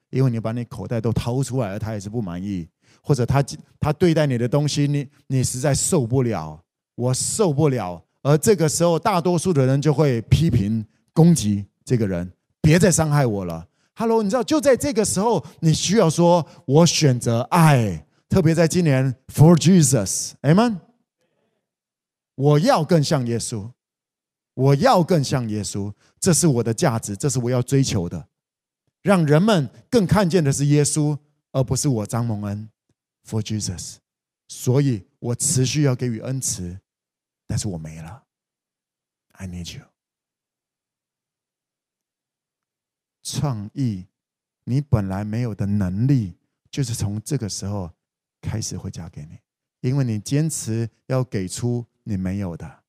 [0.10, 2.70] 因为你把你口袋都掏出来了，他也是不满意，
[3.02, 3.44] 或者他
[3.78, 6.64] 他对待你的东西，你你实在受不了，
[6.96, 8.07] 我受不了。
[8.28, 13.66] 而这个时候，大多数的人就会批评攻击这个人，别再伤害我了。
[13.96, 20.80] Hello，你知道就在这个时候，你需要说，我选择爱，特别在今年，For Jesus，Amen。
[22.36, 23.72] 我要更像耶稣，
[24.56, 28.28] 我要更像耶稣，这是我的价值，这是我要追求的。
[29.04, 31.18] 让人们更看见的是耶稣，
[31.54, 32.68] 而不是我张蒙恩。
[33.26, 33.96] For Jesus，
[34.50, 36.78] 所以我持续要给予恩慈，
[37.48, 38.28] 但是我没了。
[39.32, 39.86] I need you。
[43.24, 44.06] 创意，
[44.64, 46.38] 你本来没有的能力，
[46.70, 47.92] 就是从这个时候
[48.42, 49.40] 开始会加给你，
[49.82, 52.84] 因为你坚持要给出你没有的，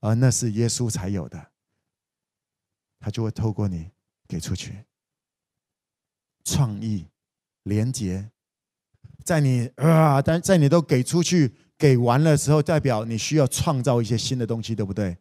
[0.00, 1.52] 而那是耶稣才有的，
[3.00, 3.90] 他就会透过你
[4.26, 4.84] 给出去。
[6.44, 7.06] 创意、
[7.64, 8.30] 连接，
[9.24, 15.16] 在你啊，但在你都给出去、给完了时候，代表你需要创造一些新的东西，对不对？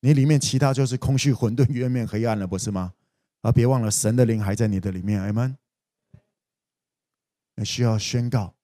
[0.00, 2.92] 你里面其他就是空虚、混沌、冤面、黑暗了，不是吗？
[3.40, 5.56] 而别忘了，神的灵还在你的里面，阿们。
[7.56, 8.54] 你需要宣告，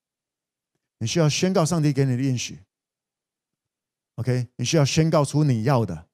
[0.98, 2.60] 你需要宣告上帝给你的应许。
[4.16, 6.06] OK，你需要宣告出你要的。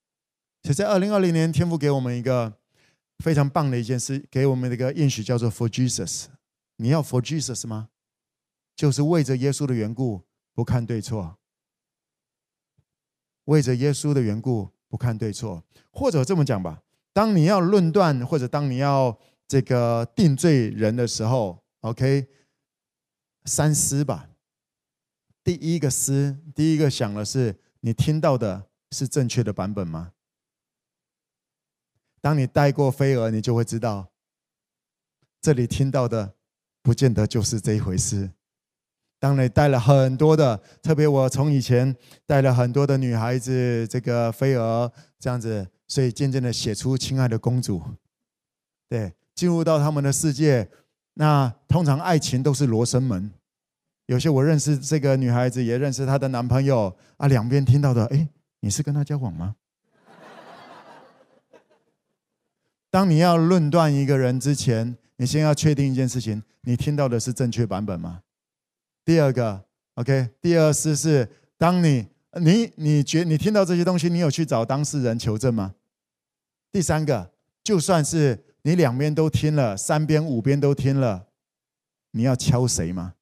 [0.62, 2.58] 其实在二零二零年，天父给我们一个。
[3.20, 6.24] 非常棒的一件事，给我们的一个应许叫做 “For Jesus”。
[6.78, 7.90] 你要 “For Jesus” 吗？
[8.74, 10.24] 就是为着耶稣的缘故，
[10.54, 11.36] 不看对错。
[13.44, 15.62] 为着耶稣的缘故，不看对错。
[15.90, 16.82] 或者这么讲吧，
[17.12, 22.26] 当你要论断，或者当你要这个定罪人的时候，OK，
[23.44, 24.30] 三思吧。
[25.42, 30.12] 第一个思，第一个想的是，你听到的是正确的版本吗？
[32.22, 34.10] 当你带过飞蛾，你就会知道，
[35.42, 36.34] 这里听到的
[36.80, 38.30] 不见得就是这一回事。
[39.24, 41.96] 当你带了很多的，特别我从以前
[42.26, 47.82] 带了很多的女孩子，这个飞蛾这样子，所以渐渐的写出“亲爱的公主”，
[48.86, 50.68] 对，进入到他们的世界。
[51.14, 53.30] 那通常爱情都是罗生门，
[54.04, 58.28] 有些我认识这个女孩子，也认识她的男朋友啊，两边听到的，哎，
[58.60, 59.56] 你是跟他交往吗？
[62.92, 68.20] 当你要论断一个人之前，你先要确定一件事情：你听到的是正确版本吗？
[69.04, 72.08] 第二个，OK，第二是是，当你
[72.40, 75.74] 你你觉你听到这些东西，你有去找当事人求证吗？
[76.72, 77.32] 第三个，
[77.62, 81.28] 就算是你两边都听了，三边五边都听了，
[82.12, 83.14] 你要敲谁吗？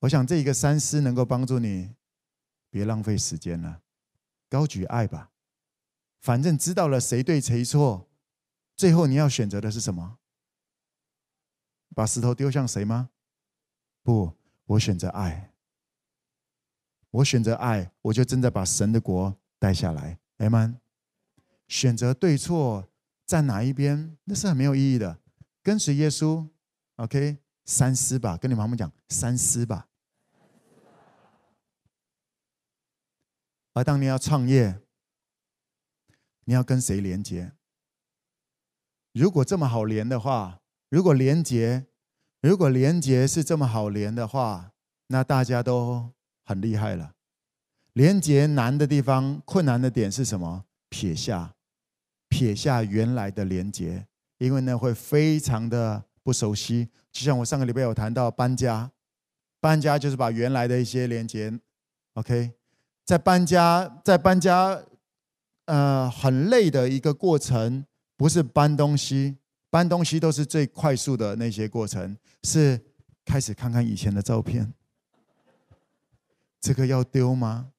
[0.00, 1.94] 我想这一个三思能够帮助你，
[2.70, 3.80] 别浪费时间了，
[4.48, 5.30] 高举爱吧。
[6.20, 8.08] 反正知道了谁对谁错，
[8.76, 10.18] 最后你要选择的是什么？
[11.94, 13.08] 把石头丢向谁吗？
[14.10, 14.32] 不，
[14.66, 15.52] 我选择爱。
[17.12, 20.18] 我选择爱，我就正在把神的国带下来。
[20.38, 20.80] 阿们。
[21.68, 22.88] 选择对错，
[23.24, 25.20] 站哪一边，那是很没有意义的。
[25.62, 26.44] 跟随耶稣
[26.96, 28.36] ，OK，三思吧。
[28.36, 29.86] 跟你妈妈讲，三思吧。
[33.74, 34.80] 而当你要创业。
[36.46, 37.52] 你要跟谁连接？
[39.12, 41.86] 如果这么好连的话，如果连接，
[42.40, 44.72] 如果连结是这么好连的话，
[45.08, 46.10] 那大家都
[46.44, 47.12] 很厉害了。
[47.92, 50.64] 连接难的地方，困难的点是什么？
[50.88, 51.54] 撇下，
[52.28, 54.06] 撇下原来的连接，
[54.38, 56.88] 因为呢会非常的不熟悉。
[57.12, 58.90] 就像我上个礼拜有谈到搬家，
[59.60, 61.52] 搬家就是把原来的一些连接
[62.14, 62.52] ，OK，
[63.04, 64.82] 在搬家，在搬家。
[65.66, 67.86] 呃，很累的一个过程，
[68.16, 69.36] 不是搬东西，
[69.70, 72.78] 搬东西都是最快速的那些过程，是
[73.24, 74.74] 开始看看以前的照片，
[76.60, 77.70] 这个要丢吗？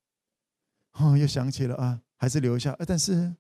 [0.94, 2.76] 哦，又想起了啊，还是留下。
[2.88, 3.36] 但是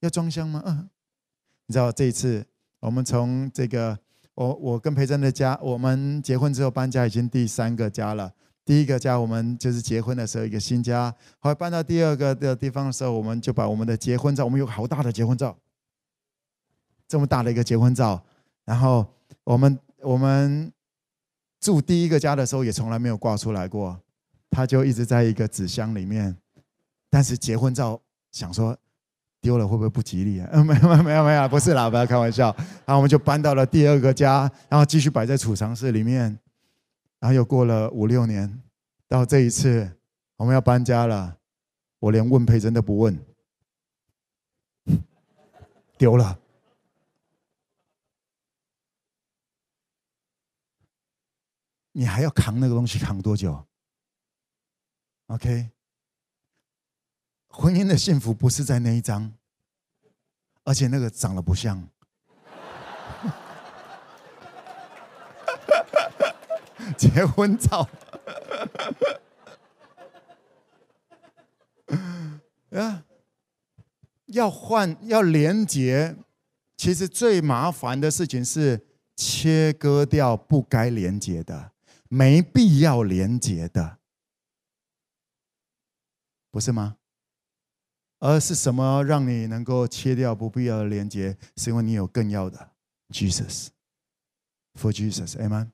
[0.00, 0.62] 要装箱吗？
[0.64, 0.88] 嗯，
[1.66, 2.46] 你知道这一次
[2.80, 3.98] 我们从这个，
[4.34, 8.32] 我我跟培珍的家，我们结婚之后搬家已经第三个家了。
[8.64, 15.54] 第一个家我们就是结婚的时候一个新家，后来搬到第二个的地方的时候，我们就把我们的结婚照，我们有好大的结婚照，
[17.14, 18.20] 这么大的一个结婚照，
[18.64, 19.06] 然后
[19.44, 20.72] 我们我们
[21.60, 23.96] 住第一个家的时候也从来没有挂出来过。
[24.50, 26.36] 他就一直在一个纸箱里面，
[27.08, 28.00] 但是结婚照
[28.32, 28.76] 想说
[29.40, 30.48] 丢了会不会不吉利啊？
[30.54, 32.52] 嗯，没有没有没有，不是啦，不要开玩笑。
[32.84, 36.36] 然后我们就搬到了第二个家，然后继续摆在储藏室里面。
[37.20, 38.60] 然后又过了五六年，
[39.08, 39.88] 到这一次
[40.36, 41.36] 我们要搬家了，
[42.00, 43.16] 我连问培珍都不问，
[45.96, 46.40] 丢了。
[51.96, 53.64] 你还要扛那个东西扛多久
[55.28, 55.70] ？OK，
[57.46, 59.32] 婚姻的幸福不是在那一张，
[60.64, 61.88] 而且那个长得不像
[66.98, 67.88] 结婚照。
[72.74, 73.04] 啊，
[74.26, 76.16] 要换要连接，
[76.76, 78.84] 其实最麻烦的事情是
[79.14, 81.70] 切割掉不该连接的、
[82.08, 83.98] 没必要连接的。
[86.50, 86.96] 不是吗？
[88.20, 91.36] 而是什么让你能够切掉不必要的连接？
[91.56, 92.70] 是因为你有更要的
[93.10, 95.72] Jesus，for Jesus，Amen。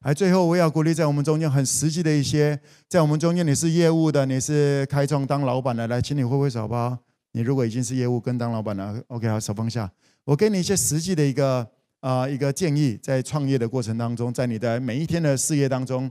[0.00, 6.96] 而最后，我要鼓励在我们中间很实际的一些，在我们中间你是业务的，你是开创当老板的，来，请你挥挥手好不好？
[7.32, 9.92] 你如果已经是业务跟当老板了，OK，好，手放下。
[10.24, 11.70] 我给你一些实际的一个
[12.00, 16.10] 啊、一个建议，在创业的过程当中，在你的每一天的事业当中，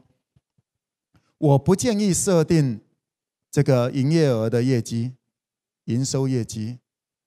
[1.38, 2.82] 我不建议设定。
[3.50, 5.14] 这个营业额的业绩、
[5.86, 6.78] 营收业绩，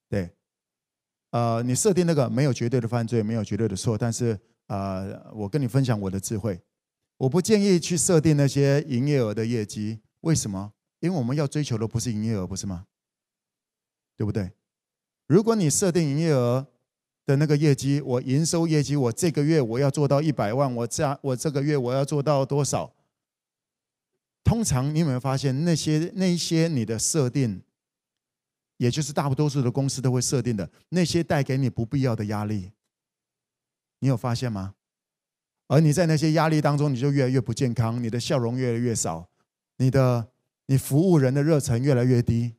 [0.09, 0.31] 对，
[1.31, 6.61] 呃，你设定那个没有绝对的犯罪，没有绝对的错，但是呃，我跟你分享我的智慧，
[7.17, 10.73] 我不建议去设定那些营业额的业绩，为什么？
[11.01, 12.87] 因为我们要追求的不是营业额，不是吗？
[14.17, 14.53] 对不对？
[15.27, 16.69] 如果你设定营业额
[17.31, 22.93] 的那个业绩，我营收业绩，我这个月我要做到一百万，我这我这个月我要做到多少？
[24.43, 27.63] 通常你有没有发现，那些那些你的设定，
[28.79, 32.73] 也就是大多数的公司都会设定的那些带给你不必要的压力，
[34.01, 34.75] 你有发现吗？
[35.69, 39.29] 而你在那些压力当中，你就越来越不健康，你的笑容越来越少，
[39.77, 40.33] 你的
[40.67, 42.57] 你服务人的热忱越来越低。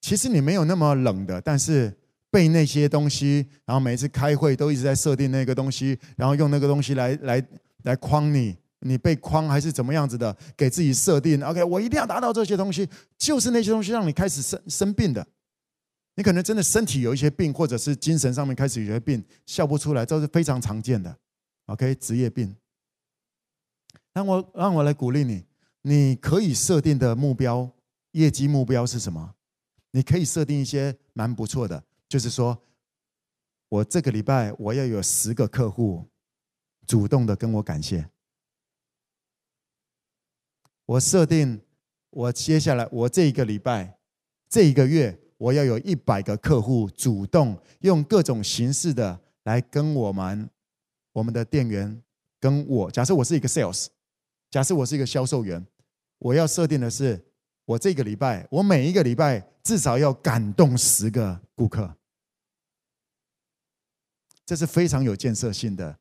[0.00, 1.98] 其实你没有那么冷的，但是
[2.30, 7.46] 背那些东西，然后每次开会都一直在设定那个东西，然后用那个东西来来
[7.84, 8.56] 来框你。
[8.80, 10.36] 你被框还是怎么样子的？
[10.56, 15.26] 给自己设定，OK，我一定要达到这些东西，就是那些东西让你开始生生病的。
[16.14, 21.16] 你可能真的身体有一些病，或者是精神上面开始有些病，笑不出来，这是非常常见的。
[21.66, 22.54] OK，职业病。
[24.12, 25.44] 让我让我来鼓励你，
[25.82, 27.68] 你可以设定的目标，
[28.12, 29.34] 业绩目标是什么？
[29.90, 32.58] 你可以设定一些蛮不错的，就是说
[33.68, 36.08] 我这个礼拜我要有十个客户
[36.86, 38.08] 主动的跟我感谢。
[40.86, 41.60] 我设定，
[42.08, 43.98] 我接下来我这一个礼拜，
[44.48, 50.48] 这一个月，我要有一百个客户主动用各种形式的来跟我们，
[51.12, 52.02] 我们的店员
[52.40, 52.90] 跟我。
[52.90, 53.88] 假设我是一个 sales，
[54.50, 55.66] 假设我是一个销售员，
[56.20, 57.22] 我要设定的是，
[57.66, 61.97] 我这个礼拜，我每一个礼拜至少要感动十个顾客，
[64.48, 65.94] 这是非常有建设性的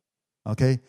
[0.44, 0.80] ，OK。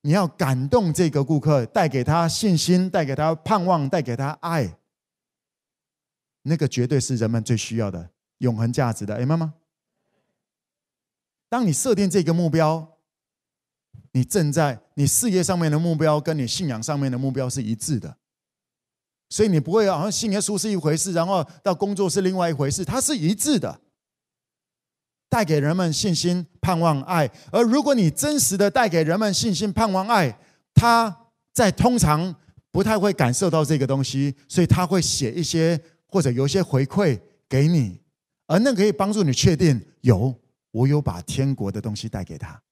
[0.00, 4.78] 你要感动这个顾客，带给他信心，带给他盼望，带给他爱。
[6.44, 8.08] 那个绝对是人们最需要的
[8.38, 9.52] 永恒价值的，哎，妈妈。
[11.50, 12.96] 当你设定这个目标，
[14.12, 18.16] 你正在你事业上面的目标跟你信仰上面的目标是一致的，
[19.28, 23.82] 所以你不会好像信耶稣是一回事，然后到工作是另外一回事，它是一致的。
[25.36, 27.30] 带给人们信心、盼望、爱。
[27.52, 30.34] 而如果你真实的带给人们信心、盼望、爱，
[30.72, 31.14] 他
[31.52, 32.34] 在通常
[32.70, 38.00] 不太会感受到这个东西，所以他会写一些或者有一些回馈给你，
[38.46, 40.34] 而那可以帮助你确定有
[40.70, 42.62] 我有把天国的东西带给他。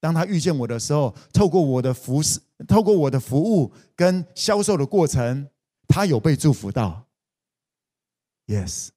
[0.00, 5.46] 当他遇见我的时候，透过我的服侍，透过我的服务跟销售的过程，
[5.86, 7.06] 他有被祝福到。
[8.46, 8.88] Yes，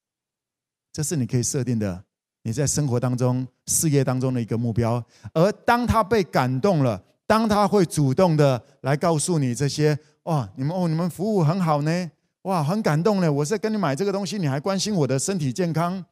[0.93, 2.05] 这是你可以设定的。
[2.43, 5.03] 你在生活当中、事业当中的一个目标。
[5.33, 12.11] 而当他被感动了，当他会主动的来告诉你这些，哇，你们哦，你们服务很好呢，
[12.43, 13.31] 哇，很感动呢。
[13.31, 16.03] 我在跟你买这个东西，你还关心我的身体健康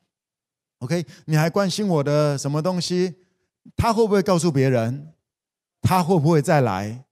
[0.79, 1.05] ，OK？
[1.25, 3.15] 你还关心我的什么东西？
[3.75, 5.13] 他会不会告诉别人？
[5.81, 7.05] 他会不会再来？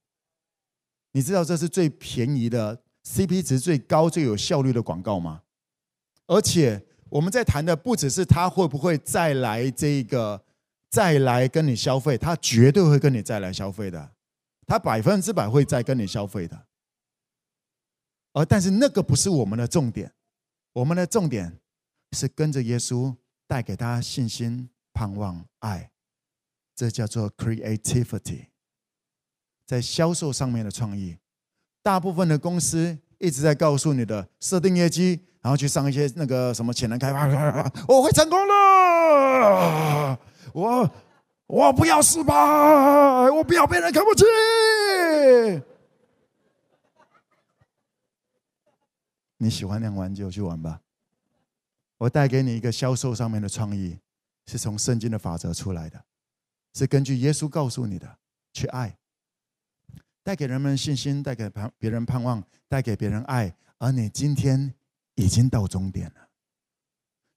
[1.13, 2.81] 你知道这是最便宜的。
[3.07, 5.41] CP 值最高、最有效率的广告吗？
[6.25, 10.43] 而且我们在谈的不只是他会不会再来这个
[10.89, 14.11] 再来跟你消费，他绝对会跟你再来消费的，
[14.65, 16.65] 他百分之百会再跟你消费的。
[18.33, 20.11] 而但是那个不是我们的重点，
[20.73, 21.59] 我们的重点
[22.11, 23.15] 是跟着耶稣
[23.47, 25.91] 带给他信心、盼望、爱，
[26.75, 28.47] 这叫做 creativity，
[29.65, 31.17] 在销售上面的创意。
[31.81, 37.27] 大部分的公司一直在告诉你的设定业绩，然后去上一些那个什么潜能开发，
[37.87, 40.19] 我会成功了，
[40.51, 40.89] 我
[41.45, 42.33] 我不要失败，
[43.29, 44.25] 我不要被人看不起。
[49.37, 50.81] 你喜欢那样玩就去玩吧。
[51.99, 53.99] 我带给你一个销售上面的创意，
[54.47, 56.03] 是从圣经的法则出来的，
[56.73, 58.17] 是根据耶稣告诉你的，
[58.51, 58.97] 去爱。
[60.23, 64.73] 带给人们信心，带给别别人盼望，带给别人爱，而你今天
[65.15, 66.29] 已经到终点了。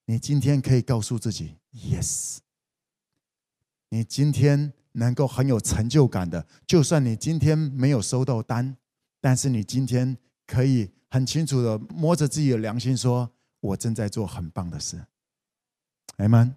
[0.07, 2.39] 你今天可以告诉自己，yes。
[3.89, 8.77] 你今天能够很有成就感的，就算你今天没有收到单，
[9.21, 13.31] 但是你今天可以很清楚的摸着自己的良心说，
[13.61, 15.05] 我正在做很棒的事。
[16.19, 16.55] Amen。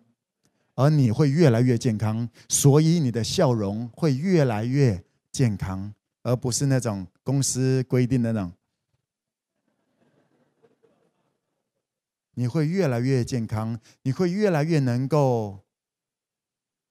[0.75, 5.93] 而你会越来越健康，所以你的笑容会越来越健康。
[6.23, 8.51] 而不是那种公司规定的那种，
[12.35, 15.63] 你会越来越健康，你会越来越能够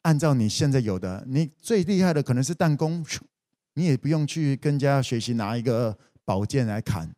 [0.03, 3.05] 按照你现在有的，你最厉害的可能是弹弓，
[3.75, 7.15] 你也不用去跟人家学习拿一个宝剑来砍，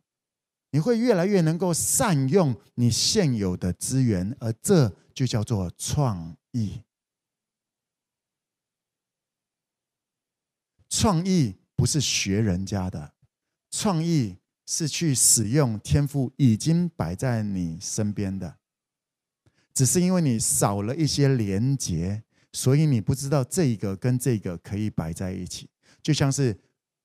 [0.71, 6.81] 你会越来越能够善用你现有的资源，而这就叫做创意，
[10.89, 11.55] 创意。
[11.75, 13.13] 不是学人家的
[13.69, 18.57] 创意，是去使用天赋已经摆在你身边的，
[19.73, 25.69] 只是因为你少了一些连接，所以你不知道这个跟这个可以摆在一起。
[26.01, 26.57] 就像是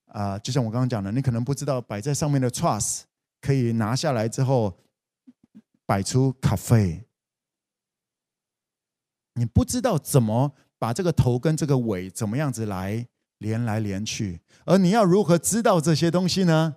[0.07, 3.03] 啊、就像我刚刚讲的，你可能不知道摆在上面的 trust
[3.41, 4.79] 可以拿下来之后
[5.85, 7.03] 摆出 cafe，
[9.35, 13.07] 你不知道怎么把这个头跟这个尾怎么样子来。
[13.39, 16.75] 连来连去，而你要如何知道这些东西呢？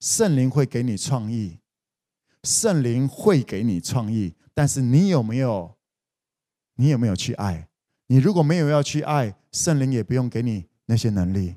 [0.00, 1.60] 圣灵会给你创意，
[2.42, 5.76] 圣灵会给你创意，但是你有没有？
[6.74, 7.68] 你有没有去爱？
[8.06, 11.56] 你如果没有要去爱，圣灵也不用给你那些能力。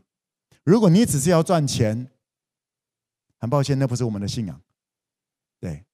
[0.66, 2.12] 如果你只是要赚钱，
[3.40, 4.62] 很抱歉，那不是我们的信仰。
[5.62, 5.86] 对，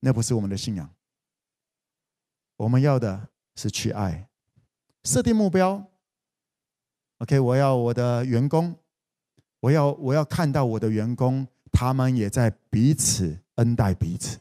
[0.00, 0.90] 那不是我们的信仰。
[2.56, 4.28] 我们要的是去爱，
[5.04, 5.86] 设定目标。
[7.18, 8.74] OK，我要我的员工，
[9.60, 11.46] 我要我要看到我的员工，
[11.78, 14.40] 他们也在彼此恩待彼此。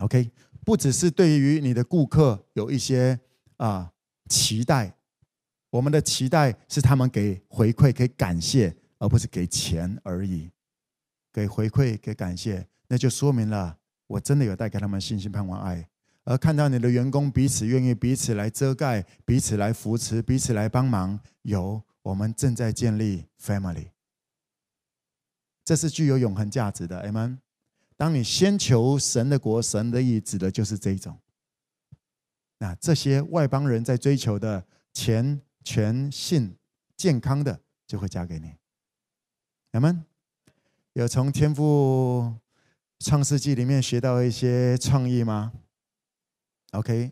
[0.00, 0.30] OK，
[0.66, 3.18] 不只是对于你的顾客有一些
[3.56, 3.90] 啊
[4.28, 4.94] 期待，
[5.70, 10.50] 我们的期待是他们给回馈、给感谢，而不是给钱而已。
[11.32, 13.78] 给回馈、给感谢，那就说明了
[14.08, 15.88] 我真的有带给他们信心、盼望、爱。
[16.24, 23.86] 而看到你的员工彼此愿意彼此来遮盖、彼此来扶持、彼此来帮忙，有我们正在建立 family，
[25.66, 27.02] 这是具有永恒价值的。
[27.06, 27.38] Amen。
[27.96, 31.18] 当你先求神的国、神的意，指的就是这一种。
[32.58, 34.64] 那这些外邦人在追求的
[34.94, 36.56] 钱、权、性、
[36.96, 38.54] 健康的，就会嫁给你。
[39.72, 40.04] Amen。
[40.92, 42.36] 有从天父
[43.00, 45.52] 创世纪里面学到一些创意吗
[46.70, 47.10] ？OK，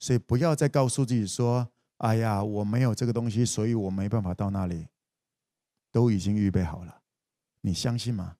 [0.00, 4.88] 所以不要再告诉自己说：“哎呀，我没有这个东西，所以我没办法到那里。”
[5.92, 7.02] 都已经预备好了，
[7.66, 8.36] 你相信吗？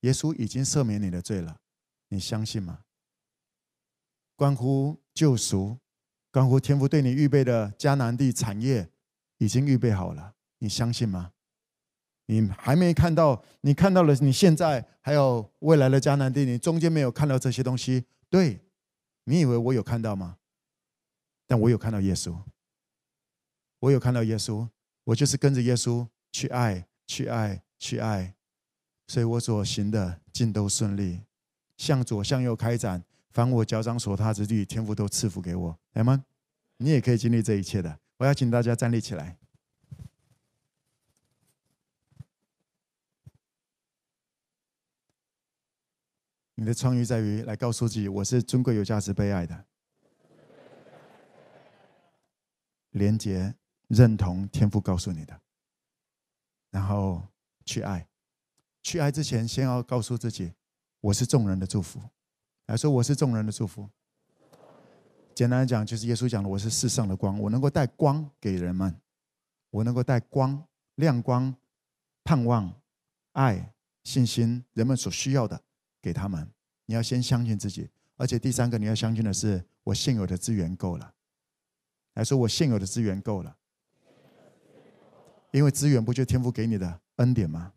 [0.00, 1.60] 耶稣已经赦免你的罪了，
[2.08, 2.84] 你相信吗？
[4.36, 5.78] 关乎救赎，
[6.30, 8.90] 关乎天父对你预备的迦南地产业，
[9.36, 11.32] 已经预备好了，你相信吗？
[12.24, 18.64] 你还没看到，你看到了你现在还有未来的迦南地，你中间没有看到这些东西，对。
[19.24, 20.38] 你以为我有看到吗？
[21.46, 22.34] 但我有看到耶稣，
[23.80, 24.66] 我有看到耶稣，
[25.04, 28.36] 我就是跟着耶稣去爱，去爱，去爱，
[29.08, 31.22] 所以我所行的尽都顺利，
[31.76, 35.78] 向左向右开展，凡我脚掌所踏之地，天父都赐福给我。
[35.94, 36.24] 来吗？
[36.76, 37.98] 你也可以经历这一切的。
[38.18, 39.36] 我要请大家站立起来。
[46.54, 49.64] 你的创意在于来告诉自己：我是尊贵、有价值、被爱的。
[52.90, 53.54] 连接、
[53.86, 55.40] 认同天赋告诉你的，
[56.70, 57.22] 然后
[57.64, 58.06] 去爱。
[58.82, 60.52] 去爱之前，先要告诉自己：
[61.00, 62.00] 我是众人的祝福。
[62.66, 63.88] 来说，我是众人的祝福。
[65.34, 68.94] 简单来讲，就是耶稣讲的：我是世上的光，我能够带光给人们，
[69.70, 70.66] 我能够带光、
[70.96, 71.54] 亮光、
[72.24, 72.80] 盼望、
[73.32, 73.74] 爱、
[74.04, 75.62] 信心，人们所需要的。
[76.00, 76.48] 给他们，
[76.86, 81.12] 你要先相信自己，而且第三个你要相信的是，我现有的资源够了。
[82.14, 83.56] 来说，我现有的资源够了，
[85.52, 87.72] 因为资源不就天赋给你的恩典吗？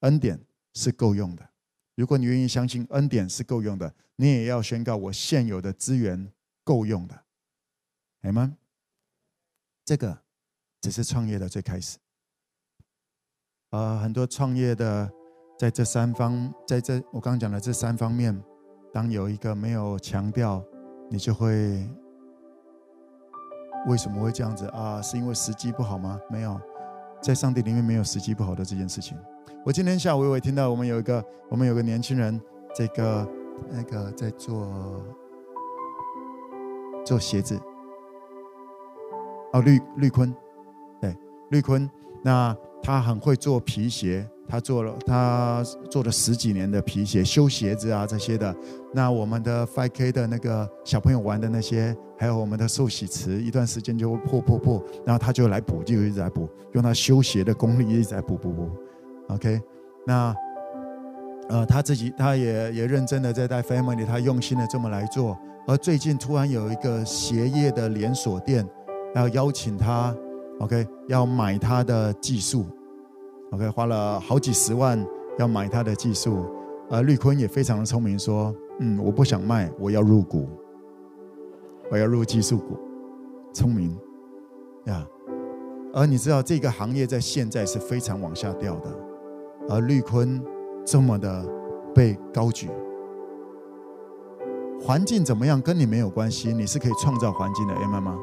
[0.00, 0.40] 恩典
[0.74, 1.48] 是够用的。
[1.94, 6.32] 如果你愿意相信恩典是够用的，你也要宣告我现有的资源
[6.62, 7.24] 够用的。
[8.22, 8.56] 阿们，
[9.84, 10.22] 这个
[10.80, 11.98] 只是创业的最开始。
[13.70, 15.12] 呃，很多创业的。
[15.58, 18.38] 在这三方，在这我刚刚讲的这三方面，
[18.92, 20.62] 当有一个没有强调，
[21.10, 21.88] 你就会
[23.86, 25.00] 为什么会这样子啊？
[25.00, 26.20] 是因为时机不好吗？
[26.28, 26.60] 没有，
[27.22, 29.16] 在上帝里面没有时机不好的这件事情。
[29.64, 32.40] 我今天下午我也听到我们有一个，我们有个年轻人，
[32.74, 33.28] 这个
[33.70, 35.04] 那个在做
[37.04, 37.60] 做鞋子，
[39.52, 40.34] 哦，绿绿坤，
[41.00, 41.16] 对，
[41.50, 41.88] 绿坤，
[42.22, 44.28] 那他很会做皮鞋。
[44.48, 48.54] 他做了，他做了十几年的皮鞋、修鞋子啊这些的。
[48.94, 58.70] 那我们的 5K 的那个小朋友玩的那些，还有我们的寿喜池，一段时间就会破破破，然后他就来补，就一直在补，用他修鞋的功力一直在补补补。
[59.28, 59.60] OK，
[60.06, 60.34] 那
[61.48, 65.36] 呃他自己他也也认真的在带 family，他用心的这么来做。
[65.66, 68.64] 而最近突然有一个鞋业的连锁店
[69.16, 70.14] 要邀请他
[70.60, 72.64] ，OK，要买他的技术。
[73.52, 75.04] OK，花了好几十万
[75.38, 76.44] 要买他的技术，
[76.90, 80.48] 而绿坤也非常的聪明，说：“嗯，我不想卖，我要入股，
[81.90, 82.76] 我要入技术股。”
[83.54, 83.96] 聪明
[84.84, 85.06] 呀！
[85.94, 88.90] 而你知道这个行业在现在是非常往下掉的，
[89.68, 90.42] 而绿坤
[90.84, 91.42] 这么的
[91.94, 92.68] 被高举，
[94.78, 98.18] 环境怎么样跟你没有关系，你是可以创造环境的，明白吗？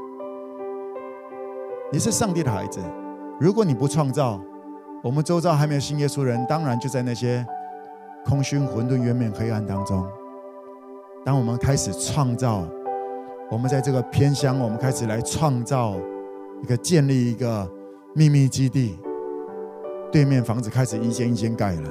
[1.91, 2.79] 你是上帝的孩子，
[3.39, 4.39] 如果你不创造，
[5.03, 7.45] 我们周遭还没有信耶稣人，当然就在那些
[8.23, 10.07] 空虚、混沌、渊面、黑暗当中。
[11.25, 12.65] 当我们开始创造，
[13.51, 15.97] 我们在这个偏乡，我们开始来创造
[16.61, 17.69] 一个建立一个
[18.15, 18.97] 秘密基地。
[20.09, 21.89] 对面房子开始一间一间盖了，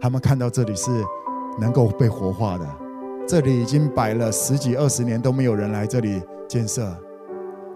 [0.00, 0.90] 他们看到这里是
[1.60, 2.66] 能够被活化的。
[3.28, 6.92] 这里已经摆了十几二十年都没有人来这里建设，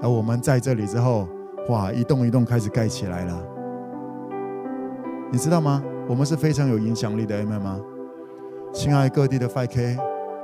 [0.02, 1.28] 而我们在这里之后，
[1.68, 3.46] 哇，一栋一栋开始盖起来了。
[5.32, 5.82] 你知道吗？
[6.08, 7.80] 我们是非常有影响力的 M M 吗？
[8.72, 9.96] 亲爱各地的 5K，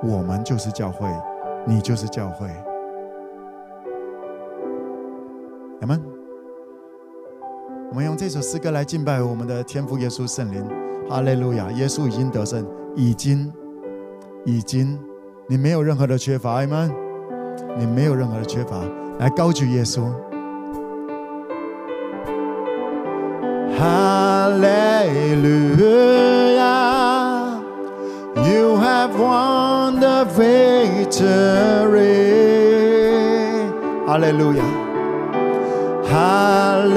[0.02, 1.08] 我们就是教会，
[1.66, 2.48] 你就是教会
[5.80, 6.00] ，Amen。
[7.90, 10.64] 我们用这首诗歌来敬拜我们的天父耶稣圣灵，
[11.08, 11.70] 哈利路亚！
[11.72, 12.64] 耶稣已经得胜，
[12.94, 13.52] 已经，
[14.44, 14.98] 已经，
[15.48, 16.92] 你没有任何的缺乏，Amen。
[17.76, 18.80] 你没有任何的缺乏，
[19.18, 20.12] 来高举耶稣。
[23.76, 25.62] Hallelujah,
[28.48, 32.06] you have won the victory.
[34.08, 34.70] Hallelujah,
[36.08, 36.94] Hallelujah,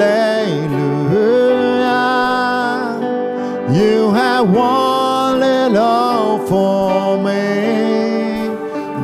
[3.70, 8.48] you have won it all for me.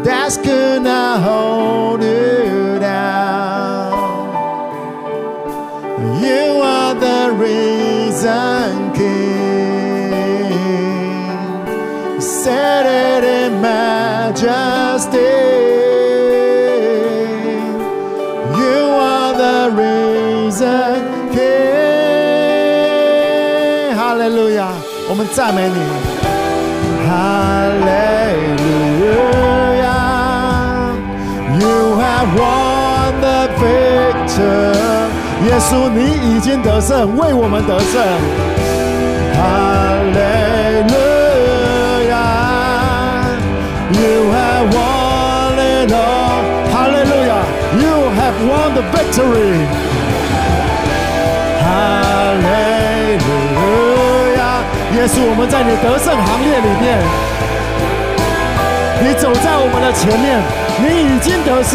[0.03, 1.76] That's gonna hold
[14.36, 15.32] majesty.
[18.60, 21.00] You are the risen
[21.32, 21.46] King.
[23.96, 24.72] Hallelujah！
[25.08, 25.76] 我们赞美你。
[27.08, 27.54] Hallelujah!
[31.58, 34.76] You have won the victory.
[35.46, 36.00] 耶稣，你
[36.36, 38.02] 已经得胜，为我们得胜。
[39.34, 39.40] 哈
[44.07, 46.47] You have won it all。
[46.70, 47.43] 哈利路亚
[47.83, 49.66] ，You have won the victory。
[51.61, 51.66] 哈
[52.39, 52.47] 利
[53.19, 53.28] 路
[54.37, 54.41] 亚，
[54.95, 56.85] 耶稣，我们在你得胜行列里面，
[59.03, 60.41] 你走在我们的前面，
[60.78, 61.74] 你已经得胜。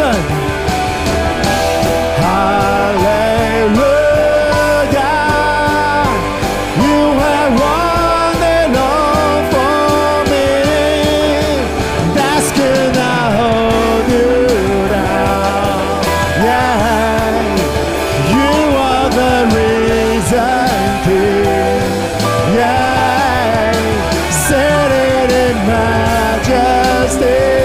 [25.67, 27.60] majesty.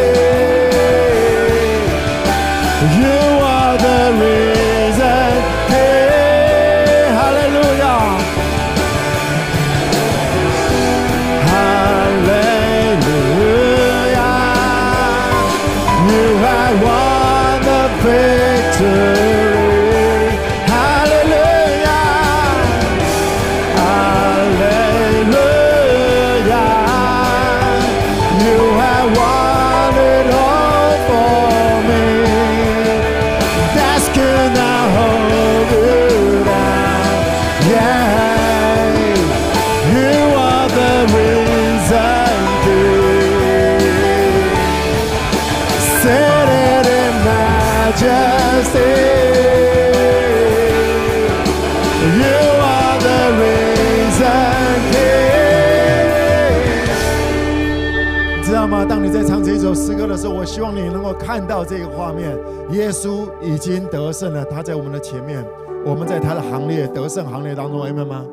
[60.17, 62.37] 是我希望你能够看到这个画面，
[62.71, 65.45] 耶稣已经得胜了，他在我们的前面，
[65.85, 68.25] 我们在他的行列得胜行列当中，明白吗？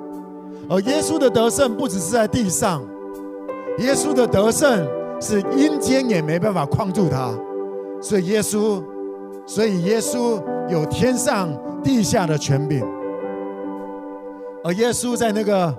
[0.69, 2.81] 而耶稣的得胜不只是在地上，
[3.79, 4.87] 耶稣的得胜
[5.19, 7.33] 是阴间也没办法框住他，
[8.01, 8.81] 所以耶稣，
[9.45, 11.49] 所以耶稣有天上
[11.83, 12.81] 地下的权柄，
[14.63, 15.75] 而耶稣在那个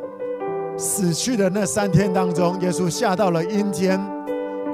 [0.77, 4.14] 死去的那三天当中，耶稣下到了阴间。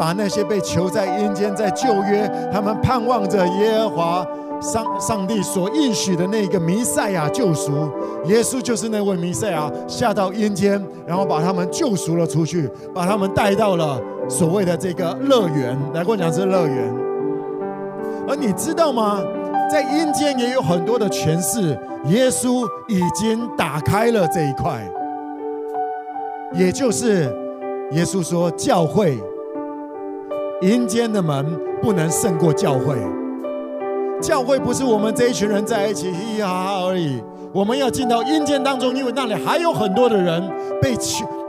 [0.00, 4.26] 把那些被囚在阴间，在旧约，他们盼望着耶和华
[4.58, 7.70] 上上帝所应许的那个弥赛亚救赎，
[8.24, 15.78] 耶稣就是那位弥赛亚下到阴间，然后把他们救赎了出去，把他们带到了所谓的这个乐园。
[15.92, 16.94] 来，跟我讲是乐园。
[18.26, 19.20] 而你知道吗？
[19.70, 24.80] 在阴间也有很多的权势，耶稣已经打开了这一块，
[26.54, 27.24] 也就是
[27.92, 29.22] 耶稣说教会。
[30.62, 32.94] 阴间的门不能胜过教会，
[34.20, 37.22] 教会不是我们这一群人在一起嘻嘻哈哈而已。
[37.52, 40.40] 我们要进到阴间当中，因为那里还有很多的人
[40.80, 40.94] 被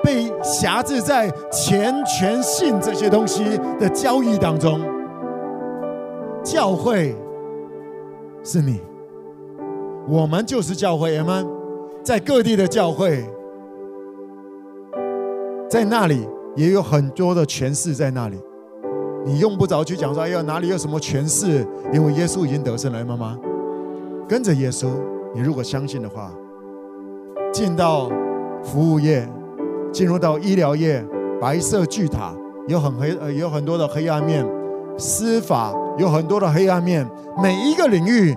[0.02, 3.44] 被挟制在钱权性这些东西
[3.80, 4.80] 的交易当中。
[6.44, 7.16] 教会
[8.44, 8.80] 是你，
[10.08, 11.46] 我们就是教会，阿们，
[12.02, 13.24] 在各地的教会，
[15.70, 16.26] 在那里
[16.56, 18.40] 也有很多的权势在那里。
[19.26, 21.66] 你用不着去讲说，哎呀，哪里有什么权势？
[21.94, 23.38] 因为耶稣已经得胜了，妈妈。
[24.28, 24.88] 跟着耶稣，
[25.36, 26.32] 你如果相信的话，
[27.54, 28.10] 进到
[28.64, 29.28] 服务业，
[29.92, 31.06] 进入到医疗业，
[31.40, 32.34] 白色巨塔
[32.68, 34.46] 有很黑，呃，有很多的黑暗面，
[34.98, 37.06] 司法有很多的黑暗面，
[37.44, 38.36] 每一个领域，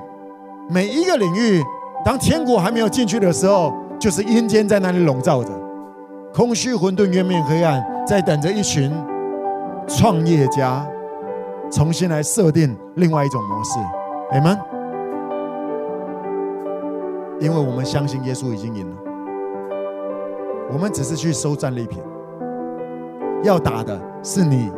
[0.69, 1.63] 每一个领域，
[2.05, 5.51] 当天国还没有进去的时候，就是阴间在那里笼罩着，
[6.35, 8.93] 空虚混沌，渊面黑暗，在等着一群。
[9.87, 10.87] 创业家
[11.71, 13.79] 重新来设定另外一种模式，
[14.33, 14.59] 你们，
[17.41, 18.97] 因为我们相信耶稣已经赢了，
[20.73, 22.03] 我们只是去收战利品，
[23.43, 24.71] 要打的是你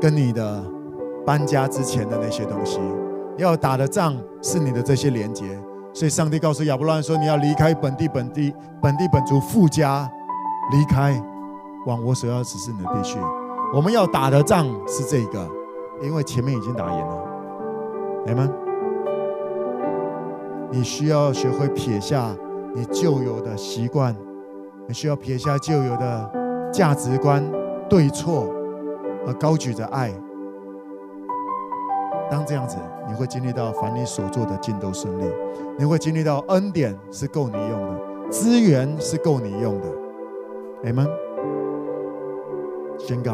[0.00, 0.62] 跟你的
[1.24, 2.80] 搬家之前的那些东西，
[3.38, 5.44] 要打的仗是你的这些连结。
[5.92, 10.08] 所以上帝告诉亚伯拉罕说：“你要离开本地、本地、本地本族、富家，
[10.70, 11.20] 离开，
[11.84, 13.18] 往我所要指示你的地区。”
[13.72, 15.48] 我们要打的仗是这个，
[16.02, 17.24] 因为前面已经打赢了。
[18.26, 18.52] 阿们，
[20.72, 22.34] 你需要学会撇下
[22.74, 24.14] 你旧有的习惯，
[24.88, 27.48] 你需要撇下旧有的价值观、
[27.88, 28.48] 对错，
[29.24, 30.12] 而高举着爱。
[32.28, 32.76] 当这样子，
[33.06, 35.24] 你会经历到凡你所做的尽都顺利，
[35.78, 39.86] 你会经历到恩典是够你用的，资源是够你用的。
[40.86, 41.06] 阿们。
[43.10, 43.32] 宣告，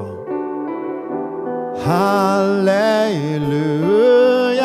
[1.84, 4.64] 哈利路亚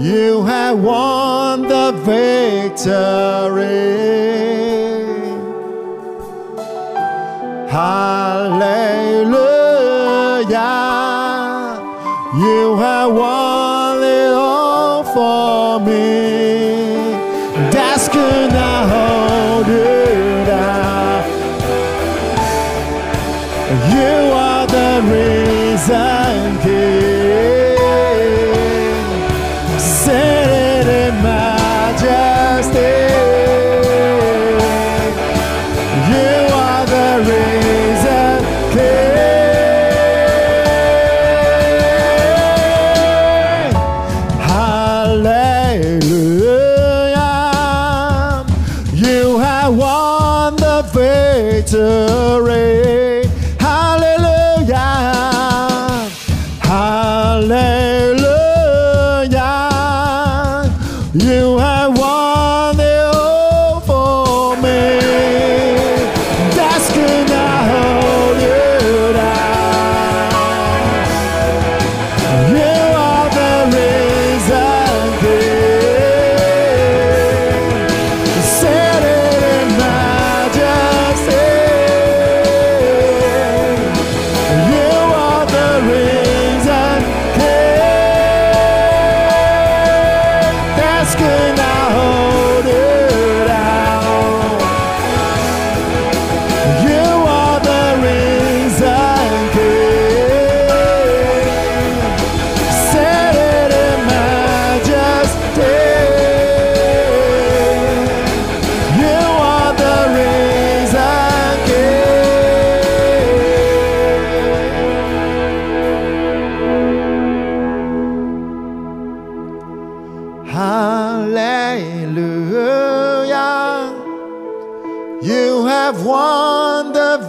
[0.00, 2.96] ，You have won the victory。
[7.68, 8.64] 哈利
[9.24, 9.36] 路
[10.48, 11.76] 亚
[12.38, 13.55] ，You have won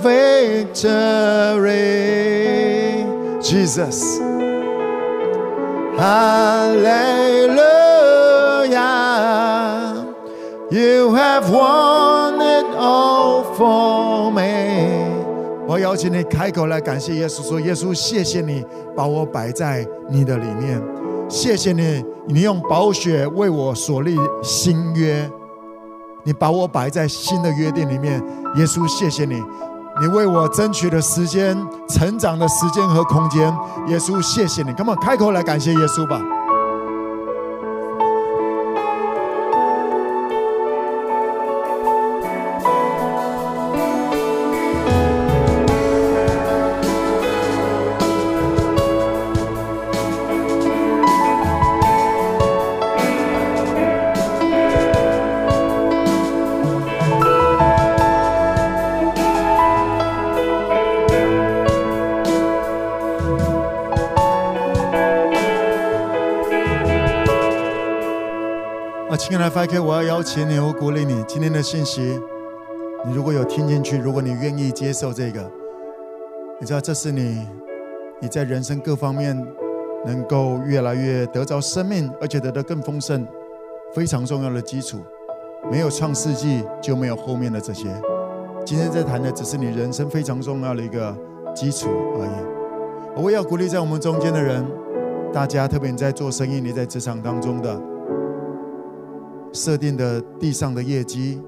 [0.08, 1.86] victory.
[3.42, 4.20] Jesus.
[5.98, 6.96] Hallelujah.
[10.70, 15.06] You have won it all for me.
[15.68, 18.66] 我邀请你开口来感谢耶稣，说：“耶稣，谢谢你
[18.96, 20.82] 把我摆在你的里面，
[21.30, 25.30] 谢谢你，你用宝血为我所立新约。”
[26.24, 28.22] 你把我摆在新的约定里面，
[28.58, 29.42] 耶稣，谢谢你，
[30.00, 31.58] 你为我争取的时间、
[31.90, 33.42] 成长的时间和空间，
[33.88, 34.72] 耶稣，谢谢你。
[34.74, 36.22] Come on，开口来感谢耶稣吧。
[69.68, 72.18] OK，我要邀请你，我鼓励你，今天的信息，
[73.06, 75.44] 你如果有听进去，如果你愿意接受这个，
[76.58, 77.46] 你知道这是你
[78.22, 79.36] 你在人生各方面
[80.06, 83.28] 能够越来越得着生命，而且得到更丰盛，
[83.94, 85.00] 非常重要的基础。
[85.70, 87.90] 没有创世纪，就没有后面的这些。
[88.64, 91.14] 今天在谈的只是你人生非常重要的一个
[91.54, 93.22] 基础而已。
[93.22, 94.66] 我也要鼓励在我们中间的人，
[95.34, 97.97] 大家特别你在做生意，你在职场当中的。
[99.54, 101.42] 设定的地上的业绩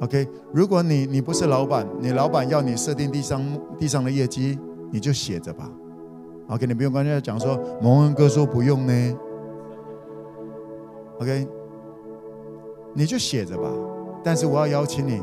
[0.00, 0.28] ，OK。
[0.52, 3.42] 如果你你不是老板，你老板要你设定地上
[3.78, 4.58] 地上的业绩，
[4.90, 5.70] 你就写着吧。
[6.48, 9.18] OK，你不用跟人家讲说蒙恩哥说不用呢。
[11.20, 11.46] OK，
[12.94, 13.70] 你就写着吧。
[14.24, 15.20] 但是我要邀请你，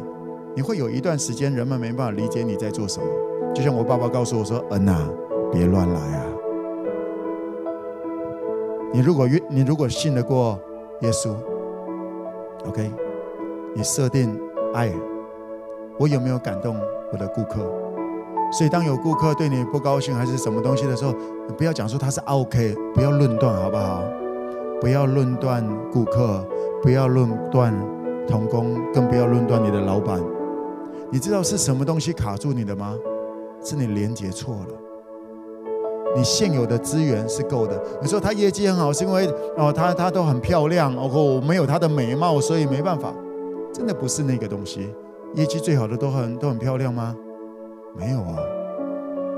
[0.55, 3.05] 你会有一段时间人们没办法理解你在做什么。
[3.53, 5.09] 就像我爸爸告诉我说：“恩呐，
[5.51, 6.25] 别乱来啊。”
[8.93, 10.59] 你如果你如果信得过
[11.01, 11.35] 耶稣。
[12.67, 12.91] OK，
[13.75, 14.39] 你设定
[14.73, 14.91] 爱，
[15.99, 16.75] 我有没有感动
[17.11, 17.59] 我的顾客？
[18.51, 21.13] 所以当有顾客对你不高兴还是什么东西的时候，
[21.57, 24.03] 不要讲说他是 OK，不要论断，好不好？
[24.79, 26.45] 不要论断顾客，
[26.81, 27.73] 不要论断
[28.27, 30.21] 同工，更不要论断你的老板。
[31.09, 32.95] 你知道是什么东西卡住你的吗？
[33.63, 34.84] 是你连接错了。
[36.15, 37.79] 你现有的资源是够的。
[38.01, 39.27] 你说他业绩很好，是因为
[39.57, 43.13] 哦，他他都很漂亮，哦，我没有他的美貌，所以没办法。
[43.73, 44.89] 真的不是那个东西。
[45.33, 47.13] 业绩最好的都很都很漂亮吗？
[47.93, 48.37] 没有啊，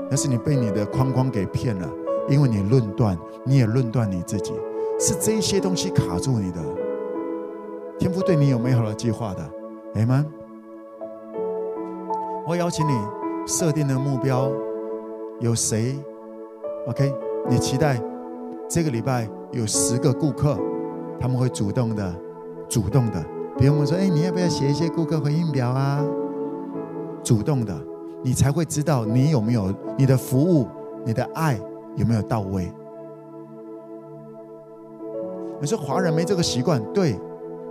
[0.08, 1.88] 那是你被你的框框给骗了，
[2.28, 4.52] 因为你论断，你也论断你自己，
[5.00, 6.60] 是这些东西卡住你的。
[7.98, 9.42] 天父对你有美好的计划的，
[9.96, 10.24] 阿们。
[12.46, 12.92] 我邀请你
[13.44, 14.50] 设定的目标
[15.40, 15.98] 有谁
[16.86, 17.12] ？OK，
[17.48, 18.00] 你期待
[18.68, 20.58] 这个礼拜有十个顾客，
[21.20, 22.14] 他们会主动的、
[22.68, 23.22] 主动的，
[23.58, 26.04] 比如我们说，哎，你要不要写一些顾客回应表啊？
[27.22, 27.76] 主动的，
[28.22, 30.66] 你才会知道你有没有你的服务、
[31.04, 31.58] 你的爱
[31.96, 32.72] 有没有到位。
[35.60, 37.18] 你说华人没这个习惯，对，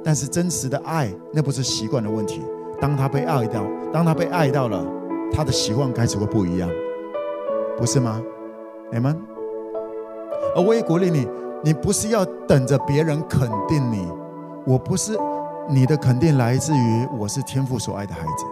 [0.03, 2.41] 但是真实的爱那不是习惯的问题。
[2.79, 4.85] 当他被爱到，当他被爱到了，
[5.31, 6.69] 他的习惯开始会不一样，
[7.77, 8.21] 不是吗？
[8.91, 9.21] 你们，
[10.55, 11.27] 而我也鼓励你，
[11.63, 14.07] 你不是要等着别人肯定你，
[14.65, 15.17] 我不是
[15.69, 18.45] 你的肯定来自于我是天父所爱的孩子，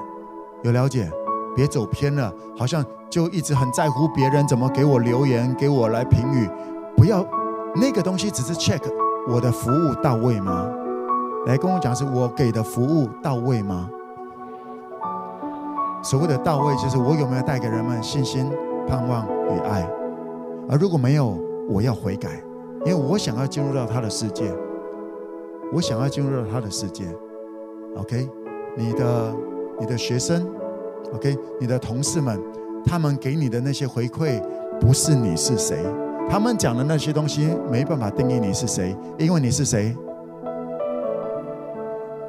[0.64, 1.10] 有了解？
[1.56, 6.50] 别走偏了，好像就一直很在乎别人怎么给我留言，给我来评语，
[6.98, 7.26] 不要
[7.74, 8.82] 那个东西只是 check
[9.30, 10.68] 我的服务到位吗？
[11.46, 13.90] 来跟我讲，是我给的服务到位吗？
[16.04, 18.52] 所谓的到位，就是我有没有带给人们信心、
[18.86, 19.88] 盼望与爱。
[20.70, 21.38] 而如果没有，
[21.70, 22.44] 我要悔改，
[22.86, 24.52] 因为我想要进入到他的世界，
[25.74, 27.06] 我想要进入到他的世界。
[27.96, 28.28] OK，
[28.76, 29.34] 你的
[29.80, 30.46] 你的学生
[31.14, 32.40] ，OK，你的同事们，
[32.84, 34.42] 他们给你的那些回馈，
[34.80, 35.78] 不是你是谁，
[36.30, 39.96] 他们讲的那些东西没办法定义你是谁，因为你是谁？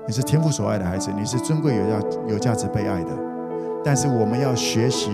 [0.06, 3.10] 你是天父所爱的孩子，你是尊贵有价有价值被爱的。
[3.82, 5.10] 但是我们要学习，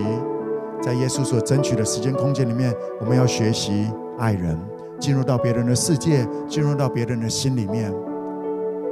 [0.83, 4.59] 在耶稣所争取的时间空间里面，我们要学习爱人，
[4.99, 7.89] 进入到别人的世界，进入到别人的心里面。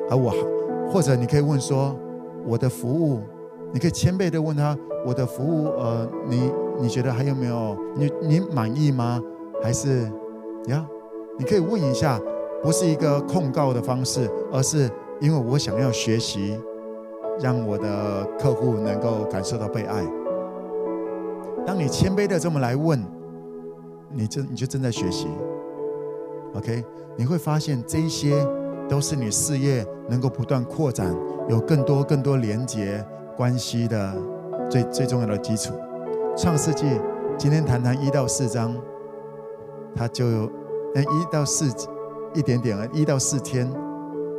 [0.09, 0.33] 而我，
[0.89, 1.93] 或者你可以问说，
[2.45, 3.19] 我的服务，
[3.73, 6.49] 你可以谦卑的问他，我的服务，呃，你
[6.79, 7.75] 你觉得还有没有？
[7.97, 9.21] 你你满意吗？
[9.61, 10.09] 还是
[10.67, 10.87] 呀？
[11.37, 12.19] 你可以问一下，
[12.63, 14.89] 不是一个控告的方式，而是。
[15.19, 16.59] 因为我想要学习，
[17.39, 20.03] 让我的客户能够感受到被爱。
[21.65, 23.03] 当你谦卑的这么来问，
[24.11, 25.27] 你正你就正在学习
[26.55, 26.83] ，OK？
[27.15, 28.45] 你会发现这些
[28.89, 31.15] 都是你事业能够不断扩展、
[31.47, 33.05] 有更多更多连接
[33.37, 34.15] 关系的
[34.69, 35.73] 最最重要的基础。
[36.37, 36.85] 创世纪
[37.37, 38.75] 今天谈谈一到四章，
[39.95, 40.51] 它就有
[40.95, 41.65] 那一到四
[42.33, 43.71] 一点点啊，一到四天。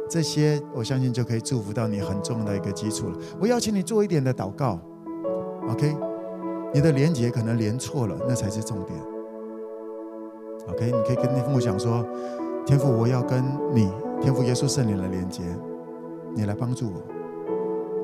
[0.09, 3.16] 这些我相信就可以祝福到你很重要的一个基础了。
[3.40, 4.78] 我邀请你做一点的祷告
[5.70, 5.97] ，OK？
[6.74, 8.99] 你的连接可能连错了，那才是重点。
[10.69, 10.86] OK？
[10.86, 12.05] 你可以跟天父讲说
[12.65, 13.44] ：“天父，我要跟
[13.74, 13.90] 你，
[14.20, 15.43] 天父耶稣圣灵的连接，
[16.35, 17.03] 你来帮助我，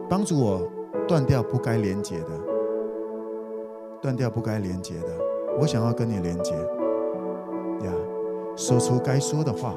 [0.08, 0.60] 帮助我
[1.06, 2.26] 断掉不该连接的，
[4.02, 5.06] 断掉不该连接的。
[5.60, 6.54] 我想要跟你连接，
[7.84, 7.92] 呀，
[8.54, 9.74] 说出该说的话。”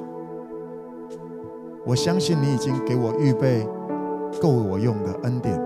[1.84, 3.68] 我相信你已经给我预备
[4.40, 5.60] 够我用的恩典，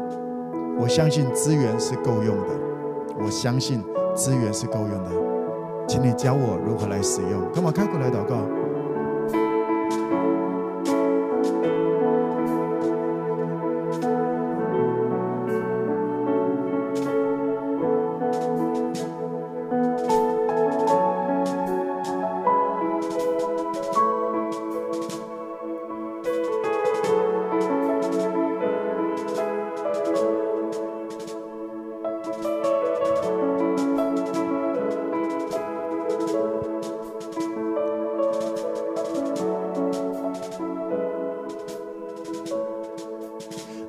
[0.80, 2.50] 我相信资源是够用的，
[3.18, 3.84] 我相信
[4.14, 5.12] 资源是够用的，
[5.88, 7.50] 请你教我如何来使用。
[7.54, 8.36] 跟我开口来祷告。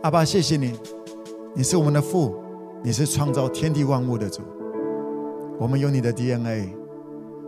[0.07, 0.73] 阿爸，谢谢你，
[1.53, 2.33] 你是我们的父，
[2.81, 4.41] 你是创造天地万物的主。
[5.59, 6.73] 我们有你的 DNA，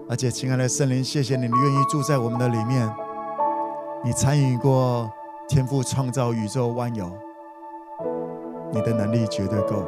[0.08, 2.92] 而且亲爱的圣灵，谢谢你，你愿意住在我们的里面。
[4.04, 5.08] 你参与过
[5.46, 7.08] 天父创造宇宙万有，
[8.72, 9.84] 你的能力绝对够。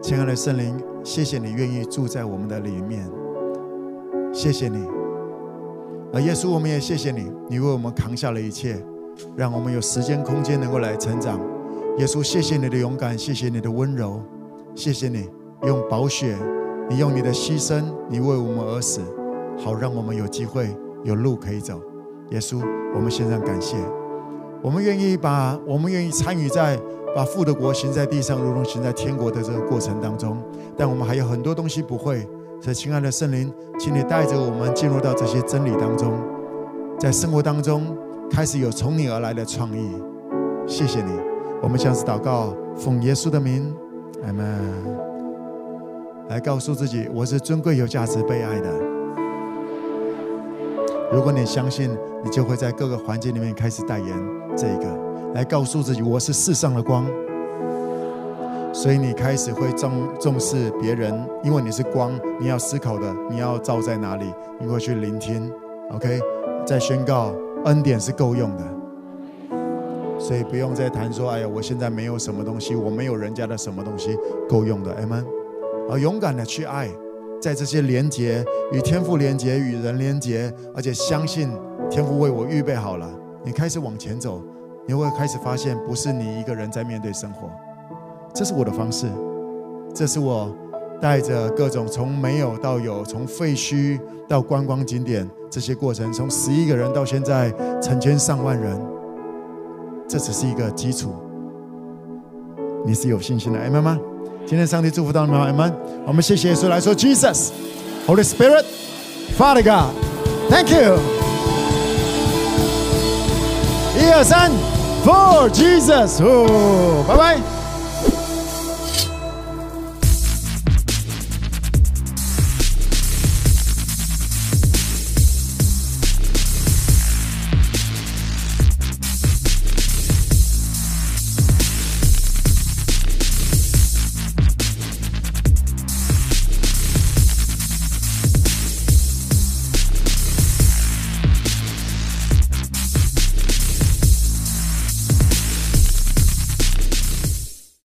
[0.00, 3.06] 亲爱的圣灵，谢谢你愿意住在我们的里面，
[4.32, 4.88] 谢谢你。
[6.14, 8.82] 而耶稣，我们也谢谢你，你为我们扛下了一切，
[9.36, 11.38] 让我们有时间空间能够来成长。
[11.98, 14.20] 耶稣，谢谢你的勇敢，谢谢你的温柔，
[14.74, 15.30] 谢谢你
[15.62, 16.36] 用宝血，
[16.90, 19.00] 你用你的牺牲，你为我们而死，
[19.56, 21.80] 好让我们有机会有路可以走。
[22.30, 22.60] 耶稣，
[22.96, 23.76] 我们献上感谢，
[24.60, 26.76] 我们愿意把，我们愿意参与在
[27.14, 30.36] 把父的国行在地上，如同行在天国的这个过程当中。
[30.76, 32.26] 但我们还有很多东西不会，
[32.60, 36.12] 所以亲爱的圣灵，请你带着我们进入到这些真理当中，
[36.98, 37.96] 在生活当中
[38.28, 39.92] 开始有从你而来的创意。
[40.66, 41.33] 谢谢你。
[41.64, 43.74] 我们向此祷告，奉耶稣的名，
[44.26, 44.44] 阿门。
[46.28, 48.70] 来告诉自己，我是尊贵、有价值、被爱的。
[51.10, 51.88] 如果你相信，
[52.22, 54.08] 你就会在各个环节里面开始代言
[54.54, 57.06] 这个，来告诉自己，我是世上的光。
[58.74, 64.26] 所以你开始会重重视别人，因为你是光，你要思考的，你要照在哪里，
[64.60, 65.50] 你会去聆听。
[65.92, 66.20] OK，
[66.66, 67.32] 再宣告，
[67.64, 68.73] 恩典是够用的。
[70.24, 74.16] 所以不用再谈说，哎呀，我现在没有什么东西，我没有人家的什么东西
[74.48, 75.22] 够用的，阿们。
[75.90, 76.88] 而勇敢的去爱，
[77.42, 78.42] 在这些连结
[78.72, 81.50] 与天赋连结与人连结，而且相信
[81.90, 83.06] 天赋为我预备好了，
[83.44, 84.42] 你开始往前走，
[84.88, 87.50] 你会开始发现，不是你一个人在面对生活，
[88.32, 89.06] 这是我的方式，
[89.94, 90.50] 这是我
[91.02, 97.50] 带着各种从没有到有，从废墟到观光景点这些过程，从十一个人到现在
[97.82, 98.93] 成千上万人。
[100.14, 101.12] 这只是一个基础，
[102.86, 103.98] 你是有信心的，阿门吗？
[104.46, 105.76] 今天上帝祝福到你们，阿门。
[106.06, 111.00] 我们谢谢耶稣来说，Jesus，Holy Spirit，Father God，Thank you。
[113.98, 114.52] 一二三
[115.04, 117.63] ，For Jesus，哦，拜拜。